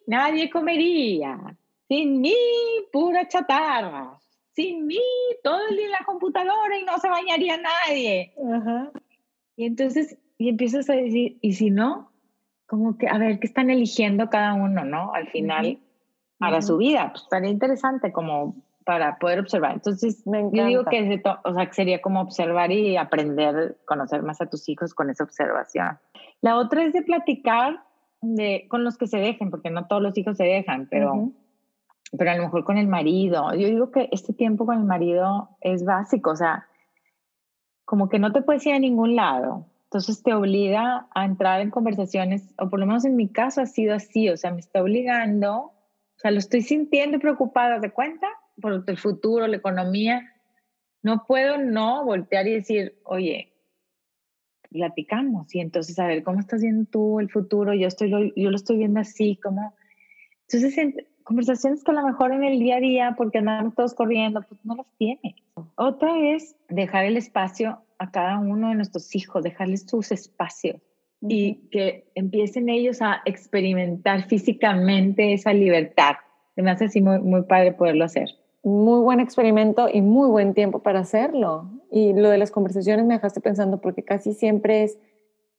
nadie 0.08 0.50
comería. 0.50 1.56
Sin 1.88 2.20
mí 2.20 2.34
pura 2.92 3.28
chatarra. 3.28 4.18
Sin 4.56 4.88
mí 4.88 4.98
todo 5.44 5.60
el 5.70 5.76
día 5.76 5.86
en 5.86 5.92
la 5.92 6.04
computadora 6.04 6.76
y 6.76 6.84
no 6.84 6.98
se 6.98 7.08
bañaría 7.08 7.58
nadie. 7.58 8.34
Y 9.54 9.66
entonces, 9.66 10.18
y 10.36 10.48
empiezas 10.48 10.90
a 10.90 10.94
decir, 10.94 11.38
¿y 11.40 11.52
si 11.52 11.70
no? 11.70 12.10
Como 12.66 12.98
que, 12.98 13.06
a 13.06 13.18
ver, 13.18 13.38
¿qué 13.38 13.46
están 13.46 13.70
eligiendo 13.70 14.30
cada 14.30 14.54
uno, 14.54 14.84
no? 14.84 15.14
Al 15.14 15.28
final, 15.28 15.78
para 16.38 16.62
su 16.62 16.78
vida. 16.78 17.10
Pues 17.12 17.22
estaría 17.22 17.50
interesante 17.50 18.10
como 18.10 18.56
para 18.86 19.18
poder 19.18 19.40
observar. 19.40 19.72
Entonces, 19.72 20.22
yo 20.24 20.64
digo 20.64 20.84
que, 20.84 21.20
o 21.44 21.54
sea, 21.54 21.72
sería 21.72 22.00
como 22.00 22.20
observar 22.20 22.70
y 22.70 22.96
aprender, 22.96 23.76
conocer 23.84 24.22
más 24.22 24.40
a 24.40 24.46
tus 24.46 24.68
hijos 24.68 24.94
con 24.94 25.10
esa 25.10 25.24
observación. 25.24 25.98
La 26.40 26.56
otra 26.56 26.84
es 26.84 26.92
de 26.92 27.02
platicar 27.02 27.82
de, 28.22 28.66
con 28.68 28.84
los 28.84 28.96
que 28.96 29.08
se 29.08 29.18
dejen, 29.18 29.50
porque 29.50 29.70
no 29.70 29.88
todos 29.88 30.00
los 30.00 30.16
hijos 30.16 30.36
se 30.36 30.44
dejan, 30.44 30.86
pero, 30.88 31.32
pero 32.16 32.30
a 32.30 32.36
lo 32.36 32.44
mejor 32.44 32.62
con 32.62 32.78
el 32.78 32.86
marido. 32.86 33.52
Yo 33.54 33.66
digo 33.66 33.90
que 33.90 34.08
este 34.12 34.32
tiempo 34.32 34.66
con 34.66 34.78
el 34.78 34.84
marido 34.84 35.48
es 35.60 35.84
básico, 35.84 36.30
o 36.30 36.36
sea, 36.36 36.68
como 37.84 38.08
que 38.08 38.20
no 38.20 38.32
te 38.32 38.42
puedes 38.42 38.64
ir 38.66 38.74
a 38.74 38.78
ningún 38.78 39.16
lado. 39.16 39.66
Entonces 39.86 40.22
te 40.22 40.32
obliga 40.32 41.08
a 41.12 41.24
entrar 41.24 41.60
en 41.60 41.72
conversaciones, 41.72 42.54
o 42.56 42.70
por 42.70 42.78
lo 42.78 42.86
menos 42.86 43.04
en 43.04 43.16
mi 43.16 43.32
caso 43.32 43.62
ha 43.62 43.66
sido 43.66 43.96
así, 43.96 44.28
o 44.28 44.36
sea, 44.36 44.52
me 44.52 44.60
está 44.60 44.80
obligando, 44.80 45.56
o 45.56 46.18
sea, 46.18 46.30
lo 46.30 46.38
estoy 46.38 46.62
sintiendo 46.62 47.18
preocupada, 47.18 47.80
¿de 47.80 47.90
cuenta? 47.90 48.28
Por 48.60 48.84
el 48.86 48.98
futuro, 48.98 49.46
la 49.46 49.56
economía. 49.56 50.32
No 51.02 51.24
puedo 51.26 51.58
no 51.58 52.04
voltear 52.04 52.46
y 52.46 52.54
decir, 52.54 52.98
oye, 53.04 53.52
platicamos 54.70 55.54
y 55.54 55.60
entonces 55.60 55.98
a 55.98 56.06
ver 56.06 56.22
cómo 56.22 56.40
estás 56.40 56.62
viendo 56.62 56.88
tú 56.90 57.20
el 57.20 57.30
futuro, 57.30 57.74
yo, 57.74 57.86
estoy 57.86 58.08
lo, 58.08 58.22
yo 58.34 58.50
lo 58.50 58.56
estoy 58.56 58.78
viendo 58.78 59.00
así, 59.00 59.38
como... 59.42 59.74
Entonces, 60.48 60.94
conversaciones 61.22 61.82
que 61.82 61.90
a 61.90 61.94
lo 61.94 62.06
mejor 62.06 62.32
en 62.32 62.44
el 62.44 62.58
día 62.58 62.76
a 62.76 62.80
día, 62.80 63.14
porque 63.16 63.38
andamos 63.38 63.74
todos 63.74 63.94
corriendo, 63.94 64.42
pues 64.42 64.64
no 64.64 64.76
las 64.76 64.86
tiene. 64.96 65.36
Otra 65.74 66.10
es 66.34 66.56
dejar 66.68 67.04
el 67.04 67.16
espacio 67.16 67.82
a 67.98 68.10
cada 68.10 68.38
uno 68.38 68.68
de 68.68 68.76
nuestros 68.76 69.14
hijos, 69.14 69.42
dejarles 69.42 69.86
sus 69.88 70.12
espacios 70.12 70.80
y 71.20 71.68
que 71.70 72.10
empiecen 72.14 72.68
ellos 72.68 73.02
a 73.02 73.22
experimentar 73.24 74.28
físicamente 74.28 75.32
esa 75.32 75.52
libertad 75.52 76.16
me 76.62 76.70
hace 76.70 76.86
así 76.86 77.00
muy, 77.00 77.18
muy 77.20 77.42
padre 77.42 77.72
poderlo 77.72 78.04
hacer. 78.04 78.28
Muy 78.66 78.98
buen 79.00 79.20
experimento 79.20 79.88
y 79.88 80.02
muy 80.02 80.28
buen 80.28 80.52
tiempo 80.52 80.80
para 80.80 80.98
hacerlo. 80.98 81.70
Y 81.88 82.14
lo 82.14 82.28
de 82.30 82.36
las 82.36 82.50
conversaciones 82.50 83.06
me 83.06 83.14
dejaste 83.14 83.40
pensando 83.40 83.80
porque 83.80 84.02
casi 84.02 84.34
siempre 84.34 84.82
es 84.82 84.98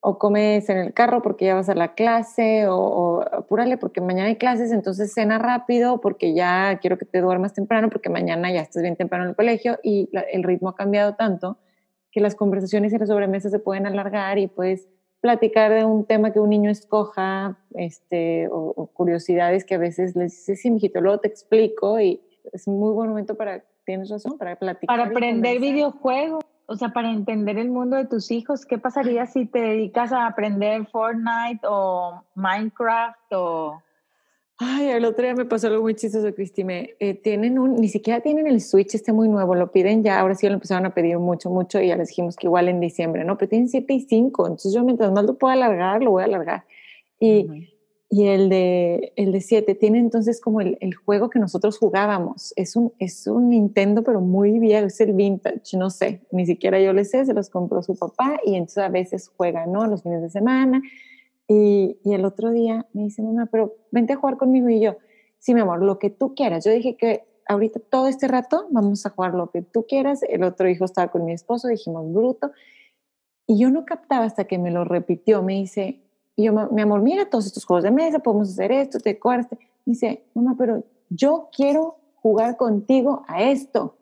o 0.02 0.20
comes 0.20 0.68
en 0.68 0.78
el 0.78 0.94
carro 0.94 1.22
porque 1.22 1.46
ya 1.46 1.56
vas 1.56 1.70
a 1.70 1.74
la 1.74 1.94
clase, 1.94 2.68
o, 2.68 3.24
apúrale 3.32 3.78
porque 3.78 4.02
mañana 4.02 4.28
hay 4.28 4.36
clases, 4.36 4.74
entonces 4.74 5.14
cena 5.14 5.38
rápido 5.38 6.02
porque 6.02 6.34
ya 6.34 6.80
quiero 6.82 6.98
que 6.98 7.06
te 7.06 7.22
duermas 7.22 7.54
temprano 7.54 7.88
porque 7.90 8.10
mañana 8.10 8.52
ya 8.52 8.60
estás 8.60 8.84
bien 8.84 8.98
temprano 8.98 9.24
en 9.24 9.30
el 9.30 9.36
colegio 9.38 9.80
y 9.84 10.10
el 10.34 10.44
ritmo 10.44 10.68
ha 10.68 10.76
cambiado 10.76 11.16
tanto 11.16 11.60
que 12.12 12.20
las 12.20 12.36
conversaciones 12.36 12.92
y 12.92 12.98
las 12.98 13.08
sobremesas 13.08 13.54
se 13.54 13.60
pueden 13.60 13.88
alargar 13.88 14.38
y 14.38 14.48
puedes 14.48 14.90
platicar 15.22 15.72
de 15.72 15.86
un 15.86 16.04
tema 16.06 16.34
que 16.34 16.42
un 16.42 16.50
niño 16.50 16.70
escoja, 16.70 17.58
este, 17.74 18.50
o, 18.52 18.90
curiosidades 18.94 19.64
que 19.64 19.76
a 19.76 19.78
veces 19.78 20.14
les 20.18 20.34
dices, 20.34 20.62
sí, 20.62 20.72
mijito, 20.72 21.00
luego 21.00 21.20
te 21.20 21.30
explico 21.30 22.02
y 22.02 22.22
es 22.54 22.68
un 22.68 22.80
muy 22.80 22.94
buen 22.94 23.10
momento 23.10 23.36
para, 23.36 23.64
tienes 23.86 24.10
razón, 24.10 24.38
para 24.38 24.56
platicar. 24.56 24.98
Para 24.98 25.10
aprender 25.10 25.60
videojuegos 25.60 26.44
o 26.70 26.76
sea, 26.76 26.90
para 26.90 27.12
entender 27.12 27.58
el 27.58 27.70
mundo 27.70 27.96
de 27.96 28.06
tus 28.06 28.30
hijos, 28.30 28.66
¿qué 28.66 28.78
pasaría 28.78 29.26
si 29.26 29.46
te 29.46 29.60
dedicas 29.60 30.12
a 30.12 30.28
aprender 30.28 30.86
Fortnite 30.88 31.62
o 31.64 32.22
Minecraft 32.36 33.34
o... 33.34 33.82
Ay, 34.60 34.88
el 34.88 35.06
otro 35.06 35.24
día 35.24 35.34
me 35.34 35.46
pasó 35.46 35.68
algo 35.68 35.84
muy 35.84 35.96
chistoso, 35.96 36.34
Cristi. 36.34 36.66
Eh, 36.68 37.14
tienen 37.24 37.58
un, 37.58 37.76
ni 37.76 37.88
siquiera 37.88 38.20
tienen 38.22 38.48
el 38.48 38.60
Switch 38.60 38.96
este 38.96 39.14
muy 39.14 39.30
nuevo, 39.30 39.56
lo 39.56 39.72
piden 39.72 40.04
ya, 40.04 40.20
ahora 40.20 40.36
sí 40.36 40.48
lo 40.48 40.56
empezaron 40.56 40.86
a 40.86 40.94
pedir 40.94 41.18
mucho, 41.20 41.50
mucho 41.50 41.80
y 41.80 41.88
ya 41.88 41.96
les 41.96 42.10
dijimos 42.10 42.36
que 42.36 42.48
igual 42.48 42.68
en 42.68 42.82
diciembre, 42.82 43.24
¿no? 43.24 43.38
Pero 43.38 43.50
tienen 43.50 43.70
7 43.70 43.94
y 43.94 44.02
5, 44.02 44.48
entonces 44.48 44.74
yo 44.74 44.84
mientras 44.84 45.12
más 45.12 45.24
lo 45.24 45.36
pueda 45.36 45.54
alargar, 45.54 46.04
lo 46.04 46.12
voy 46.12 46.24
a 46.24 46.26
alargar. 46.26 46.66
Y 47.20 47.70
y 48.10 48.28
el 48.28 48.48
de, 48.50 49.12
el 49.18 49.34
de 49.34 49.42
7 49.42 49.76
tiene 49.76 50.00
entonces 50.00 50.40
como 50.40 50.62
el, 50.62 50.78
el, 50.80 50.96
juego 50.96 51.30
que 51.30 51.40
nosotros 51.40 51.78
jugábamos. 51.78 52.54
Es 52.56 52.78
un, 52.78 52.94
es 53.00 53.28
un 53.28 53.50
Nintendo, 53.50 54.02
pero 54.02 54.22
muy 54.22 54.60
viejo, 54.60 54.88
es 54.88 55.02
el 55.02 55.12
vintage, 55.12 55.78
no 55.78 55.90
sé, 55.90 56.22
ni 56.32 56.46
siquiera 56.46 56.80
yo 56.80 56.94
le 56.94 57.04
sé, 57.04 57.26
se 57.26 57.34
los 57.34 57.50
compró 57.50 57.84
su 57.84 57.98
papá 57.98 58.40
y 58.46 58.56
entonces 58.56 58.78
a 58.78 58.90
veces 58.90 59.30
juega, 59.36 59.66
¿no? 59.66 59.86
Los 59.88 60.04
fines 60.04 60.22
de 60.22 60.30
semana. 60.30 60.82
Y, 61.50 61.98
y 62.04 62.14
el 62.14 62.24
otro 62.24 62.52
día 62.52 62.86
me 62.94 63.04
dice, 63.04 63.22
mamá, 63.22 63.48
pero 63.52 63.76
vente 63.92 64.14
a 64.14 64.18
jugar 64.18 64.38
conmigo 64.38 64.70
y 64.70 64.80
yo, 64.80 64.98
sí, 65.40 65.54
mi 65.54 65.60
amor, 65.60 65.84
lo 65.84 66.00
que 66.00 66.10
tú 66.10 66.34
quieras. 66.34 66.64
Yo 66.64 66.72
dije 66.72 66.96
que 66.96 67.24
ahorita 67.46 67.82
todo 67.90 68.08
este 68.08 68.28
rato 68.30 68.68
vamos 68.70 69.06
a 69.06 69.10
jugar 69.10 69.34
lo 69.34 69.50
que 69.52 69.62
tú 69.62 69.86
quieras. 69.86 70.24
El 70.24 70.44
otro 70.44 70.70
hijo 70.70 70.86
estaba 70.86 71.10
con 71.10 71.26
mi 71.26 71.34
esposo, 71.34 71.68
dijimos 71.68 72.12
bruto. 72.14 72.52
Y 73.46 73.60
yo 73.60 73.70
no 73.70 73.86
captaba 73.86 74.26
hasta 74.26 74.46
que 74.46 74.58
me 74.58 74.72
lo 74.72 74.86
repitió, 74.86 75.42
me 75.44 75.54
dice, 75.54 76.02
y 76.38 76.44
yo, 76.44 76.54
mi 76.72 76.82
amor, 76.84 77.02
mira 77.02 77.28
todos 77.28 77.48
estos 77.48 77.66
juegos 77.66 77.84
de 77.84 77.90
mesa, 77.90 78.20
podemos 78.20 78.50
hacer 78.50 78.72
esto, 78.72 79.00
te 79.00 79.10
acuerdas. 79.10 79.48
Dice, 79.86 80.24
mamá, 80.36 80.56
pero 80.56 80.84
yo 81.10 81.50
quiero 81.52 81.98
jugar 82.22 82.58
contigo 82.58 83.24
a 83.28 83.42
esto. 83.42 83.98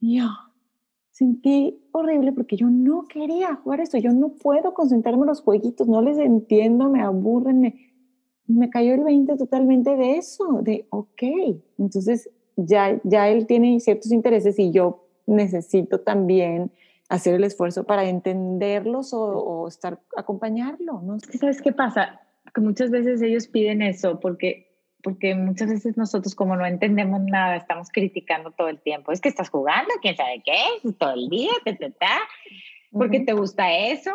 Y 0.00 0.18
yo 0.18 0.28
sentí 1.10 1.86
horrible 1.92 2.32
porque 2.32 2.56
yo 2.56 2.68
no 2.68 3.04
quería 3.04 3.56
jugar 3.56 3.80
esto. 3.80 3.98
Yo 3.98 4.10
no 4.12 4.30
puedo 4.30 4.72
concentrarme 4.72 5.24
en 5.24 5.28
los 5.28 5.42
jueguitos, 5.42 5.86
no 5.86 6.00
les 6.00 6.16
entiendo, 6.16 6.88
me 6.88 7.02
aburren. 7.02 7.60
Me, 7.60 7.92
me 8.46 8.70
cayó 8.70 8.94
el 8.94 9.04
20 9.04 9.36
totalmente 9.36 9.94
de 9.96 10.16
eso, 10.16 10.60
de, 10.62 10.86
ok, 10.88 11.22
entonces 11.78 12.30
ya, 12.56 12.98
ya 13.04 13.28
él 13.28 13.46
tiene 13.46 13.78
ciertos 13.80 14.12
intereses 14.12 14.58
y 14.58 14.72
yo 14.72 15.04
necesito 15.26 16.00
también 16.00 16.72
hacer 17.12 17.34
el 17.34 17.44
esfuerzo 17.44 17.84
para 17.84 18.08
entenderlos 18.08 19.12
o, 19.12 19.68
estar, 19.68 20.00
acompañarlo, 20.16 21.02
¿no? 21.02 21.18
¿Sabes 21.20 21.60
qué 21.60 21.70
pasa? 21.70 22.22
Que 22.54 22.62
muchas 22.62 22.90
veces 22.90 23.20
ellos 23.20 23.48
piden 23.48 23.82
eso 23.82 24.18
porque, 24.18 24.78
porque 25.02 25.34
muchas 25.34 25.68
veces 25.68 25.98
nosotros 25.98 26.34
como 26.34 26.56
no 26.56 26.64
entendemos 26.64 27.20
nada, 27.20 27.56
estamos 27.56 27.90
criticando 27.90 28.52
todo 28.52 28.70
el 28.70 28.80
tiempo. 28.80 29.12
Es 29.12 29.20
que 29.20 29.28
estás 29.28 29.50
jugando, 29.50 29.92
quién 30.00 30.16
sabe 30.16 30.42
qué, 30.42 30.90
todo 30.98 31.12
el 31.12 31.28
día, 31.28 31.50
te, 31.66 31.74
te, 31.74 31.90
te, 31.90 32.06
porque 32.90 33.20
te 33.20 33.34
gusta 33.34 33.70
eso. 33.76 34.12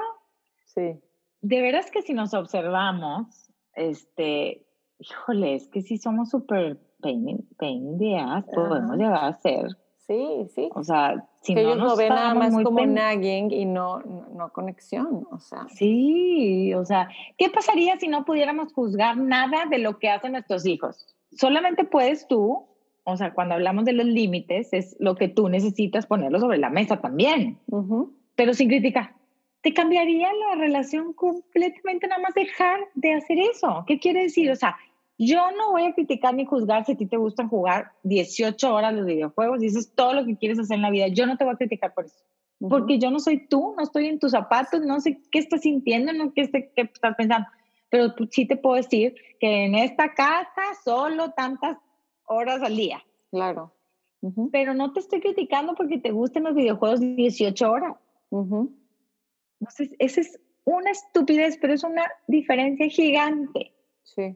Sí. 0.66 1.00
De 1.42 1.62
veras 1.62 1.92
que 1.92 2.02
si 2.02 2.14
nos 2.14 2.34
observamos, 2.34 3.52
este, 3.76 4.66
híjole, 4.98 5.54
es 5.54 5.68
que 5.68 5.84
si 5.84 6.00
somos 6.00 6.32
súper 6.32 6.80
pain, 7.00 7.48
pain 7.60 8.00
podemos 8.56 8.98
llegar 8.98 9.24
a 9.24 9.40
ser 9.40 9.68
Sí, 10.08 10.48
sí. 10.56 10.70
O 10.74 10.84
sea, 10.84 11.28
si 11.42 11.54
no 11.54 11.62
ellos 11.62 11.78
lo 11.78 11.96
ven 11.98 12.10
nada 12.10 12.34
más 12.34 12.54
como 12.64 12.86
nagging 12.86 13.52
y 13.52 13.66
no, 13.66 14.00
no, 14.00 14.54
conexión, 14.54 15.28
o 15.30 15.40
sea. 15.40 15.68
Sí, 15.70 16.74
o 16.74 16.86
sea, 16.86 17.10
¿qué 17.38 17.50
pasaría 17.50 17.98
si 17.98 18.08
no 18.08 18.24
pudiéramos 18.24 18.72
juzgar 18.72 19.18
nada 19.18 19.66
de 19.70 19.80
lo 19.80 20.00
que 20.00 20.10
hacen 20.10 20.32
nuestros 20.32 20.66
hijos? 20.66 21.14
Solamente 21.34 21.84
puedes 21.84 22.26
tú, 22.28 22.66
o 23.04 23.18
sea, 23.18 23.34
cuando 23.34 23.56
hablamos 23.56 23.84
de 23.84 23.94
los 23.94 24.06
límites, 24.06 24.70
es 24.72 24.96
lo 25.00 25.16
que 25.16 25.28
tú 25.28 25.50
necesitas 25.50 26.06
ponerlo 26.06 26.40
sobre 26.40 26.58
la 26.58 26.70
mesa 26.70 27.02
también, 27.02 27.60
pero 28.36 28.54
sin 28.54 28.70
criticar. 28.70 29.14
¿Te 29.62 29.74
cambiaría 29.74 30.30
la 30.32 30.56
relación 30.56 31.12
completamente 31.12 32.08
nada 32.08 32.22
más 32.22 32.34
dejar 32.34 32.80
de 32.96 33.14
hacer 33.14 33.40
eso? 33.40 33.84
¿Qué 33.86 34.00
quiere 34.00 34.22
decir? 34.22 34.50
O 34.52 34.56
sea, 34.56 34.78
yo 35.18 35.52
no 35.52 35.72
voy 35.72 35.86
a 35.86 35.94
criticar 35.94 36.36
ni 36.36 36.46
juzgar 36.46 36.86
si 36.86 36.92
a 36.92 36.98
ti 36.98 37.08
te 37.08 37.18
gustan 37.18 37.50
jugar 37.50 37.92
18 38.04 38.74
horas 38.74 38.94
los 38.94 39.06
videojuegos, 39.06 39.60
dices 39.60 39.94
todo 39.96 40.14
lo 40.14 40.26
que 40.26 40.38
quieres 40.38 40.60
hacer 40.60 40.76
en 40.76 40.84
la 40.84 40.92
vida. 40.92 41.08
Yo 41.08 41.26
no 41.26 41.38
te 41.38 41.44
voy 41.44 41.54
a 41.54 41.58
criticar 41.58 41.94
por 41.94 42.06
eso. 42.06 42.24
Porque 42.60 42.98
yo 42.98 43.12
no 43.12 43.20
soy 43.20 43.48
tú, 43.48 43.76
no 43.78 43.84
estoy 43.84 44.08
en 44.08 44.20
tus 44.20 44.32
zapatos, 44.32 44.82
no 44.82 45.00
sé 45.00 45.22
qué 45.32 45.40
estás 45.40 45.62
sintiendo, 45.62 46.12
no 46.14 46.34
qué, 46.34 46.50
qué 46.76 46.82
estás 46.82 47.16
pensando. 47.16 47.48
Pero 47.90 48.14
sí 48.32 48.48
te 48.48 48.58
puedo 48.58 48.76
decir 48.76 49.16
que 49.40 49.66
en 49.66 49.76
esta 49.76 50.14
casa 50.14 50.62
solo 50.84 51.32
tantas 51.32 51.78
horas 52.26 52.62
al 52.62 52.76
día. 52.76 53.04
Claro. 53.32 53.74
Pero 54.52 54.74
no 54.74 54.92
te 54.94 55.00
estoy 55.00 55.22
criticando 55.22 55.76
porque 55.76 56.00
te 56.00 56.12
gusten 56.12 56.44
los 56.44 56.56
videojuegos 56.56 57.00
18 57.00 57.72
horas. 57.72 57.96
Entonces, 58.32 59.96
esa 60.00 60.22
es 60.22 60.40
una 60.66 60.92
estupidez, 60.92 61.58
pero 61.62 61.74
es 61.74 61.84
una 61.84 62.04
diferencia 62.28 62.88
gigante. 62.88 63.74
Sí 64.04 64.36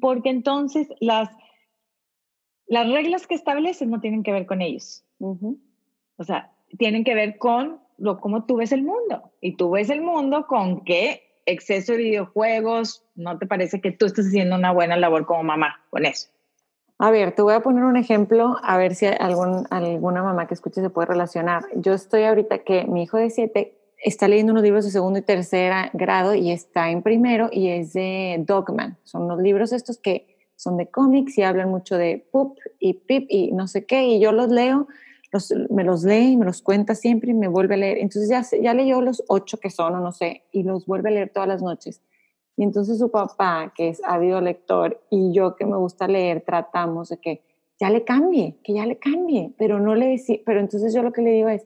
porque 0.00 0.30
entonces 0.30 0.88
las, 1.00 1.28
las 2.66 2.90
reglas 2.90 3.26
que 3.26 3.34
estableces 3.34 3.88
no 3.88 4.00
tienen 4.00 4.22
que 4.22 4.32
ver 4.32 4.46
con 4.46 4.62
ellos. 4.62 5.04
O 5.20 6.24
sea, 6.24 6.52
tienen 6.78 7.04
que 7.04 7.14
ver 7.14 7.38
con 7.38 7.80
lo, 7.96 8.20
cómo 8.20 8.44
tú 8.44 8.56
ves 8.56 8.72
el 8.72 8.82
mundo. 8.82 9.32
Y 9.40 9.56
tú 9.56 9.70
ves 9.70 9.90
el 9.90 10.02
mundo 10.02 10.46
con 10.46 10.84
qué 10.84 11.22
exceso 11.46 11.92
de 11.92 11.98
videojuegos, 11.98 13.04
¿no 13.14 13.38
te 13.38 13.46
parece 13.46 13.80
que 13.80 13.90
tú 13.90 14.06
estás 14.06 14.26
haciendo 14.26 14.56
una 14.56 14.72
buena 14.72 14.96
labor 14.96 15.24
como 15.24 15.42
mamá 15.44 15.80
con 15.90 16.04
eso? 16.04 16.28
A 16.98 17.10
ver, 17.10 17.32
te 17.32 17.42
voy 17.42 17.54
a 17.54 17.60
poner 17.60 17.84
un 17.84 17.96
ejemplo, 17.96 18.56
a 18.62 18.76
ver 18.76 18.94
si 18.94 19.06
algún, 19.06 19.66
alguna 19.70 20.22
mamá 20.22 20.46
que 20.46 20.54
escuche 20.54 20.80
se 20.80 20.90
puede 20.90 21.06
relacionar. 21.06 21.62
Yo 21.76 21.94
estoy 21.94 22.24
ahorita 22.24 22.58
que 22.64 22.84
mi 22.84 23.04
hijo 23.04 23.16
de 23.18 23.30
siete 23.30 23.77
está 23.98 24.28
leyendo 24.28 24.52
unos 24.52 24.62
libros 24.62 24.84
de 24.84 24.90
segundo 24.90 25.18
y 25.18 25.22
tercer 25.22 25.72
grado 25.92 26.34
y 26.34 26.50
está 26.50 26.90
en 26.90 27.02
primero 27.02 27.48
y 27.52 27.68
es 27.68 27.92
de 27.92 28.42
Dogman. 28.46 28.96
Son 29.04 29.22
unos 29.22 29.40
libros 29.40 29.72
estos 29.72 29.98
que 29.98 30.36
son 30.56 30.76
de 30.76 30.88
cómics 30.88 31.38
y 31.38 31.42
hablan 31.42 31.70
mucho 31.70 31.96
de 31.96 32.26
Pup 32.32 32.58
y 32.78 32.94
Pip 32.94 33.26
y 33.28 33.52
no 33.52 33.68
sé 33.68 33.86
qué 33.86 34.04
y 34.04 34.20
yo 34.20 34.32
los 34.32 34.48
leo, 34.48 34.88
me 35.70 35.84
los 35.84 36.04
lee 36.04 36.32
y 36.32 36.36
me 36.36 36.46
los 36.46 36.62
cuenta 36.62 36.94
siempre 36.94 37.30
y 37.30 37.34
me 37.34 37.48
vuelve 37.48 37.74
a 37.74 37.78
leer. 37.78 37.98
Entonces 37.98 38.28
ya, 38.28 38.42
ya 38.60 38.74
leyó 38.74 39.00
los 39.00 39.22
ocho 39.28 39.58
que 39.58 39.70
son 39.70 39.94
o 39.94 40.00
no 40.00 40.12
sé 40.12 40.42
y 40.52 40.62
los 40.62 40.86
vuelve 40.86 41.10
a 41.10 41.12
leer 41.12 41.30
todas 41.30 41.48
las 41.48 41.62
noches. 41.62 42.02
Y 42.56 42.64
entonces 42.64 42.98
su 42.98 43.10
papá, 43.10 43.72
que 43.76 43.88
es 43.88 44.02
ávido 44.04 44.40
lector, 44.40 45.00
y 45.10 45.32
yo 45.32 45.54
que 45.54 45.64
me 45.64 45.76
gusta 45.76 46.08
leer, 46.08 46.42
tratamos 46.44 47.08
de 47.08 47.18
que 47.18 47.40
ya 47.78 47.88
le 47.88 48.02
cambie, 48.02 48.56
que 48.64 48.74
ya 48.74 48.84
le 48.84 48.98
cambie, 48.98 49.52
pero 49.56 49.78
no 49.78 49.94
le 49.94 50.20
pero 50.44 50.58
entonces 50.58 50.92
yo 50.92 51.04
lo 51.04 51.12
que 51.12 51.22
le 51.22 51.30
digo 51.30 51.48
es, 51.48 51.64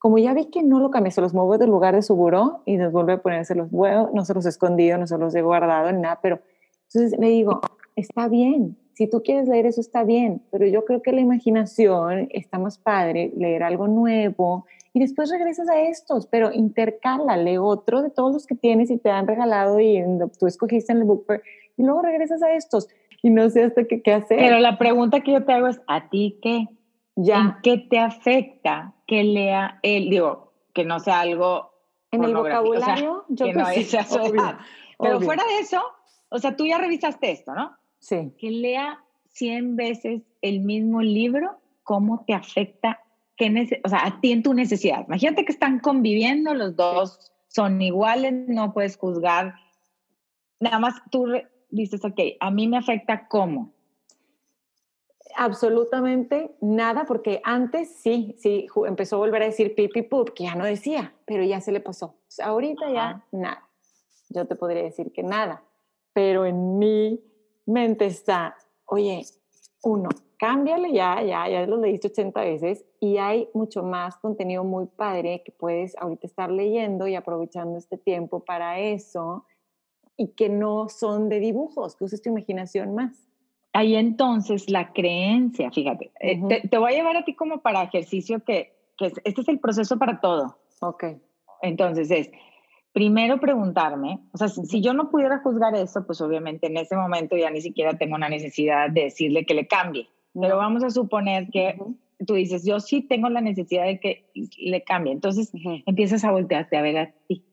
como 0.00 0.16
ya 0.16 0.32
vi 0.32 0.46
que 0.46 0.62
no 0.62 0.80
lo 0.80 0.90
cambié, 0.90 1.12
se 1.12 1.20
los 1.20 1.34
muevo 1.34 1.58
del 1.58 1.68
lugar 1.68 1.94
de 1.94 2.00
su 2.00 2.16
buró 2.16 2.62
y 2.64 2.78
les 2.78 2.90
vuelve 2.90 3.12
a 3.12 3.22
ponerse 3.22 3.54
los 3.54 3.68
huevos, 3.70 4.08
no 4.14 4.24
se 4.24 4.32
los 4.32 4.46
he 4.46 4.48
escondido, 4.48 4.96
no 4.96 5.06
se 5.06 5.18
los 5.18 5.34
he 5.34 5.42
guardado 5.42 5.92
nada, 5.92 6.18
pero 6.22 6.40
entonces 6.88 7.20
le 7.20 7.28
digo, 7.28 7.60
está 7.96 8.26
bien, 8.26 8.78
si 8.94 9.06
tú 9.08 9.22
quieres 9.22 9.46
leer 9.46 9.66
eso 9.66 9.82
está 9.82 10.02
bien, 10.02 10.40
pero 10.50 10.66
yo 10.66 10.86
creo 10.86 11.02
que 11.02 11.12
la 11.12 11.20
imaginación 11.20 12.28
está 12.30 12.58
más 12.58 12.78
padre, 12.78 13.30
leer 13.36 13.62
algo 13.62 13.88
nuevo 13.88 14.64
y 14.94 15.00
después 15.00 15.30
regresas 15.30 15.68
a 15.68 15.82
estos, 15.82 16.26
pero 16.26 16.50
intercálale 16.50 17.58
otro 17.58 18.00
de 18.00 18.08
todos 18.08 18.32
los 18.32 18.46
que 18.46 18.54
tienes 18.54 18.90
y 18.90 18.96
te 18.96 19.10
han 19.10 19.26
regalado 19.26 19.80
y 19.80 20.02
tú 20.38 20.46
escogiste 20.46 20.92
en 20.92 21.00
el 21.00 21.04
book 21.04 21.26
y 21.76 21.82
luego 21.82 22.00
regresas 22.00 22.42
a 22.42 22.54
estos 22.54 22.88
y 23.22 23.28
no 23.28 23.50
sé 23.50 23.64
hasta 23.64 23.84
qué, 23.84 24.00
qué 24.00 24.14
hacer. 24.14 24.38
Pero 24.38 24.60
la 24.60 24.78
pregunta 24.78 25.20
que 25.20 25.32
yo 25.32 25.44
te 25.44 25.52
hago 25.52 25.66
es, 25.66 25.78
¿a 25.86 26.08
ti 26.08 26.38
qué? 26.40 26.68
¿En 27.16 27.54
qué 27.62 27.76
te 27.76 27.98
afecta 27.98 28.94
que 29.10 29.24
lea 29.24 29.80
él? 29.82 30.08
Digo, 30.08 30.52
que 30.72 30.84
no 30.84 31.00
sea 31.00 31.18
algo. 31.18 31.74
En 32.12 32.22
el 32.22 32.32
vocabulario, 32.32 33.24
yo 33.28 33.46
que 33.46 33.52
no 33.54 33.66
sea 33.66 34.58
Pero 35.00 35.20
fuera 35.20 35.44
de 35.44 35.58
eso, 35.58 35.82
o 36.28 36.38
sea, 36.38 36.54
tú 36.54 36.64
ya 36.64 36.78
revisaste 36.78 37.32
esto, 37.32 37.52
¿no? 37.52 37.76
Sí. 37.98 38.32
Que 38.38 38.50
lea 38.52 39.02
100 39.32 39.74
veces 39.74 40.22
el 40.42 40.60
mismo 40.60 41.02
libro, 41.02 41.58
¿cómo 41.82 42.24
te 42.24 42.34
afecta? 42.34 43.00
Qué 43.36 43.80
o 43.82 43.88
sea, 43.88 44.06
a 44.06 44.20
ti 44.20 44.30
en 44.30 44.44
tu 44.44 44.54
necesidad. 44.54 45.04
Imagínate 45.08 45.44
que 45.44 45.52
están 45.52 45.80
conviviendo, 45.80 46.54
los 46.54 46.76
dos 46.76 47.32
son 47.48 47.82
iguales, 47.82 48.32
no 48.46 48.72
puedes 48.72 48.96
juzgar. 48.96 49.56
Nada 50.60 50.78
más 50.78 51.02
tú 51.10 51.26
dices, 51.68 52.04
ok, 52.04 52.20
a 52.38 52.50
mí 52.52 52.68
me 52.68 52.78
afecta 52.78 53.26
cómo? 53.26 53.72
Absolutamente 55.36 56.56
nada, 56.60 57.04
porque 57.04 57.40
antes 57.44 57.96
sí, 57.96 58.36
sí, 58.38 58.66
empezó 58.86 59.16
a 59.16 59.18
volver 59.20 59.42
a 59.42 59.46
decir 59.46 59.74
pipi 59.74 60.02
pup, 60.02 60.30
que 60.34 60.44
ya 60.44 60.54
no 60.54 60.64
decía, 60.64 61.14
pero 61.24 61.44
ya 61.44 61.60
se 61.60 61.72
le 61.72 61.80
pasó. 61.80 62.16
ahorita 62.42 62.90
ya 62.92 63.24
nada. 63.32 63.68
Yo 64.28 64.46
te 64.46 64.54
podría 64.54 64.82
decir 64.82 65.12
que 65.12 65.22
nada, 65.22 65.64
pero 66.12 66.46
en 66.46 66.78
mi 66.78 67.20
mente 67.66 68.06
está, 68.06 68.56
oye, 68.86 69.24
uno, 69.82 70.08
cámbiale 70.38 70.92
ya, 70.92 71.22
ya, 71.22 71.48
ya 71.48 71.66
lo 71.66 71.78
leíste 71.78 72.08
80 72.08 72.40
veces 72.42 72.84
y 73.00 73.18
hay 73.18 73.48
mucho 73.54 73.82
más 73.82 74.16
contenido 74.18 74.62
muy 74.64 74.86
padre 74.86 75.42
que 75.44 75.52
puedes 75.52 75.96
ahorita 75.96 76.26
estar 76.26 76.50
leyendo 76.50 77.06
y 77.08 77.14
aprovechando 77.14 77.78
este 77.78 77.98
tiempo 77.98 78.40
para 78.44 78.78
eso 78.78 79.46
y 80.16 80.28
que 80.28 80.48
no 80.48 80.88
son 80.88 81.28
de 81.28 81.40
dibujos, 81.40 81.96
que 81.96 82.04
uses 82.04 82.20
tu 82.20 82.28
imaginación 82.28 82.94
más. 82.94 83.26
Ahí 83.72 83.94
entonces 83.94 84.68
la 84.68 84.92
creencia, 84.92 85.70
fíjate, 85.70 86.10
eh, 86.20 86.40
te, 86.68 86.78
voy 86.78 86.92
a 86.92 86.96
llevar 86.96 87.16
a 87.16 87.24
ti 87.24 87.34
como 87.34 87.60
para 87.60 87.84
ejercicio 87.84 88.42
que, 88.44 88.72
que 88.98 89.12
este 89.24 89.40
es 89.40 89.48
el 89.48 89.60
proceso 89.60 89.98
para 89.98 90.20
todo. 90.20 90.58
Ok. 90.80 91.04
Entonces 91.62 92.10
es, 92.10 92.30
primero 92.92 93.38
preguntarme, 93.38 94.18
o 94.32 94.38
sea, 94.38 94.48
si, 94.48 94.80
yo 94.80 94.94
no 94.94 95.10
pudiera 95.10 95.38
juzgar 95.38 95.74
eso, 95.74 96.04
pues 96.06 96.20
obviamente 96.20 96.66
en 96.66 96.76
ese 96.76 96.96
momento 96.96 97.36
ya 97.36 97.50
ni 97.50 97.60
siquiera 97.60 97.96
tengo 97.96 98.16
una 98.16 98.28
necesidad 98.28 98.90
de 98.90 99.04
decirle 99.04 99.44
que 99.44 99.54
le 99.54 99.66
cambie. 99.66 100.08
Pero 100.34 100.56
vamos 100.56 100.82
a 100.82 100.90
suponer 100.90 101.48
que 101.50 101.76
tú 102.26 102.34
dices, 102.34 102.64
yo 102.64 102.80
sí 102.80 103.02
tengo 103.02 103.28
la 103.28 103.40
necesidad 103.40 103.84
de 103.84 104.00
que 104.00 104.26
le 104.58 104.82
cambie. 104.82 105.12
Entonces 105.12 105.52
empiezas 105.86 106.24
a 106.24 106.30
voltearte 106.30 106.76
a 106.76 106.82
ver 106.82 106.98
a 106.98 107.12
ti 107.28 107.44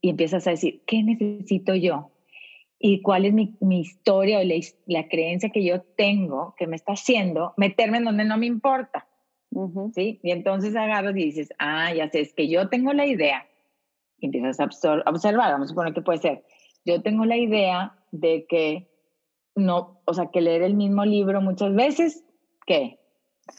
y 0.00 0.10
empiezas 0.10 0.46
a 0.46 0.50
decir, 0.50 0.82
¿qué 0.86 1.02
necesito 1.02 1.74
yo? 1.74 2.10
Y 2.78 3.02
cuál 3.02 3.24
es 3.24 3.32
mi, 3.32 3.56
mi 3.60 3.80
historia 3.80 4.38
o 4.38 4.44
la, 4.44 4.54
la, 4.86 5.08
creencia 5.08 5.50
que 5.50 5.64
yo 5.64 5.82
tengo 5.82 6.54
que 6.56 6.66
me 6.66 6.76
está 6.76 6.92
haciendo 6.92 7.52
meterme 7.56 7.98
en 7.98 8.04
donde 8.04 8.24
no 8.24 8.38
me 8.38 8.46
importa. 8.46 9.08
¿Sí? 9.94 10.20
Y 10.22 10.30
entonces 10.30 10.76
agarras 10.76 11.16
y 11.16 11.24
dices, 11.24 11.48
ah, 11.58 11.92
ya 11.92 12.08
sé, 12.10 12.20
es 12.20 12.34
que 12.34 12.48
yo 12.48 12.68
tengo 12.68 12.92
la 12.92 13.06
idea. 13.06 13.46
Y 14.18 14.26
empiezas 14.26 14.60
a 14.60 14.64
observar, 14.64 15.52
vamos 15.52 15.66
a 15.66 15.70
suponer 15.70 15.94
que 15.94 16.02
puede 16.02 16.18
ser, 16.18 16.44
yo 16.84 17.02
tengo 17.02 17.24
la 17.24 17.36
idea 17.36 17.98
de 18.12 18.46
que 18.48 18.88
no, 19.54 20.00
o 20.04 20.14
sea, 20.14 20.30
que 20.30 20.40
leer 20.40 20.62
el 20.62 20.74
mismo 20.74 21.04
libro 21.04 21.40
muchas 21.40 21.74
veces, 21.74 22.24
¿qué? 22.66 22.98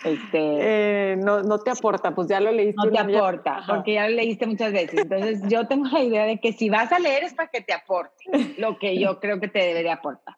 Este, 0.03 1.11
eh, 1.11 1.15
no, 1.17 1.41
no 1.43 1.59
te 1.59 1.71
aporta, 1.71 2.13
pues 2.15 2.27
ya 2.27 2.39
lo 2.39 2.51
leíste. 2.51 2.75
No 2.75 2.91
te 2.91 2.99
aporta, 2.99 3.63
porque 3.67 3.93
ya 3.93 4.07
lo 4.07 4.15
leíste 4.15 4.45
muchas 4.47 4.71
veces. 4.71 5.01
Entonces 5.01 5.41
yo 5.49 5.67
tengo 5.67 5.87
la 5.87 6.03
idea 6.03 6.25
de 6.25 6.39
que 6.39 6.53
si 6.53 6.69
vas 6.69 6.91
a 6.91 6.99
leer 6.99 7.23
es 7.23 7.33
para 7.33 7.49
que 7.49 7.61
te 7.61 7.73
aporte 7.73 8.25
lo 8.57 8.77
que 8.77 8.99
yo 8.99 9.19
creo 9.19 9.39
que 9.39 9.47
te 9.47 9.59
debería 9.59 9.93
aportar. 9.95 10.35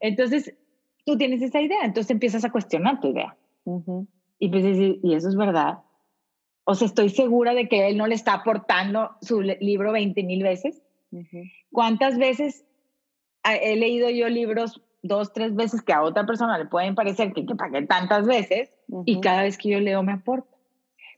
Entonces 0.00 0.54
tú 1.04 1.16
tienes 1.16 1.42
esa 1.42 1.60
idea, 1.60 1.84
entonces 1.84 2.10
empiezas 2.10 2.44
a 2.44 2.50
cuestionar 2.50 3.00
tu 3.00 3.08
idea. 3.08 3.36
Y 4.38 4.48
pues 4.48 4.64
¿y 5.02 5.14
eso 5.14 5.28
es 5.28 5.36
verdad? 5.36 5.78
O 6.64 6.74
sea, 6.74 6.86
estoy 6.86 7.08
segura 7.08 7.54
de 7.54 7.68
que 7.68 7.88
él 7.88 7.96
no 7.96 8.06
le 8.06 8.14
está 8.14 8.34
aportando 8.34 9.12
su 9.20 9.40
libro 9.40 9.92
20 9.92 10.22
mil 10.22 10.42
veces. 10.42 10.82
¿Cuántas 11.70 12.18
veces 12.18 12.64
he 13.44 13.76
leído 13.76 14.10
yo 14.10 14.28
libros 14.28 14.80
dos, 15.02 15.32
tres 15.32 15.54
veces 15.54 15.82
que 15.82 15.92
a 15.92 16.02
otra 16.02 16.24
persona 16.24 16.58
le 16.58 16.66
pueden 16.66 16.94
parecer 16.94 17.32
que, 17.32 17.44
que 17.44 17.54
pagué 17.54 17.86
tantas 17.86 18.26
veces 18.26 18.72
y 19.04 19.20
cada 19.20 19.42
vez 19.42 19.58
que 19.58 19.70
yo 19.70 19.80
leo 19.80 20.02
me 20.02 20.12
aporta. 20.12 20.56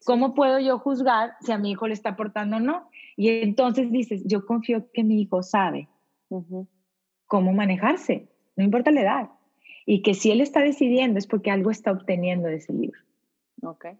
¿Cómo 0.04 0.34
puedo 0.34 0.58
yo 0.58 0.78
juzgar 0.78 1.34
si 1.40 1.52
a 1.52 1.58
mi 1.58 1.70
hijo 1.70 1.86
le 1.86 1.94
está 1.94 2.10
aportando 2.10 2.56
o 2.56 2.60
no? 2.60 2.88
Y 3.16 3.28
entonces 3.28 3.90
dices, 3.90 4.22
yo 4.26 4.44
confío 4.44 4.90
que 4.92 5.04
mi 5.04 5.20
hijo 5.20 5.42
sabe 5.42 5.88
cómo 7.26 7.52
manejarse, 7.52 8.28
no 8.56 8.64
importa 8.64 8.90
la 8.90 9.00
edad. 9.00 9.30
Y 9.86 10.02
que 10.02 10.14
si 10.14 10.30
él 10.30 10.40
está 10.40 10.60
decidiendo 10.60 11.18
es 11.18 11.26
porque 11.26 11.50
algo 11.50 11.70
está 11.70 11.92
obteniendo 11.92 12.48
de 12.48 12.56
ese 12.56 12.72
libro. 12.72 12.98
Okay. 13.62 13.98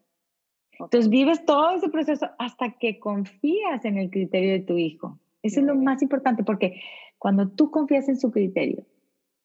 Entonces 0.78 1.08
vives 1.08 1.44
todo 1.44 1.70
ese 1.70 1.88
proceso 1.88 2.28
hasta 2.38 2.72
que 2.72 2.98
confías 2.98 3.84
en 3.84 3.98
el 3.98 4.10
criterio 4.10 4.52
de 4.52 4.60
tu 4.60 4.76
hijo. 4.76 5.18
Eso 5.42 5.60
es 5.60 5.66
lo 5.66 5.74
más 5.74 6.02
importante 6.02 6.42
porque 6.42 6.80
cuando 7.18 7.48
tú 7.48 7.70
confías 7.70 8.08
en 8.08 8.18
su 8.18 8.30
criterio, 8.30 8.84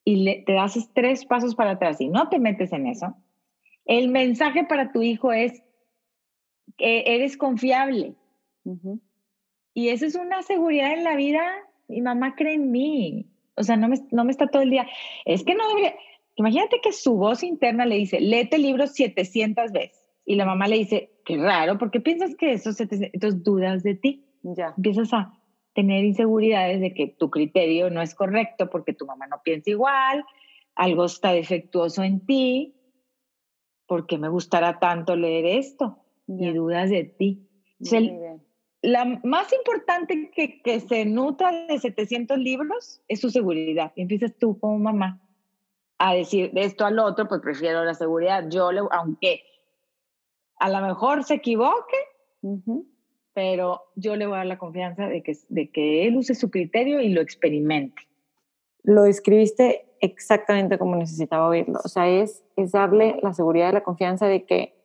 y 0.03 0.43
te 0.43 0.53
das 0.53 0.89
tres 0.93 1.25
pasos 1.25 1.55
para 1.55 1.71
atrás 1.71 1.99
y 2.01 2.07
no 2.07 2.29
te 2.29 2.39
metes 2.39 2.71
en 2.73 2.87
eso, 2.87 3.15
el 3.85 4.09
mensaje 4.09 4.63
para 4.63 4.91
tu 4.91 5.01
hijo 5.01 5.31
es 5.31 5.63
que 6.77 7.03
eres 7.07 7.37
confiable. 7.37 8.15
Y 9.73 9.89
eso 9.89 10.05
es 10.05 10.15
una 10.15 10.41
seguridad 10.43 10.93
en 10.93 11.03
la 11.03 11.15
vida. 11.15 11.41
Mi 11.87 12.01
mamá 12.01 12.35
cree 12.35 12.55
en 12.55 12.71
mí. 12.71 13.25
O 13.55 13.63
sea, 13.63 13.77
no 13.77 13.87
me, 13.87 13.97
no 14.11 14.25
me 14.25 14.31
está 14.31 14.47
todo 14.47 14.61
el 14.61 14.69
día. 14.69 14.87
Es 15.25 15.43
que 15.43 15.55
no 15.55 15.67
debería. 15.69 15.95
Imagínate 16.35 16.79
que 16.81 16.93
su 16.93 17.15
voz 17.15 17.43
interna 17.43 17.85
le 17.85 17.95
dice, 17.95 18.21
léete 18.21 18.55
el 18.55 18.61
libro 18.61 18.87
700 18.87 19.71
veces. 19.71 20.05
Y 20.25 20.35
la 20.35 20.45
mamá 20.45 20.67
le 20.67 20.77
dice, 20.77 21.11
qué 21.25 21.37
raro, 21.37 21.77
porque 21.77 21.99
piensas 21.99 22.35
que 22.35 22.53
eso 22.53 22.71
700? 22.71 23.13
Entonces 23.13 23.43
dudas 23.43 23.83
de 23.83 23.95
ti. 23.95 24.25
Ya. 24.43 24.73
Empiezas 24.77 25.11
a, 25.13 25.38
tener 25.73 26.03
inseguridades 26.03 26.81
de 26.81 26.93
que 26.93 27.07
tu 27.07 27.29
criterio 27.29 27.89
no 27.89 28.01
es 28.01 28.15
correcto 28.15 28.69
porque 28.69 28.93
tu 28.93 29.05
mamá 29.05 29.27
no 29.27 29.41
piensa 29.43 29.69
igual, 29.69 30.25
algo 30.75 31.05
está 31.05 31.31
defectuoso 31.31 32.03
en 32.03 32.25
ti, 32.25 32.75
porque 33.85 34.17
me 34.17 34.29
gustará 34.29 34.79
tanto 34.79 35.15
leer 35.15 35.45
esto? 35.45 35.99
Y 36.27 36.51
dudas 36.51 36.89
de 36.89 37.03
ti. 37.05 37.47
la 38.81 39.19
más 39.23 39.51
importante 39.51 40.31
que, 40.33 40.61
que, 40.61 40.79
se 40.79 41.05
nutra 41.05 41.51
de 41.67 41.79
700 41.79 42.37
libros 42.37 43.01
es 43.07 43.19
su 43.19 43.29
seguridad. 43.29 43.91
Y 43.95 44.03
empiezas 44.03 44.37
tú 44.37 44.59
como 44.59 44.77
mamá 44.79 45.21
a 45.97 46.13
decir 46.13 46.51
de 46.51 46.63
esto 46.63 46.85
al 46.85 46.99
otro, 46.99 47.27
pues 47.27 47.41
prefiero 47.41 47.83
la 47.83 47.93
seguridad. 47.93 48.45
Yo, 48.49 48.71
le, 48.71 48.81
aunque 48.91 49.43
a 50.57 50.69
lo 50.69 50.81
mejor 50.81 51.23
se 51.23 51.35
equivoque, 51.35 51.97
pero 53.39 53.83
yo 53.95 54.17
le 54.17 54.27
voy 54.27 54.35
a 54.35 54.37
dar 54.39 54.47
la 54.47 54.57
confianza 54.57 55.07
de 55.07 55.23
que, 55.23 55.37
de 55.47 55.69
que 55.69 56.05
él 56.05 56.17
use 56.17 56.35
su 56.35 56.51
criterio 56.51 56.99
y 56.99 57.07
lo 57.07 57.21
experimente. 57.21 58.01
Lo 58.83 59.05
escribiste 59.05 59.85
exactamente 60.01 60.77
como 60.77 60.97
necesitaba 60.97 61.47
oírlo. 61.47 61.79
O 61.85 61.87
sea, 61.87 62.09
es, 62.09 62.43
es 62.57 62.73
darle 62.73 63.17
la 63.23 63.31
seguridad 63.31 63.69
y 63.69 63.75
la 63.75 63.83
confianza 63.83 64.27
de 64.27 64.43
que, 64.43 64.75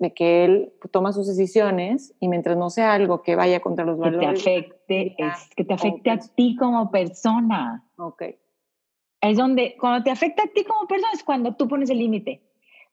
de 0.00 0.12
que 0.12 0.44
él 0.44 0.72
toma 0.90 1.12
sus 1.12 1.28
decisiones 1.28 2.12
y 2.18 2.26
mientras 2.26 2.56
no 2.56 2.70
sea 2.70 2.92
algo 2.92 3.22
que 3.22 3.36
vaya 3.36 3.60
contra 3.60 3.84
los 3.84 3.96
valores. 4.00 4.42
Que 4.42 4.50
te 4.50 4.50
afecte, 4.50 5.14
es, 5.18 5.54
que 5.54 5.64
te 5.64 5.74
afecte 5.74 6.10
a 6.10 6.18
ti 6.18 6.56
como 6.58 6.90
persona. 6.90 7.84
Ok. 7.98 8.22
Es 9.20 9.36
donde, 9.36 9.76
cuando 9.78 10.02
te 10.02 10.10
afecta 10.10 10.42
a 10.42 10.48
ti 10.48 10.64
como 10.64 10.88
persona, 10.88 11.12
es 11.14 11.22
cuando 11.22 11.54
tú 11.54 11.68
pones 11.68 11.88
el 11.88 11.98
límite. 11.98 12.42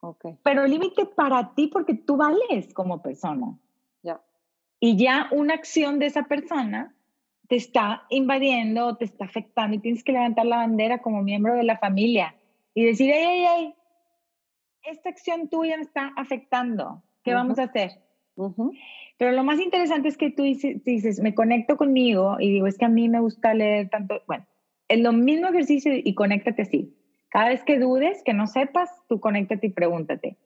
Okay. 0.01 0.37
Pero 0.43 0.65
el 0.65 0.69
límite 0.69 1.07
para 1.07 1.55
ti 1.55 1.65
porque 1.65 1.95
tú 1.95 2.15
vales 2.15 2.71
como 2.75 3.01
persona. 3.01 3.57
Y 4.79 4.97
ya 4.97 5.27
una 5.31 5.55
acción 5.55 5.99
de 5.99 6.05
esa 6.05 6.23
persona 6.23 6.93
te 7.47 7.55
está 7.55 8.03
invadiendo, 8.09 8.95
te 8.95 9.05
está 9.05 9.25
afectando 9.25 9.75
y 9.75 9.79
tienes 9.79 10.03
que 10.03 10.11
levantar 10.11 10.45
la 10.45 10.57
bandera 10.57 10.99
como 10.99 11.23
miembro 11.23 11.55
de 11.55 11.63
la 11.63 11.77
familia 11.77 12.35
y 12.73 12.85
decir, 12.85 13.11
hey, 13.13 13.25
hey, 13.25 13.45
hey, 13.47 13.73
esta 14.83 15.09
acción 15.09 15.49
tuya 15.49 15.75
me 15.75 15.83
está 15.83 16.13
afectando, 16.15 17.03
¿qué 17.23 17.33
vamos 17.33 17.59
a 17.59 17.63
hacer? 17.63 17.91
Pero 19.17 19.31
lo 19.33 19.43
más 19.43 19.59
interesante 19.59 20.07
es 20.07 20.15
que 20.15 20.31
tú 20.31 20.43
dices, 20.43 20.83
dices, 20.85 21.19
me 21.19 21.35
conecto 21.35 21.75
conmigo 21.75 22.37
y 22.39 22.51
digo, 22.51 22.67
es 22.67 22.77
que 22.77 22.85
a 22.85 22.89
mí 22.89 23.09
me 23.09 23.19
gusta 23.19 23.53
leer 23.53 23.89
tanto, 23.89 24.21
bueno, 24.27 24.45
es 24.87 24.99
lo 24.99 25.11
mismo 25.11 25.47
ejercicio 25.47 25.91
y 25.95 26.13
conéctate 26.13 26.61
así. 26.61 26.95
Cada 27.29 27.49
vez 27.49 27.63
que 27.63 27.79
dudes, 27.79 28.23
que 28.23 28.33
no 28.33 28.47
sepas, 28.47 28.89
tú 29.07 29.19
conéctate 29.19 29.67
y 29.67 29.71
pregúntate 29.71 30.37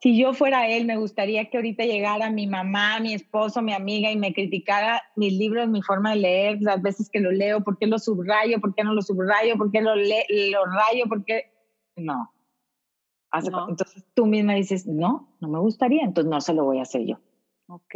si 0.00 0.18
yo 0.18 0.34
fuera 0.34 0.68
él, 0.68 0.84
me 0.84 0.96
gustaría 0.96 1.48
que 1.48 1.56
ahorita 1.56 1.84
llegara 1.84 2.30
mi 2.30 2.46
mamá, 2.46 3.00
mi 3.00 3.14
esposo, 3.14 3.62
mi 3.62 3.72
amiga 3.72 4.10
y 4.10 4.16
me 4.16 4.34
criticara 4.34 5.02
mis 5.16 5.32
libros, 5.32 5.68
mi 5.68 5.82
forma 5.82 6.10
de 6.10 6.16
leer, 6.16 6.58
las 6.60 6.82
veces 6.82 7.08
que 7.08 7.20
lo 7.20 7.30
leo, 7.32 7.62
por 7.64 7.78
qué 7.78 7.86
lo 7.86 7.98
subrayo, 7.98 8.60
por 8.60 8.74
qué 8.74 8.84
no 8.84 8.92
lo 8.92 9.02
subrayo, 9.02 9.56
por 9.56 9.70
qué 9.70 9.80
lo, 9.80 9.96
lo 9.96 10.64
rayo, 10.66 11.06
por 11.08 11.24
qué... 11.24 11.50
No. 11.96 12.30
Entonces 13.32 14.04
tú 14.14 14.26
misma 14.26 14.54
dices, 14.54 14.86
no, 14.86 15.34
no 15.40 15.48
me 15.48 15.58
gustaría, 15.58 16.04
entonces 16.04 16.30
no 16.30 16.40
se 16.40 16.54
lo 16.54 16.64
voy 16.64 16.78
a 16.78 16.82
hacer 16.82 17.04
yo. 17.04 17.18
Ok, 17.68 17.94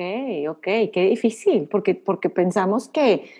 ok, 0.48 0.64
qué 0.92 1.07
difícil, 1.11 1.68
porque, 1.68 1.94
porque 1.94 2.28
pensamos 2.28 2.88
que 2.88 3.30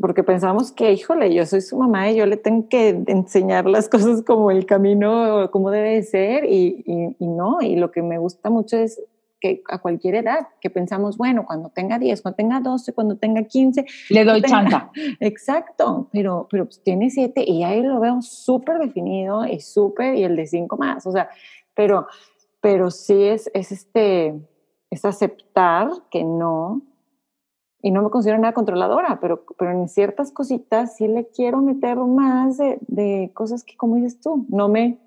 porque 0.00 0.24
pensamos 0.24 0.72
que, 0.72 0.92
híjole, 0.92 1.34
yo 1.34 1.44
soy 1.44 1.60
su 1.60 1.76
mamá 1.76 2.10
y 2.10 2.16
yo 2.16 2.26
le 2.26 2.36
tengo 2.36 2.68
que 2.68 3.02
enseñar 3.06 3.66
las 3.66 3.88
cosas 3.88 4.22
como 4.22 4.50
el 4.50 4.64
camino, 4.64 5.50
como 5.50 5.70
debe 5.70 6.02
ser, 6.02 6.44
y, 6.44 6.82
y, 7.18 7.26
no, 7.26 7.60
y 7.60 7.76
lo 7.76 7.90
que 7.90 8.02
me 8.02 8.18
gusta 8.18 8.50
mucho 8.50 8.78
es 8.78 9.02
que 9.40 9.62
a 9.68 9.78
cualquier 9.78 10.16
edad, 10.16 10.48
que 10.60 10.68
pensamos, 10.68 11.16
bueno, 11.16 11.46
cuando 11.46 11.70
tenga 11.70 11.98
10, 11.98 12.20
cuando 12.22 12.36
tenga 12.36 12.60
12, 12.60 12.92
cuando 12.92 13.16
tenga 13.16 13.42
15. 13.42 13.86
Le 14.10 14.24
doy 14.24 14.42
chanta. 14.42 14.90
Exacto, 15.20 16.08
pero, 16.12 16.46
pero 16.50 16.66
pues 16.66 16.82
tiene 16.82 17.08
7 17.08 17.42
y 17.46 17.64
ahí 17.64 17.82
lo 17.82 18.00
veo 18.00 18.20
súper 18.20 18.78
definido 18.78 19.46
y 19.46 19.60
súper, 19.60 20.16
y 20.16 20.24
el 20.24 20.36
de 20.36 20.46
5 20.46 20.76
más, 20.76 21.06
o 21.06 21.12
sea, 21.12 21.30
pero, 21.74 22.06
pero 22.60 22.90
sí 22.90 23.22
es, 23.24 23.50
es 23.54 23.72
este, 23.72 24.34
es 24.90 25.04
aceptar 25.04 25.88
que 26.10 26.24
no, 26.24 26.82
y 27.82 27.90
no 27.90 28.02
me 28.02 28.10
considero 28.10 28.38
nada 28.38 28.52
controladora, 28.52 29.18
pero, 29.20 29.44
pero 29.58 29.70
en 29.70 29.88
ciertas 29.88 30.32
cositas 30.32 30.96
sí 30.96 31.08
le 31.08 31.28
quiero 31.28 31.58
meter 31.58 31.96
más 31.96 32.58
de, 32.58 32.78
de 32.88 33.30
cosas 33.34 33.64
que, 33.64 33.76
como 33.76 33.96
dices 33.96 34.20
tú, 34.20 34.46
no 34.50 34.68
me, 34.68 34.98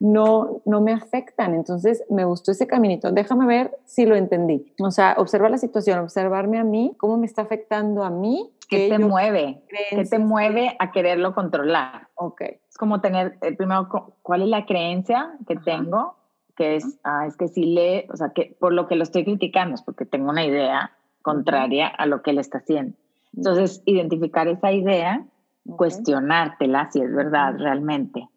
no, 0.00 0.62
no 0.64 0.80
me 0.80 0.92
afectan. 0.92 1.54
Entonces 1.54 2.04
me 2.10 2.24
gustó 2.24 2.52
ese 2.52 2.66
caminito. 2.66 3.12
Déjame 3.12 3.46
ver 3.46 3.78
si 3.84 4.06
lo 4.06 4.16
entendí. 4.16 4.72
O 4.82 4.90
sea, 4.90 5.14
observar 5.18 5.50
la 5.50 5.58
situación, 5.58 5.98
observarme 5.98 6.58
a 6.58 6.64
mí, 6.64 6.94
cómo 6.98 7.18
me 7.18 7.26
está 7.26 7.42
afectando 7.42 8.02
a 8.04 8.10
mí. 8.10 8.50
¿Qué 8.68 8.88
te 8.88 8.98
mueve? 8.98 9.62
¿Qué 9.90 10.04
te 10.04 10.18
mueve 10.18 10.76
a 10.78 10.90
quererlo 10.92 11.34
controlar? 11.34 12.08
Ok. 12.14 12.42
Es 12.68 12.76
como 12.76 13.00
tener, 13.00 13.38
eh, 13.42 13.56
primero, 13.56 13.88
¿cuál 14.22 14.42
es 14.42 14.48
la 14.48 14.66
creencia 14.66 15.32
que 15.46 15.56
tengo? 15.56 16.16
Que 16.54 16.76
es, 16.76 16.98
ah, 17.02 17.24
es 17.26 17.36
que 17.36 17.48
si 17.48 17.64
le, 17.64 18.06
o 18.12 18.16
sea, 18.16 18.30
que 18.34 18.56
por 18.60 18.72
lo 18.72 18.86
que 18.86 18.96
lo 18.96 19.04
estoy 19.04 19.24
criticando 19.24 19.74
es 19.74 19.82
porque 19.82 20.04
tengo 20.04 20.28
una 20.28 20.44
idea 20.44 20.92
contraria 21.32 21.88
a 21.88 22.06
lo 22.06 22.22
que 22.22 22.30
él 22.30 22.38
está 22.38 22.58
haciendo. 22.58 22.96
Entonces, 23.36 23.82
identificar 23.86 24.48
esa 24.48 24.72
idea, 24.72 25.26
cuestionártela 25.64 26.90
si 26.90 27.00
es 27.00 27.14
verdad 27.14 27.54
realmente 27.58 28.28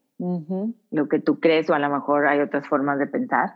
lo 0.91 1.07
que 1.07 1.19
tú 1.19 1.39
crees 1.39 1.69
o 1.69 1.73
a 1.73 1.79
lo 1.79 1.89
mejor 1.89 2.27
hay 2.27 2.39
otras 2.39 2.67
formas 2.67 2.99
de 2.99 3.07
pensar. 3.07 3.55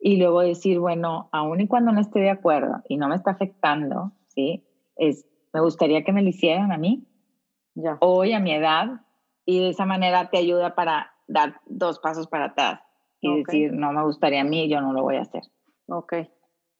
Y 0.00 0.18
luego 0.18 0.42
decir, 0.42 0.78
bueno, 0.78 1.28
aun 1.32 1.60
y 1.60 1.66
cuando 1.66 1.90
no 1.90 2.00
esté 2.00 2.20
de 2.20 2.30
acuerdo 2.30 2.82
y 2.88 2.98
no 2.98 3.08
me 3.08 3.16
está 3.16 3.32
afectando, 3.32 4.12
¿sí? 4.28 4.64
Es, 4.96 5.26
me 5.52 5.60
gustaría 5.60 6.04
que 6.04 6.12
me 6.12 6.22
lo 6.22 6.28
hicieran 6.28 6.70
a 6.70 6.78
mí, 6.78 7.06
ya. 7.74 7.96
hoy 8.00 8.32
a 8.32 8.40
mi 8.40 8.52
edad, 8.52 9.00
y 9.44 9.60
de 9.60 9.70
esa 9.70 9.86
manera 9.86 10.28
te 10.30 10.38
ayuda 10.38 10.74
para 10.74 11.12
dar 11.26 11.60
dos 11.66 11.98
pasos 11.98 12.28
para 12.28 12.46
atrás 12.46 12.80
y 13.20 13.42
decir, 13.42 13.72
no 13.72 13.92
me 13.92 14.04
gustaría 14.04 14.42
a 14.42 14.44
mí, 14.44 14.68
yo 14.68 14.80
no 14.80 14.92
lo 14.92 15.02
voy 15.02 15.16
a 15.16 15.22
hacer. 15.22 15.42
Ok, 15.86 16.14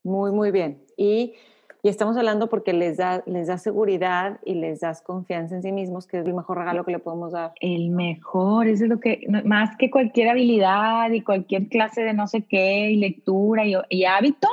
muy, 0.05 0.30
muy 0.30 0.51
bien. 0.51 0.84
Y 0.99 1.32
y 1.80 1.88
estamos 1.88 2.16
hablando 2.16 2.49
porque 2.49 2.72
les 2.72 2.96
da, 2.96 3.22
les 3.26 3.46
da 3.46 3.57
seguridad 3.57 4.40
y 4.44 4.55
les 4.55 4.80
das 4.80 5.01
confianza 5.01 5.55
en 5.55 5.62
sí 5.62 5.70
mismos, 5.70 6.09
que 6.09 6.18
es 6.18 6.26
el 6.26 6.34
mejor 6.34 6.59
regalo 6.59 6.84
que 6.84 6.90
le 6.90 6.99
podemos 6.99 7.32
dar. 7.32 7.53
El 7.61 7.90
mejor, 7.90 8.66
eso 8.66 8.84
es 8.84 8.90
lo 8.90 8.99
que, 8.99 9.24
más 9.44 9.76
que 9.76 9.88
cualquier 9.88 10.28
habilidad 10.28 11.11
y 11.12 11.20
cualquier 11.20 11.68
clase 11.68 12.03
de 12.03 12.14
no 12.14 12.26
sé 12.26 12.42
qué, 12.42 12.90
y 12.90 12.96
lectura 12.96 13.62
y, 13.64 14.05
hábito, 14.05 14.49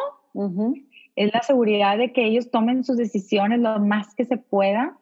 es 1.16 1.34
la 1.34 1.42
seguridad 1.42 1.98
de 1.98 2.14
que 2.14 2.26
ellos 2.26 2.52
tomen 2.52 2.84
sus 2.84 2.98
decisiones 2.98 3.60
lo 3.60 3.80
más 3.80 4.14
que 4.14 4.26
se 4.26 4.38
pueda, 4.38 4.96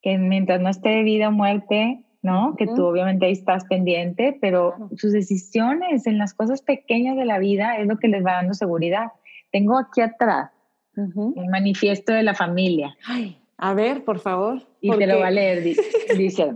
que 0.00 0.16
mientras 0.16 0.60
no 0.60 0.68
esté 0.68 0.90
de 0.90 1.02
vida 1.02 1.28
o 1.28 1.32
muerte, 1.32 2.04
¿no? 2.22 2.54
Que 2.56 2.66
tú 2.66 2.84
obviamente 2.84 3.26
ahí 3.26 3.32
estás 3.32 3.64
pendiente, 3.64 4.38
pero 4.40 4.74
sus 4.96 5.12
decisiones 5.12 6.06
en 6.06 6.18
las 6.18 6.34
cosas 6.34 6.62
pequeñas 6.62 7.16
de 7.16 7.24
la 7.24 7.40
vida 7.40 7.78
es 7.78 7.88
lo 7.88 7.98
que 7.98 8.06
les 8.06 8.24
va 8.24 8.34
dando 8.34 8.54
seguridad. 8.54 9.08
Tengo 9.50 9.76
aquí 9.76 10.02
atrás 10.02 10.50
un 10.98 11.50
manifiesto 11.50 12.12
de 12.12 12.22
la 12.22 12.34
familia. 12.34 12.96
Ay, 13.06 13.38
a 13.56 13.74
ver, 13.74 14.04
por 14.04 14.20
favor. 14.20 14.62
Y 14.80 14.90
te 14.96 15.06
lo 15.06 15.18
va 15.18 15.28
a 15.28 15.30
leer, 15.30 15.62
dice, 16.16 16.54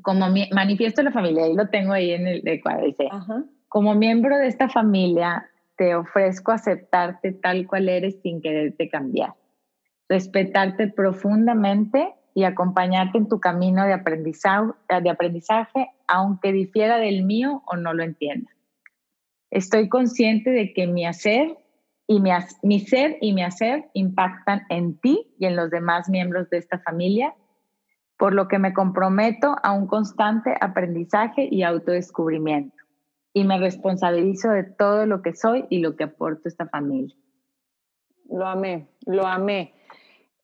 como 0.00 0.26
manifiesto 0.50 1.00
de 1.00 1.04
la 1.04 1.12
familia, 1.12 1.44
ahí 1.44 1.54
lo 1.54 1.68
tengo 1.68 1.92
ahí 1.92 2.12
en 2.12 2.26
el, 2.26 2.60
cuadro, 2.62 2.86
dice, 2.86 3.08
como 3.68 3.94
miembro 3.94 4.38
de 4.38 4.46
esta 4.46 4.68
familia, 4.68 5.48
te 5.76 5.94
ofrezco 5.94 6.52
aceptarte 6.52 7.32
tal 7.32 7.66
cual 7.66 7.88
eres 7.88 8.20
sin 8.22 8.40
quererte 8.40 8.88
cambiar, 8.88 9.34
respetarte 10.08 10.88
profundamente 10.88 12.14
y 12.34 12.44
acompañarte 12.44 13.18
en 13.18 13.28
tu 13.28 13.40
camino 13.40 13.84
de 13.84 13.92
aprendizaje, 13.92 14.72
de 15.02 15.10
aprendizaje, 15.10 15.88
aunque 16.06 16.52
difiera 16.52 16.98
del 16.98 17.24
mío 17.24 17.62
o 17.66 17.76
no 17.76 17.92
lo 17.92 18.02
entienda. 18.02 18.50
Estoy 19.50 19.90
consciente 19.90 20.50
de 20.50 20.72
que 20.72 20.86
mi 20.86 21.04
hacer 21.04 21.58
y 22.06 22.20
mi, 22.20 22.80
ser 22.80 23.16
y 23.20 23.32
mi 23.32 23.42
hacer 23.42 23.90
impactan 23.94 24.62
en 24.68 24.98
ti 24.98 25.32
y 25.38 25.46
en 25.46 25.56
los 25.56 25.70
demás 25.70 26.08
miembros 26.08 26.50
de 26.50 26.58
esta 26.58 26.78
familia, 26.80 27.34
por 28.18 28.34
lo 28.34 28.48
que 28.48 28.58
me 28.58 28.72
comprometo 28.72 29.56
a 29.62 29.72
un 29.72 29.86
constante 29.86 30.54
aprendizaje 30.60 31.48
y 31.50 31.62
autodescubrimiento 31.62 32.76
y 33.32 33.44
me 33.44 33.58
responsabilizo 33.58 34.50
de 34.50 34.64
todo 34.64 35.06
lo 35.06 35.22
que 35.22 35.34
soy 35.34 35.64
y 35.70 35.78
lo 35.78 35.96
que 35.96 36.04
aporto 36.04 36.42
a 36.44 36.48
esta 36.50 36.66
familia. 36.68 37.16
Lo 38.28 38.46
amé, 38.46 38.88
lo 39.06 39.26
amé. 39.26 39.74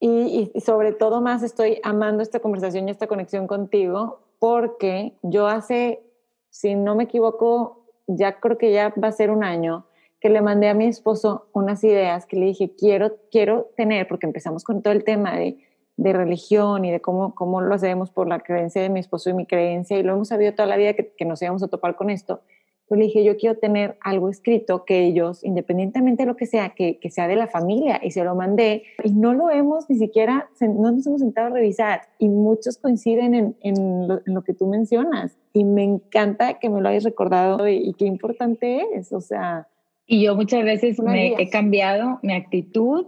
Y, 0.01 0.51
y, 0.55 0.61
sobre 0.61 0.93
todo 0.93 1.21
más 1.21 1.43
estoy 1.43 1.81
amando 1.83 2.23
esta 2.23 2.41
conversación 2.41 2.89
y 2.89 2.93
esta 2.93 3.09
conexión 3.09 3.47
contigo 3.47 4.21
porque 4.39 5.19
yo 5.23 5.49
hace, 5.49 6.03
si 6.51 6.77
no 6.77 6.95
me 6.95 7.05
equivoco, 7.05 7.85
ya 8.07 8.39
creo 8.41 8.57
que 8.57 8.73
ya 8.73 8.95
va 9.03 9.09
a 9.09 9.13
ser 9.13 9.31
un 9.31 9.43
año, 9.43 9.88
que 10.21 10.31
le 10.31 10.43
mandé 10.43 10.69
a 10.69 10.75
mi 10.75 10.87
esposo 10.87 11.49
unas 11.53 11.83
ideas 11.85 12.27
que 12.27 12.37
le 12.37 12.47
dije, 12.47 12.73
quiero, 12.77 13.17
quiero 13.31 13.71
tener, 13.77 14.09
porque 14.09 14.27
empezamos 14.27 14.65
con 14.65 14.83
todo 14.83 14.93
el 14.93 15.05
tema 15.05 15.37
de, 15.37 15.59
de 15.97 16.13
religión 16.13 16.85
y 16.85 16.91
de 16.91 17.01
cómo, 17.01 17.35
cómo 17.35 17.61
lo 17.61 17.75
hacemos 17.75 18.11
por 18.11 18.29
la 18.29 18.41
creencia 18.41 18.83
de 18.83 18.89
mi 18.89 19.01
esposo 19.01 19.31
y 19.31 19.35
mi 19.35 19.47
creencia, 19.47 19.99
y 19.99 20.03
lo 20.03 20.15
hemos 20.15 20.29
sabido 20.29 20.55
toda 20.55 20.67
la 20.67 20.77
vida 20.77 20.95
que, 20.95 21.13
que 21.17 21.25
nos 21.25 21.43
íbamos 21.43 21.63
a 21.63 21.69
topar 21.69 21.97
con 21.97 22.11
esto. 22.11 22.41
Pues 22.89 22.99
le 22.99 23.05
dije, 23.05 23.23
yo 23.23 23.37
quiero 23.37 23.59
tener 23.59 23.99
algo 24.01 24.31
escrito 24.31 24.87
que 24.87 25.05
ellos, 25.05 25.45
independientemente 25.45 26.23
de 26.23 26.27
lo 26.27 26.37
que 26.37 26.47
sea, 26.47 26.71
que, 26.71 26.99
que, 26.99 27.11
sea 27.11 27.29
de 27.29 27.37
la 27.37 27.47
familia, 27.47 28.01
y 28.03 28.13
se 28.13 28.25
lo 28.25 28.35
mandé, 28.35 28.85
y 29.05 29.13
no 29.13 29.35
lo 29.35 29.51
hemos 29.51 29.91
ni 29.91 29.99
siquiera, 29.99 30.49
no 30.61 30.91
nos 30.91 31.07
hemos 31.07 31.21
sentado 31.21 31.49
a 31.49 31.51
revisar, 31.51 32.03
y 32.19 32.29
muchos 32.29 32.79
coinciden 32.79 33.35
en, 33.35 33.57
en, 33.61 34.09
lo, 34.09 34.23
en 34.27 34.35
lo, 34.35 34.43
que 34.43 34.55
tú 34.55 34.67
mencionas, 34.67 35.37
y 35.53 35.65
me 35.65 35.85
encanta 35.85 36.59
que 36.59 36.71
me 36.71 36.81
lo 36.81 36.89
hayas 36.89 37.05
recordado, 37.05 37.69
y, 37.69 37.77
y 37.77 37.93
qué 37.93 38.07
importante 38.07 38.87
es, 38.95 39.13
o 39.13 39.21
sea, 39.21 39.69
y 40.09 40.23
yo 40.23 40.35
muchas 40.35 40.65
veces 40.65 40.99
me 41.01 41.35
he 41.39 41.51
cambiado 41.51 42.19
mi 42.23 42.33
actitud 42.33 43.07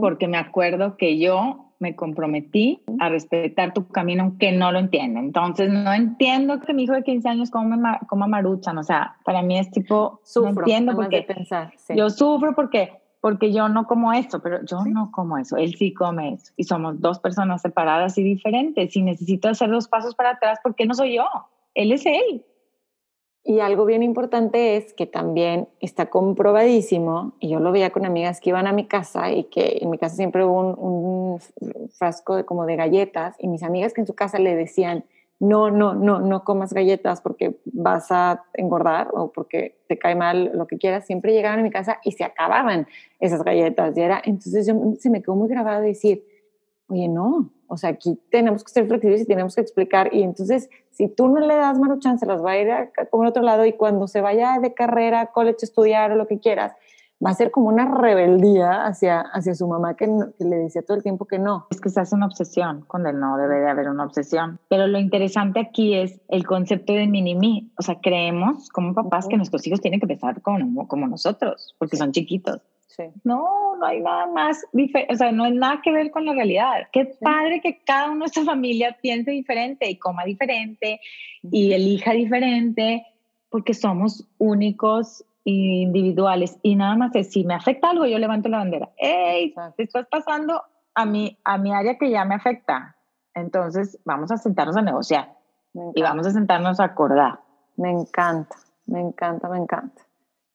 porque 0.00 0.26
me 0.26 0.36
acuerdo 0.36 0.96
que 0.96 1.18
yo 1.18 1.70
me 1.78 1.94
comprometí 1.94 2.82
a 2.98 3.08
respetar 3.08 3.72
tu 3.72 3.86
camino 3.86 4.24
aunque 4.24 4.52
no 4.52 4.70
lo 4.72 4.80
entienda. 4.80 5.20
Entonces, 5.20 5.70
no 5.70 5.94
entiendo 5.94 6.60
que 6.60 6.74
mi 6.74 6.82
hijo 6.82 6.92
de 6.92 7.04
15 7.04 7.28
años 7.28 7.50
coma, 7.50 8.00
coma 8.08 8.26
maruchan. 8.26 8.76
O 8.76 8.82
sea, 8.82 9.16
para 9.24 9.42
mí 9.42 9.58
es 9.58 9.70
tipo, 9.70 10.20
sufro, 10.24 10.52
no 10.52 10.60
entiendo 10.60 10.94
porque 10.94 11.22
pensar, 11.22 11.72
yo 11.88 12.10
sufro 12.10 12.54
porque 12.54 12.92
porque 13.20 13.52
yo 13.52 13.68
no 13.68 13.86
como 13.86 14.12
eso, 14.14 14.40
pero 14.40 14.64
yo 14.64 14.82
no 14.86 15.10
como 15.12 15.36
eso, 15.36 15.56
él 15.56 15.74
sí 15.74 15.92
come 15.92 16.32
eso. 16.34 16.52
Y 16.56 16.64
somos 16.64 17.00
dos 17.00 17.18
personas 17.18 17.60
separadas 17.62 18.16
y 18.16 18.22
diferentes. 18.22 18.96
Y 18.96 19.02
necesito 19.02 19.48
hacer 19.48 19.70
dos 19.70 19.88
pasos 19.88 20.14
para 20.14 20.30
atrás 20.30 20.58
porque 20.62 20.86
no 20.86 20.94
soy 20.94 21.16
yo, 21.16 21.26
él 21.74 21.92
es 21.92 22.06
él. 22.06 22.44
Y 23.42 23.60
algo 23.60 23.86
bien 23.86 24.02
importante 24.02 24.76
es 24.76 24.92
que 24.92 25.06
también 25.06 25.68
está 25.80 26.06
comprobadísimo, 26.06 27.32
y 27.40 27.48
yo 27.48 27.58
lo 27.58 27.72
veía 27.72 27.90
con 27.90 28.04
amigas 28.04 28.40
que 28.40 28.50
iban 28.50 28.66
a 28.66 28.72
mi 28.72 28.86
casa 28.86 29.32
y 29.32 29.44
que 29.44 29.78
en 29.80 29.90
mi 29.90 29.98
casa 29.98 30.16
siempre 30.16 30.44
hubo 30.44 30.60
un, 30.60 31.40
frasco 31.90 32.36
de, 32.36 32.44
como 32.44 32.66
de 32.66 32.76
galletas 32.76 33.36
y 33.38 33.48
mis 33.48 33.62
amigas 33.62 33.94
que 33.94 34.02
en 34.02 34.06
su 34.06 34.14
casa 34.14 34.38
le 34.38 34.54
decían, 34.54 35.04
no, 35.38 35.70
no, 35.70 35.94
no, 35.94 36.20
no 36.20 36.44
comas 36.44 36.74
galletas 36.74 37.22
porque 37.22 37.56
vas 37.64 38.12
a 38.12 38.44
engordar 38.52 39.08
o 39.12 39.32
porque 39.32 39.78
te 39.88 39.98
cae 39.98 40.14
mal 40.14 40.50
lo 40.54 40.66
que 40.66 40.76
quieras, 40.76 41.06
siempre 41.06 41.32
llegaban 41.32 41.60
a 41.60 41.62
mi 41.62 41.70
casa 41.70 41.98
y 42.04 42.12
se 42.12 42.24
acababan 42.24 42.86
esas 43.20 43.42
galletas. 43.42 43.96
Y 43.96 44.00
era, 44.02 44.20
entonces 44.22 44.66
yo, 44.66 44.74
se 44.98 45.08
me 45.08 45.22
quedó 45.22 45.34
muy 45.34 45.48
grabado 45.48 45.80
decir, 45.80 46.24
oye, 46.90 47.08
no, 47.08 47.50
o 47.66 47.76
sea, 47.76 47.90
aquí 47.90 48.18
tenemos 48.30 48.64
que 48.64 48.72
ser 48.72 48.86
flexibles 48.86 49.22
y 49.22 49.26
tenemos 49.26 49.54
que 49.54 49.60
explicar. 49.60 50.12
Y 50.12 50.22
entonces, 50.22 50.68
si 50.90 51.08
tú 51.08 51.28
no 51.28 51.40
le 51.40 51.54
das 51.54 51.78
maruchan, 51.78 52.18
se 52.18 52.26
las 52.26 52.44
va 52.44 52.52
a 52.52 52.58
ir 52.58 52.70
a 52.70 52.90
comer 53.10 53.28
otro 53.28 53.42
lado 53.42 53.64
y 53.64 53.74
cuando 53.74 54.08
se 54.08 54.20
vaya 54.20 54.58
de 54.60 54.74
carrera, 54.74 55.26
college, 55.26 55.58
estudiar 55.62 56.12
o 56.12 56.16
lo 56.16 56.26
que 56.26 56.40
quieras, 56.40 56.72
va 57.24 57.30
a 57.30 57.34
ser 57.34 57.50
como 57.50 57.68
una 57.68 57.84
rebeldía 57.94 58.86
hacia, 58.86 59.20
hacia 59.20 59.54
su 59.54 59.68
mamá 59.68 59.94
que, 59.94 60.06
le 60.06 60.56
decía 60.56 60.82
todo 60.82 60.96
el 60.96 61.02
tiempo 61.02 61.26
que 61.26 61.38
no. 61.38 61.66
Es 61.70 61.80
que 61.80 61.90
se 61.90 62.00
hace 62.00 62.14
una 62.14 62.26
obsesión 62.26 62.84
cuando 62.86 63.12
no 63.12 63.36
debe 63.36 63.60
de 63.60 63.68
haber 63.68 63.88
una 63.88 64.04
obsesión. 64.04 64.58
Pero 64.68 64.86
lo 64.86 64.98
interesante 64.98 65.60
aquí 65.60 65.94
es 65.94 66.20
el 66.28 66.46
concepto 66.46 66.92
de 66.92 67.06
mini-mí. 67.06 67.72
O 67.78 67.82
sea, 67.82 68.00
creemos 68.00 68.68
como 68.70 68.94
papás 68.94 69.28
que 69.28 69.36
nuestros 69.36 69.66
hijos 69.66 69.80
tienen 69.80 70.00
que 70.00 70.06
pensar 70.06 70.40
como, 70.42 70.88
como 70.88 71.06
nosotros, 71.06 71.74
porque 71.78 71.96
son 71.96 72.12
chiquitos. 72.12 72.62
No, 73.24 73.76
no 73.76 73.86
hay 73.86 74.00
nada 74.00 74.26
más, 74.26 74.64
o 74.72 75.14
sea, 75.14 75.32
no 75.32 75.44
hay 75.44 75.52
nada 75.52 75.80
que 75.82 75.92
ver 75.92 76.10
con 76.10 76.24
la 76.24 76.34
realidad. 76.34 76.88
Qué 76.92 77.06
padre 77.20 77.60
que 77.60 77.82
cada 77.84 78.06
uno 78.06 78.14
de 78.14 78.18
nuestra 78.20 78.44
familia 78.44 78.96
piense 79.00 79.30
diferente 79.30 79.88
y 79.88 79.98
coma 79.98 80.24
diferente 80.24 81.00
y 81.42 81.72
elija 81.72 82.12
diferente, 82.12 83.06
porque 83.48 83.74
somos 83.74 84.26
únicos 84.38 85.24
e 85.44 85.50
individuales. 85.50 86.58
Y 86.62 86.76
nada 86.76 86.96
más 86.96 87.14
es, 87.14 87.32
si 87.32 87.44
me 87.44 87.54
afecta 87.54 87.90
algo, 87.90 88.06
yo 88.06 88.18
levanto 88.18 88.48
la 88.48 88.58
bandera. 88.58 88.90
¡Ey! 88.98 89.54
Te 89.76 89.84
estás 89.84 90.06
pasando 90.08 90.62
a 90.94 91.06
mi, 91.06 91.38
a 91.44 91.58
mi 91.58 91.72
área 91.72 91.96
que 91.96 92.10
ya 92.10 92.24
me 92.24 92.34
afecta. 92.34 92.96
Entonces, 93.34 93.98
vamos 94.04 94.30
a 94.32 94.36
sentarnos 94.36 94.76
a 94.76 94.82
negociar 94.82 95.36
y 95.94 96.02
vamos 96.02 96.26
a 96.26 96.32
sentarnos 96.32 96.80
a 96.80 96.84
acordar. 96.84 97.40
Me 97.76 97.90
encanta, 97.90 98.56
me 98.86 99.00
encanta, 99.00 99.48
me 99.48 99.58
encanta. 99.58 100.02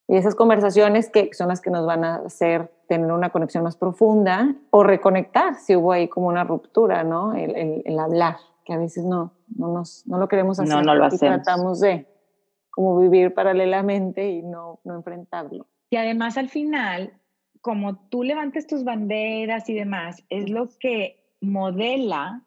Y 0.07 0.17
esas 0.17 0.35
conversaciones 0.35 1.09
que 1.09 1.33
son 1.33 1.47
las 1.47 1.61
que 1.61 1.71
nos 1.71 1.85
van 1.85 2.03
a 2.03 2.17
hacer 2.17 2.71
tener 2.87 3.11
una 3.11 3.31
conexión 3.31 3.63
más 3.63 3.75
profunda 3.75 4.55
o 4.69 4.83
reconectar 4.83 5.55
si 5.55 5.75
hubo 5.75 5.91
ahí 5.91 6.07
como 6.07 6.27
una 6.27 6.43
ruptura, 6.43 7.03
¿no? 7.03 7.33
El, 7.33 7.81
el, 7.85 7.99
hablar, 7.99 8.37
que 8.63 8.73
a 8.73 8.77
veces 8.77 9.03
no, 9.03 9.33
no, 9.55 9.69
nos, 9.69 10.05
no 10.05 10.19
lo 10.19 10.27
queremos 10.27 10.59
hacer. 10.59 10.75
No, 10.75 10.83
no 10.83 10.93
lo 10.93 11.05
hacemos. 11.05 11.43
tratamos 11.43 11.79
de 11.79 12.07
como 12.69 12.99
vivir 12.99 13.33
paralelamente 13.33 14.29
y 14.29 14.43
no, 14.43 14.79
no 14.83 14.95
enfrentarlo. 14.95 15.67
Y 15.89 15.95
además 15.95 16.37
al 16.37 16.49
final, 16.49 17.13
como 17.61 18.07
tú 18.09 18.23
levantes 18.23 18.67
tus 18.67 18.83
banderas 18.83 19.69
y 19.69 19.73
demás, 19.73 20.23
es 20.29 20.49
lo 20.49 20.69
que 20.79 21.23
modela 21.41 22.43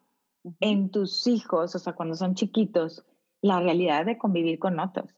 en 0.59 0.91
tus 0.91 1.27
hijos, 1.27 1.75
o 1.75 1.79
sea, 1.79 1.93
cuando 1.93 2.15
son 2.15 2.35
chiquitos, 2.35 3.05
la 3.41 3.59
realidad 3.59 4.05
de 4.05 4.17
convivir 4.17 4.59
con 4.59 4.79
otros. 4.79 5.13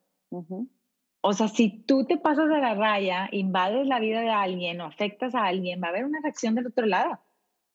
O 1.22 1.34
sea, 1.34 1.48
si 1.48 1.70
tú 1.70 2.06
te 2.06 2.18
pasas 2.18 2.50
de 2.50 2.58
la 2.58 2.74
raya, 2.74 3.30
invades 3.32 3.88
la 3.88 4.00
vida 4.00 4.22
de 4.22 4.32
alguien 4.32 4.82
o 4.82 4.86
afectas 4.86 5.36
a 5.36 5.46
alguien, 5.46 5.82
va 5.82 5.88
a 5.88 5.90
haber 5.92 6.06
una 6.06 6.20
reacción 6.22 6.56
del 6.56 6.68
otro 6.68 6.88
lado. 6.88 7.20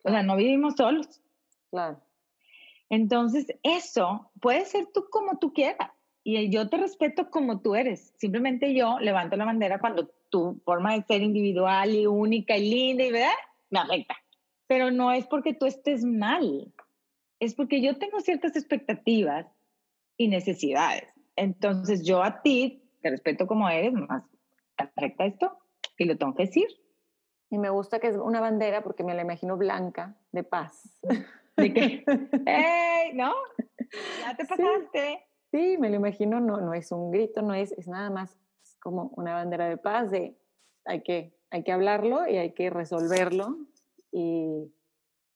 O 0.03 0.11
sea, 0.11 0.25
no 0.25 0.37
vivimos 0.37 0.75
solos. 0.77 1.21
Claro. 1.71 2.01
Entonces, 2.89 3.47
eso 3.63 4.31
puede 4.41 4.65
ser 4.65 4.87
tú 4.93 5.07
como 5.11 5.39
tú 5.39 5.53
quieras. 5.53 5.91
Y 6.25 6.51
yo 6.51 6.69
te 6.69 6.77
respeto 6.77 7.31
como 7.31 7.61
tú 7.61 7.77
eres. 7.77 8.13
Simplemente 8.17 8.75
yo 8.75 8.99
levanto 8.99 9.37
la 9.37 9.45
bandera 9.45 9.79
cuando 9.79 10.09
tu 10.29 10.61
forma 10.65 10.95
de 10.95 11.03
ser 11.03 11.23
individual 11.23 11.95
y 11.95 12.07
única 12.07 12.57
y 12.57 12.69
linda 12.69 13.05
y 13.05 13.13
verdad 13.13 13.31
me 13.71 13.79
afecta. 13.79 14.17
Pero 14.67 14.91
no 14.91 15.13
es 15.13 15.27
porque 15.27 15.55
tú 15.55 15.67
estés 15.67 16.05
mal. 16.05 16.73
Es 17.39 17.55
porque 17.55 17.81
yo 17.81 17.97
tengo 17.97 18.21
ciertas 18.21 18.57
expectativas 18.57 19.47
y 20.17 20.27
necesidades. 20.27 21.05
Entonces, 21.37 22.05
yo 22.05 22.25
a 22.25 22.43
ti 22.43 22.83
te 23.07 23.11
respeto 23.11 23.47
como 23.47 23.69
eres, 23.69 23.93
más 23.93 24.25
afecta 24.77 25.27
esto 25.27 25.57
y 25.97 26.07
lo 26.07 26.19
tengo 26.19 26.35
que 26.35 26.47
decir. 26.47 26.67
Y 27.51 27.59
me 27.59 27.71
gusta 27.71 28.01
que 28.01 28.09
es 28.09 28.17
una 28.17 28.41
bandera 28.41 28.83
porque 28.83 29.05
me 29.05 29.15
la 29.15 29.23
imagino 29.23 29.57
blanca, 29.57 30.17
de 30.33 30.43
paz. 30.43 31.01
De 31.57 31.73
que, 31.73 32.05
¡hey! 32.47 33.13
¿No? 33.15 33.33
Ya 34.21 34.37
te 34.37 34.45
pasaste. 34.45 35.25
Sí, 35.51 35.79
me 35.79 35.89
lo 35.89 35.97
imagino, 35.97 36.39
no, 36.39 36.61
no 36.61 36.75
es 36.75 36.93
un 36.93 37.11
grito, 37.11 37.41
no 37.41 37.55
es, 37.55 37.73
es 37.73 37.89
nada 37.89 38.11
más 38.11 38.37
como 38.81 39.13
una 39.17 39.33
bandera 39.35 39.67
de 39.69 39.79
paz 39.79 40.11
de 40.11 40.37
hay 40.85 41.03
que, 41.03 41.33
hay 41.51 41.63
que 41.63 41.73
hablarlo 41.73 42.29
y 42.29 42.37
hay 42.37 42.53
que 42.53 42.69
resolverlo 42.69 43.57
y, 44.13 44.71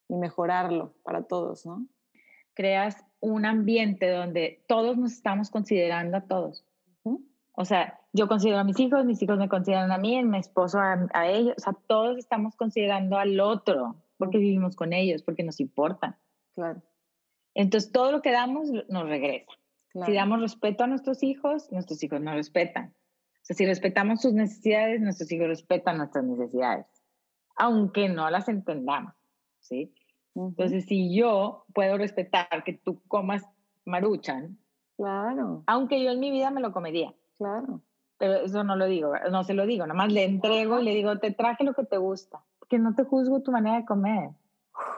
y 0.09 0.16
mejorarlo 0.16 0.93
para 1.05 1.23
todos, 1.23 1.64
¿no? 1.64 1.87
Creas 2.53 3.03
un 3.21 3.47
ambiente 3.47 4.11
donde 4.11 4.62
todos 4.66 4.99
nos 4.99 5.12
estamos 5.12 5.49
considerando 5.49 6.18
a 6.18 6.27
todos. 6.27 6.66
O 7.61 7.66
sea, 7.66 8.00
yo 8.14 8.26
considero 8.26 8.58
a 8.58 8.64
mis 8.64 8.80
hijos, 8.80 9.04
mis 9.04 9.20
hijos 9.20 9.36
me 9.36 9.50
consideran 9.50 9.92
a 9.92 9.98
mí, 9.98 10.22
mi 10.24 10.38
esposo 10.38 10.78
a, 10.78 11.06
a, 11.12 11.28
ellos, 11.28 11.52
o 11.58 11.61
sea, 11.61 11.74
todos 11.86 12.16
estamos 12.16 12.56
considerando 12.56 13.18
al 13.18 13.38
otro 13.38 13.96
porque 14.16 14.38
vivimos 14.38 14.76
con 14.76 14.94
ellos, 14.94 15.22
porque 15.22 15.42
nos 15.42 15.61
importan. 15.61 16.16
Claro. 16.54 16.80
Entonces, 17.52 17.92
todo 17.92 18.12
lo 18.12 18.22
que 18.22 18.32
damos 18.32 18.70
nos 18.88 19.06
regresa. 19.06 19.52
Si 20.06 20.14
damos 20.14 20.40
respeto 20.40 20.84
a 20.84 20.86
nuestros 20.86 21.22
hijos, 21.22 21.70
nuestros 21.70 22.02
hijos 22.02 22.18
nos 22.22 22.34
respetan. 22.34 22.94
O 22.94 23.42
sea, 23.42 23.54
si 23.54 23.66
respetamos 23.66 24.22
sus 24.22 24.32
necesidades, 24.32 24.98
nuestros 25.02 25.30
hijos 25.30 25.48
respetan 25.48 25.98
nuestras 25.98 26.24
necesidades, 26.24 26.86
aunque 27.56 28.08
no 28.08 28.30
las 28.30 28.48
entendamos, 28.48 29.12
¿sí? 29.58 29.92
Entonces, 30.34 30.86
si 30.86 31.14
yo 31.14 31.66
puedo 31.74 31.98
respetar 31.98 32.64
que 32.64 32.72
tú 32.72 33.02
comas 33.06 33.44
maruchan, 33.84 34.58
claro. 34.96 35.62
aunque 35.66 36.02
yo 36.02 36.12
en 36.12 36.20
mi 36.20 36.30
vida 36.30 36.50
me 36.50 36.62
lo 36.62 36.72
comería. 36.72 37.14
Claro. 37.41 37.80
Pero 38.18 38.34
eso 38.34 38.62
no 38.64 38.76
lo 38.76 38.84
digo, 38.84 39.14
no 39.30 39.45
se 39.45 39.55
lo 39.55 39.64
digo, 39.64 39.86
nada 39.86 39.97
más 39.97 40.12
le 40.12 40.24
entrego 40.24 40.78
y 40.78 40.84
le 40.84 40.95
digo, 40.95 41.18
te 41.18 41.30
traje 41.30 41.64
lo 41.64 41.72
que 41.72 41.84
te 41.84 41.97
gusta, 41.97 42.45
que 42.68 42.78
no 42.78 42.95
te 42.95 43.05
juzgo 43.05 43.41
tu 43.41 43.51
manera 43.51 43.76
de 43.76 43.86
comer. 43.86 44.32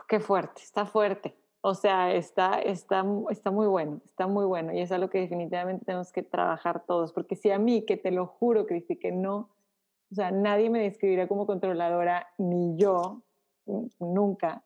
qué 0.09 0.19
fuerte, 0.19 0.61
está 0.61 0.85
fuerte. 0.85 1.37
O 1.61 1.73
sea, 1.73 2.13
está, 2.13 2.59
está, 2.61 3.05
está 3.29 3.49
muy 3.49 3.65
bueno, 3.67 4.01
está 4.03 4.27
muy 4.27 4.43
bueno. 4.43 4.73
Y 4.73 4.81
es 4.81 4.91
algo 4.91 5.09
que 5.09 5.21
definitivamente 5.21 5.85
tenemos 5.85 6.11
que 6.11 6.21
trabajar 6.21 6.83
todos. 6.85 7.13
Porque 7.13 7.37
si 7.37 7.49
a 7.49 7.59
mí, 7.59 7.85
que 7.85 7.95
te 7.95 8.11
lo 8.11 8.27
juro, 8.27 8.65
Cristi, 8.65 8.97
que 8.97 9.13
no, 9.13 9.49
o 10.11 10.15
sea, 10.15 10.31
nadie 10.31 10.69
me 10.69 10.81
describirá 10.81 11.29
como 11.29 11.47
controladora, 11.47 12.27
ni 12.37 12.75
yo, 12.75 13.21
nunca, 13.99 14.65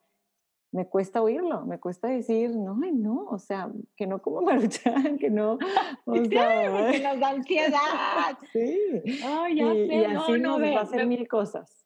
me 0.78 0.86
cuesta 0.86 1.24
oírlo, 1.24 1.66
me 1.66 1.80
cuesta 1.80 2.08
decir, 2.08 2.56
no, 2.56 2.78
ay, 2.84 2.92
no, 2.92 3.26
o 3.32 3.40
sea, 3.40 3.72
que 3.96 4.06
no 4.06 4.22
como 4.22 4.42
maruchan, 4.44 5.18
que 5.18 5.32
no, 5.32 5.58
o 6.06 6.16
sea, 6.26 6.92
que 6.92 7.00
nos 7.00 7.20
da 7.20 7.30
ansiedad. 7.30 8.38
Sí. 8.54 8.78
Ay, 9.26 9.56
ya 9.56 9.74
y, 9.74 9.88
sé, 9.88 9.96
y 9.96 10.04
así 10.06 10.32
no, 10.34 10.38
no, 10.38 10.50
nos 10.52 10.60
ve, 10.62 10.76
va 10.76 10.82
a 10.82 10.84
hacer 10.84 11.08
mil 11.08 11.28
cosas. 11.28 11.84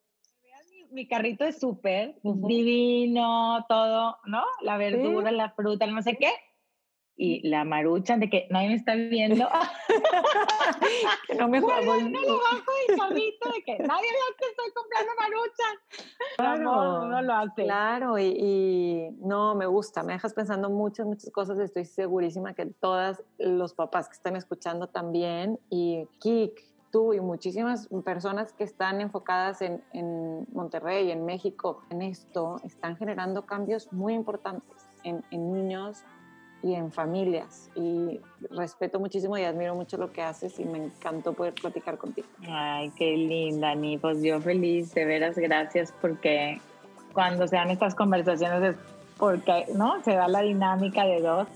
Mi 0.90 1.08
carrito 1.08 1.46
es 1.46 1.58
súper 1.58 2.16
divino, 2.22 3.64
todo, 3.66 4.18
¿no? 4.26 4.42
La 4.60 4.76
verdura, 4.76 5.30
Sí. 5.30 5.36
la 5.36 5.48
fruta, 5.52 5.86
no 5.86 6.02
sé 6.02 6.18
qué. 6.18 6.28
Y 7.14 7.46
la 7.46 7.64
maruchan 7.64 8.20
de 8.20 8.30
que 8.30 8.46
nadie 8.50 8.68
me 8.70 8.74
está 8.76 8.94
viendo. 8.94 9.46
que 11.26 11.34
no 11.34 11.48
me 11.48 11.60
voy- 11.60 11.72
uno 11.86 12.20
lo 12.20 12.38
bajo 12.38 12.70
del 12.88 12.98
carrito 12.98 13.50
de 13.52 13.62
que 13.64 13.78
nadie 13.78 14.08
vea 14.10 14.36
que 14.38 14.46
estoy 14.46 14.72
comprando 14.74 15.12
maruchan. 15.18 15.76
Claro, 16.36 17.04
uno 17.04 17.22
lo 17.22 17.34
hace. 17.34 17.64
Claro, 17.64 18.18
y, 18.18 18.24
y 18.24 19.10
no, 19.20 19.54
me 19.54 19.66
gusta, 19.66 20.02
me 20.02 20.14
dejas 20.14 20.32
pensando 20.34 20.70
muchas, 20.70 21.06
muchas 21.06 21.30
cosas. 21.30 21.58
Estoy 21.58 21.84
segurísima 21.84 22.54
que 22.54 22.66
todas 22.66 23.22
los 23.38 23.74
papás 23.74 24.08
que 24.08 24.14
están 24.14 24.36
escuchando 24.36 24.86
también, 24.88 25.58
y 25.70 26.06
Kik, 26.18 26.72
tú 26.90 27.12
y 27.14 27.20
muchísimas 27.20 27.88
personas 28.04 28.52
que 28.52 28.64
están 28.64 29.00
enfocadas 29.00 29.62
en, 29.62 29.82
en 29.92 30.46
Monterrey, 30.52 31.10
en 31.10 31.24
México, 31.24 31.82
en 31.90 32.02
esto, 32.02 32.56
están 32.64 32.96
generando 32.96 33.46
cambios 33.46 33.92
muy 33.92 34.14
importantes 34.14 34.86
en, 35.04 35.22
en 35.30 35.52
niños 35.52 36.04
y 36.62 36.74
en 36.74 36.92
familias. 36.92 37.70
Y 37.74 38.20
respeto 38.50 39.00
muchísimo 39.00 39.36
y 39.36 39.44
admiro 39.44 39.74
mucho 39.74 39.96
lo 39.96 40.12
que 40.12 40.22
haces 40.22 40.58
y 40.58 40.64
me 40.64 40.78
encantó 40.78 41.32
poder 41.32 41.54
platicar 41.54 41.98
contigo. 41.98 42.28
Ay, 42.48 42.90
qué 42.96 43.16
linda, 43.16 43.74
Ni. 43.74 43.98
Pues 43.98 44.22
yo 44.22 44.40
feliz, 44.40 44.94
de 44.94 45.04
veras, 45.04 45.36
gracias, 45.36 45.92
porque 46.00 46.60
cuando 47.12 47.46
se 47.46 47.56
dan 47.56 47.70
estas 47.70 47.94
conversaciones 47.94 48.62
es 48.62 48.76
porque, 49.18 49.66
¿no? 49.74 50.02
Se 50.02 50.14
da 50.14 50.28
la 50.28 50.42
dinámica 50.42 51.04
de 51.04 51.20
dos. 51.20 51.48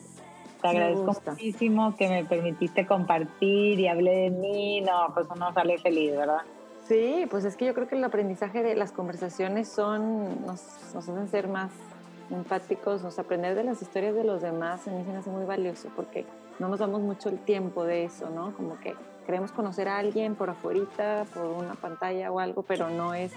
Te 0.63 0.69
agradezco 0.69 1.17
muchísimo 1.27 1.95
que 1.97 2.09
me 2.09 2.25
permitiste 2.25 2.87
compartir 2.87 3.79
y 3.79 3.89
hablé 3.89 4.17
de 4.17 4.31
mí. 4.31 4.81
No, 4.81 5.13
pues 5.15 5.27
uno 5.35 5.53
sale 5.53 5.79
feliz, 5.79 6.17
¿verdad? 6.17 6.43
Sí, 6.89 7.27
pues 7.31 7.45
es 7.45 7.57
que 7.57 7.67
yo 7.67 7.75
creo 7.75 7.89
que 7.89 7.97
el 7.97 8.05
aprendizaje 8.05 8.63
de 8.63 8.75
las 8.77 8.93
conversaciones 8.93 9.69
son, 9.69 10.47
nos, 10.47 10.63
nos 10.95 11.09
hacen 11.09 11.29
ser 11.29 11.49
más 11.49 11.73
empáticos, 12.31 13.03
nos 13.03 13.19
aprender 13.19 13.55
de 13.55 13.65
las 13.65 13.83
historias 13.83 14.15
de 14.15 14.25
los 14.25 14.43
demás, 14.43 14.81
se 14.83 14.91
me 14.91 15.17
hace 15.17 15.31
muy 15.31 15.45
valioso 15.45 15.89
porque 15.95 16.27
no 16.59 16.69
nos 16.69 16.81
damos 16.81 17.01
mucho 17.01 17.29
el 17.29 17.39
tiempo 17.39 17.85
de 17.85 18.05
eso, 18.05 18.31
¿no? 18.31 18.55
Como 18.57 18.79
que 18.81 18.95
queremos 19.27 19.53
conocer 19.53 19.89
a 19.89 19.99
alguien 19.99 20.35
por 20.35 20.51
afuera, 20.51 21.25
por 21.33 21.45
una 21.47 21.75
pantalla 21.75 22.31
o 22.31 22.39
algo, 22.39 22.63
pero 22.63 22.89
no 22.91 23.15
es, 23.15 23.33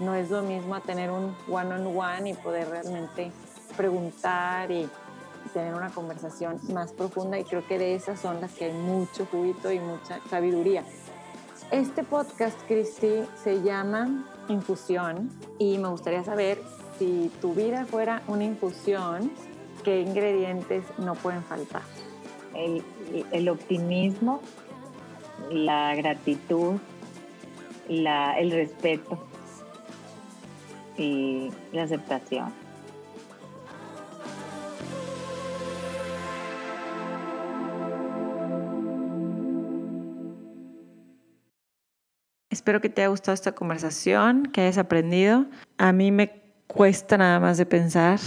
no 0.00 0.14
es 0.14 0.30
lo 0.30 0.42
mismo 0.42 0.74
a 0.74 0.80
tener 0.80 1.10
un 1.10 1.34
one-on-one 1.50 2.30
y 2.30 2.34
poder 2.34 2.68
realmente 2.68 3.32
preguntar 3.76 4.70
y, 4.70 4.82
y 4.84 5.48
tener 5.52 5.74
una 5.74 5.90
conversación 5.90 6.60
más 6.72 6.92
profunda 6.92 7.38
y 7.38 7.44
creo 7.44 7.66
que 7.66 7.78
de 7.78 7.94
esas 7.94 8.20
son 8.20 8.40
las 8.40 8.52
que 8.52 8.66
hay 8.66 8.72
mucho 8.72 9.26
juguito 9.26 9.72
y 9.72 9.80
mucha 9.80 10.20
sabiduría. 10.28 10.84
Este 11.70 12.04
podcast, 12.04 12.60
Cristi, 12.68 13.24
se 13.42 13.62
llama 13.62 14.24
Infusión 14.48 15.30
y 15.58 15.78
me 15.78 15.88
gustaría 15.88 16.22
saber 16.22 16.62
si 16.98 17.30
tu 17.40 17.54
vida 17.54 17.86
fuera 17.86 18.22
una 18.26 18.44
infusión, 18.44 19.30
¿qué 19.82 20.00
ingredientes 20.00 20.84
no 20.98 21.14
pueden 21.14 21.42
faltar? 21.42 21.82
El, 22.54 22.84
el 23.32 23.48
optimismo, 23.48 24.40
la 25.50 25.94
gratitud, 25.94 26.74
la, 27.88 28.38
el 28.38 28.50
respeto 28.50 29.18
y 30.96 31.50
la 31.72 31.82
aceptación. 31.82 32.52
Espero 42.50 42.80
que 42.80 42.88
te 42.88 43.02
haya 43.02 43.08
gustado 43.08 43.34
esta 43.34 43.52
conversación, 43.52 44.44
que 44.46 44.60
hayas 44.60 44.78
aprendido. 44.78 45.46
A 45.76 45.92
mí 45.92 46.12
me 46.12 46.43
cuesta 46.66 47.18
nada 47.18 47.40
más 47.40 47.58
de 47.58 47.66
pensar, 47.66 48.20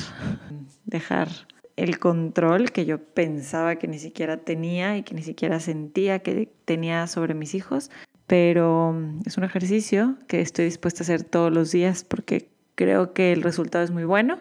dejar 0.86 1.30
el 1.76 2.00
control 2.00 2.72
que 2.72 2.86
yo 2.86 2.98
pensaba 3.00 3.76
que 3.76 3.88
ni 3.88 4.00
siquiera 4.00 4.38
tenía 4.38 4.98
y 4.98 5.04
que 5.04 5.14
ni 5.14 5.22
siquiera 5.22 5.60
sentía 5.60 6.20
que 6.20 6.50
tenía 6.66 7.08
sobre 7.08 7.36
mis 7.36 7.54
hijos. 7.54 7.92
Pero 8.26 8.94
mm, 8.94 9.22
es 9.26 9.38
un 9.38 9.44
ejercicio 9.44 10.16
que 10.28 10.42
estoy 10.42 10.66
dispuesta 10.66 11.02
a 11.02 11.06
hacer 11.06 11.24
todos 11.24 11.54
los 11.54 11.72
días 11.72 12.04
porque 12.04 12.50
creo 12.76 13.14
que 13.14 13.32
el 13.32 13.44
resultado 13.44 13.84
es 13.84 13.92
muy 13.92 14.06
bueno. 14.06 14.40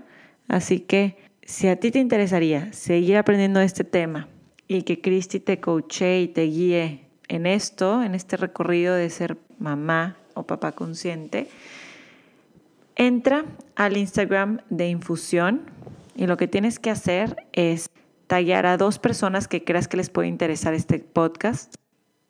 Así 0.48 0.80
que 0.80 1.16
si 1.42 1.68
a 1.68 1.76
ti 1.76 1.90
te 1.90 1.98
interesaría 1.98 2.72
seguir 2.72 3.16
aprendiendo 3.18 3.60
este 3.60 3.84
tema 3.84 4.28
y 4.66 4.82
que 4.82 5.00
Cristi 5.00 5.38
te 5.38 5.60
coache 5.60 6.20
y 6.20 6.28
te 6.28 6.42
guíe 6.42 7.06
en 7.28 7.46
esto, 7.46 8.02
en 8.02 8.14
este 8.14 8.36
recorrido 8.36 8.94
de 8.94 9.10
ser 9.10 9.36
mamá 9.58 10.16
o 10.34 10.44
papá 10.44 10.72
consciente, 10.72 11.48
entra 12.96 13.44
al 13.76 13.96
Instagram 13.96 14.60
de 14.70 14.88
Infusión 14.88 15.70
y 16.16 16.26
lo 16.26 16.36
que 16.36 16.48
tienes 16.48 16.78
que 16.78 16.90
hacer 16.90 17.36
es 17.52 17.90
tallar 18.26 18.66
a 18.66 18.76
dos 18.76 18.98
personas 18.98 19.48
que 19.48 19.64
creas 19.64 19.86
que 19.86 19.98
les 19.98 20.10
puede 20.10 20.28
interesar 20.28 20.74
este 20.74 20.98
podcast 20.98 21.74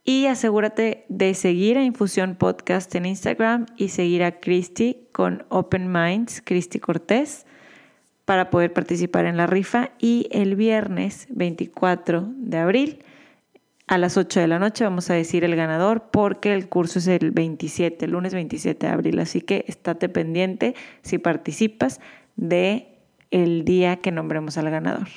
Y 0.04 0.26
asegúrate 0.26 1.04
de 1.08 1.34
seguir 1.34 1.78
a 1.78 1.82
Infusión 1.82 2.36
Podcast 2.36 2.94
en 2.94 3.06
Instagram 3.06 3.66
y 3.76 3.88
seguir 3.88 4.22
a 4.22 4.40
Christy 4.40 5.08
con 5.12 5.44
Open 5.48 5.90
Minds, 5.90 6.42
Christy 6.44 6.78
Cortés, 6.78 7.44
para 8.24 8.50
poder 8.50 8.72
participar 8.72 9.24
en 9.26 9.36
la 9.36 9.48
rifa. 9.48 9.90
Y 9.98 10.28
el 10.30 10.54
viernes 10.54 11.26
24 11.30 12.28
de 12.36 12.58
abril 12.58 13.04
a 13.86 13.98
las 13.98 14.16
8 14.16 14.40
de 14.40 14.48
la 14.48 14.58
noche 14.58 14.84
vamos 14.84 15.10
a 15.10 15.14
decir 15.14 15.44
el 15.44 15.54
ganador 15.54 16.10
porque 16.10 16.52
el 16.52 16.68
curso 16.68 16.98
es 16.98 17.06
el 17.06 17.30
27, 17.30 18.04
el 18.04 18.10
lunes 18.12 18.34
27 18.34 18.86
de 18.86 18.92
abril. 18.92 19.18
Así 19.20 19.40
que 19.40 19.64
estate 19.68 20.08
pendiente 20.08 20.74
si 21.02 21.18
participas 21.18 22.00
de 22.34 23.00
el 23.30 23.64
día 23.64 23.96
que 23.96 24.10
nombremos 24.10 24.58
al 24.58 24.70
ganador. 24.70 25.08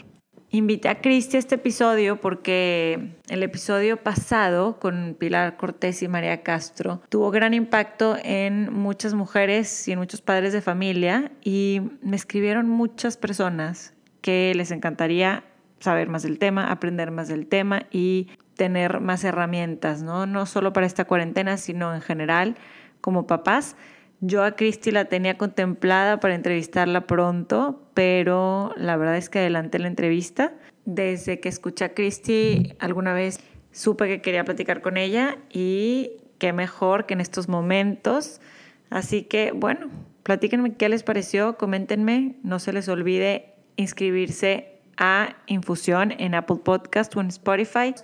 Invité 0.51 0.89
a 0.89 0.99
Cristi 0.99 1.35
a 1.35 1.39
este 1.39 1.55
episodio 1.55 2.19
porque 2.19 3.17
el 3.27 3.43
episodio 3.43 3.97
pasado 3.97 4.79
con 4.79 5.15
Pilar 5.19 5.57
Cortés 5.57 6.01
y 6.01 6.07
María 6.07 6.41
Castro 6.41 7.01
tuvo 7.09 7.29
gran 7.29 7.53
impacto 7.53 8.17
en 8.23 8.73
muchas 8.73 9.13
mujeres 9.13 9.87
y 9.87 9.91
en 9.91 9.99
muchos 9.99 10.21
padres 10.21 10.51
de 10.51 10.61
familia 10.61 11.31
y 11.43 11.81
me 12.01 12.15
escribieron 12.15 12.67
muchas 12.67 13.15
personas 13.15 13.93
que 14.21 14.53
les 14.55 14.71
encantaría 14.71 15.43
saber 15.79 16.09
más 16.09 16.23
del 16.23 16.39
tema, 16.39 16.71
aprender 16.71 17.11
más 17.11 17.27
del 17.27 17.45
tema 17.45 17.83
y 17.91 18.29
tener 18.59 18.99
más 18.99 19.23
herramientas, 19.23 20.03
¿no? 20.03 20.25
No 20.25 20.45
solo 20.45 20.73
para 20.73 20.85
esta 20.85 21.05
cuarentena, 21.05 21.55
sino 21.55 21.95
en 21.95 22.01
general 22.01 22.57
como 22.99 23.25
papás. 23.25 23.77
Yo 24.19 24.43
a 24.43 24.57
Cristi 24.57 24.91
la 24.91 25.05
tenía 25.05 25.37
contemplada 25.37 26.19
para 26.19 26.35
entrevistarla 26.35 27.07
pronto, 27.07 27.89
pero 27.93 28.73
la 28.75 28.97
verdad 28.97 29.15
es 29.15 29.29
que 29.29 29.39
adelanté 29.39 29.79
la 29.79 29.87
entrevista. 29.87 30.51
Desde 30.83 31.39
que 31.39 31.47
escuché 31.47 31.85
a 31.85 31.93
Cristi 31.93 32.73
alguna 32.79 33.13
vez 33.13 33.39
supe 33.71 34.07
que 34.09 34.21
quería 34.21 34.43
platicar 34.43 34.81
con 34.81 34.97
ella 34.97 35.37
y 35.49 36.17
qué 36.37 36.51
mejor 36.51 37.05
que 37.05 37.13
en 37.13 37.21
estos 37.21 37.47
momentos. 37.47 38.41
Así 38.89 39.23
que 39.23 39.53
bueno, 39.53 39.87
platíquenme 40.23 40.73
qué 40.73 40.89
les 40.89 41.03
pareció, 41.03 41.55
coméntenme, 41.57 42.35
no 42.43 42.59
se 42.59 42.73
les 42.73 42.89
olvide 42.89 43.53
inscribirse 43.77 44.81
a 44.97 45.37
Infusión 45.47 46.13
en 46.17 46.35
Apple 46.35 46.57
Podcast 46.61 47.15
o 47.15 47.21
en 47.21 47.27
Spotify. 47.27 47.95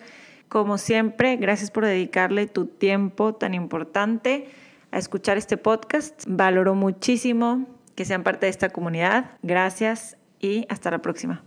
Como 0.49 0.77
siempre, 0.77 1.37
gracias 1.37 1.71
por 1.71 1.85
dedicarle 1.85 2.47
tu 2.47 2.65
tiempo 2.65 3.35
tan 3.35 3.53
importante 3.53 4.49
a 4.91 4.97
escuchar 4.97 5.37
este 5.37 5.57
podcast. 5.57 6.23
Valoro 6.27 6.75
muchísimo 6.75 7.67
que 7.95 8.05
sean 8.05 8.23
parte 8.23 8.45
de 8.45 8.51
esta 8.51 8.69
comunidad. 8.69 9.31
Gracias 9.41 10.17
y 10.39 10.65
hasta 10.69 10.91
la 10.91 10.99
próxima. 10.99 11.43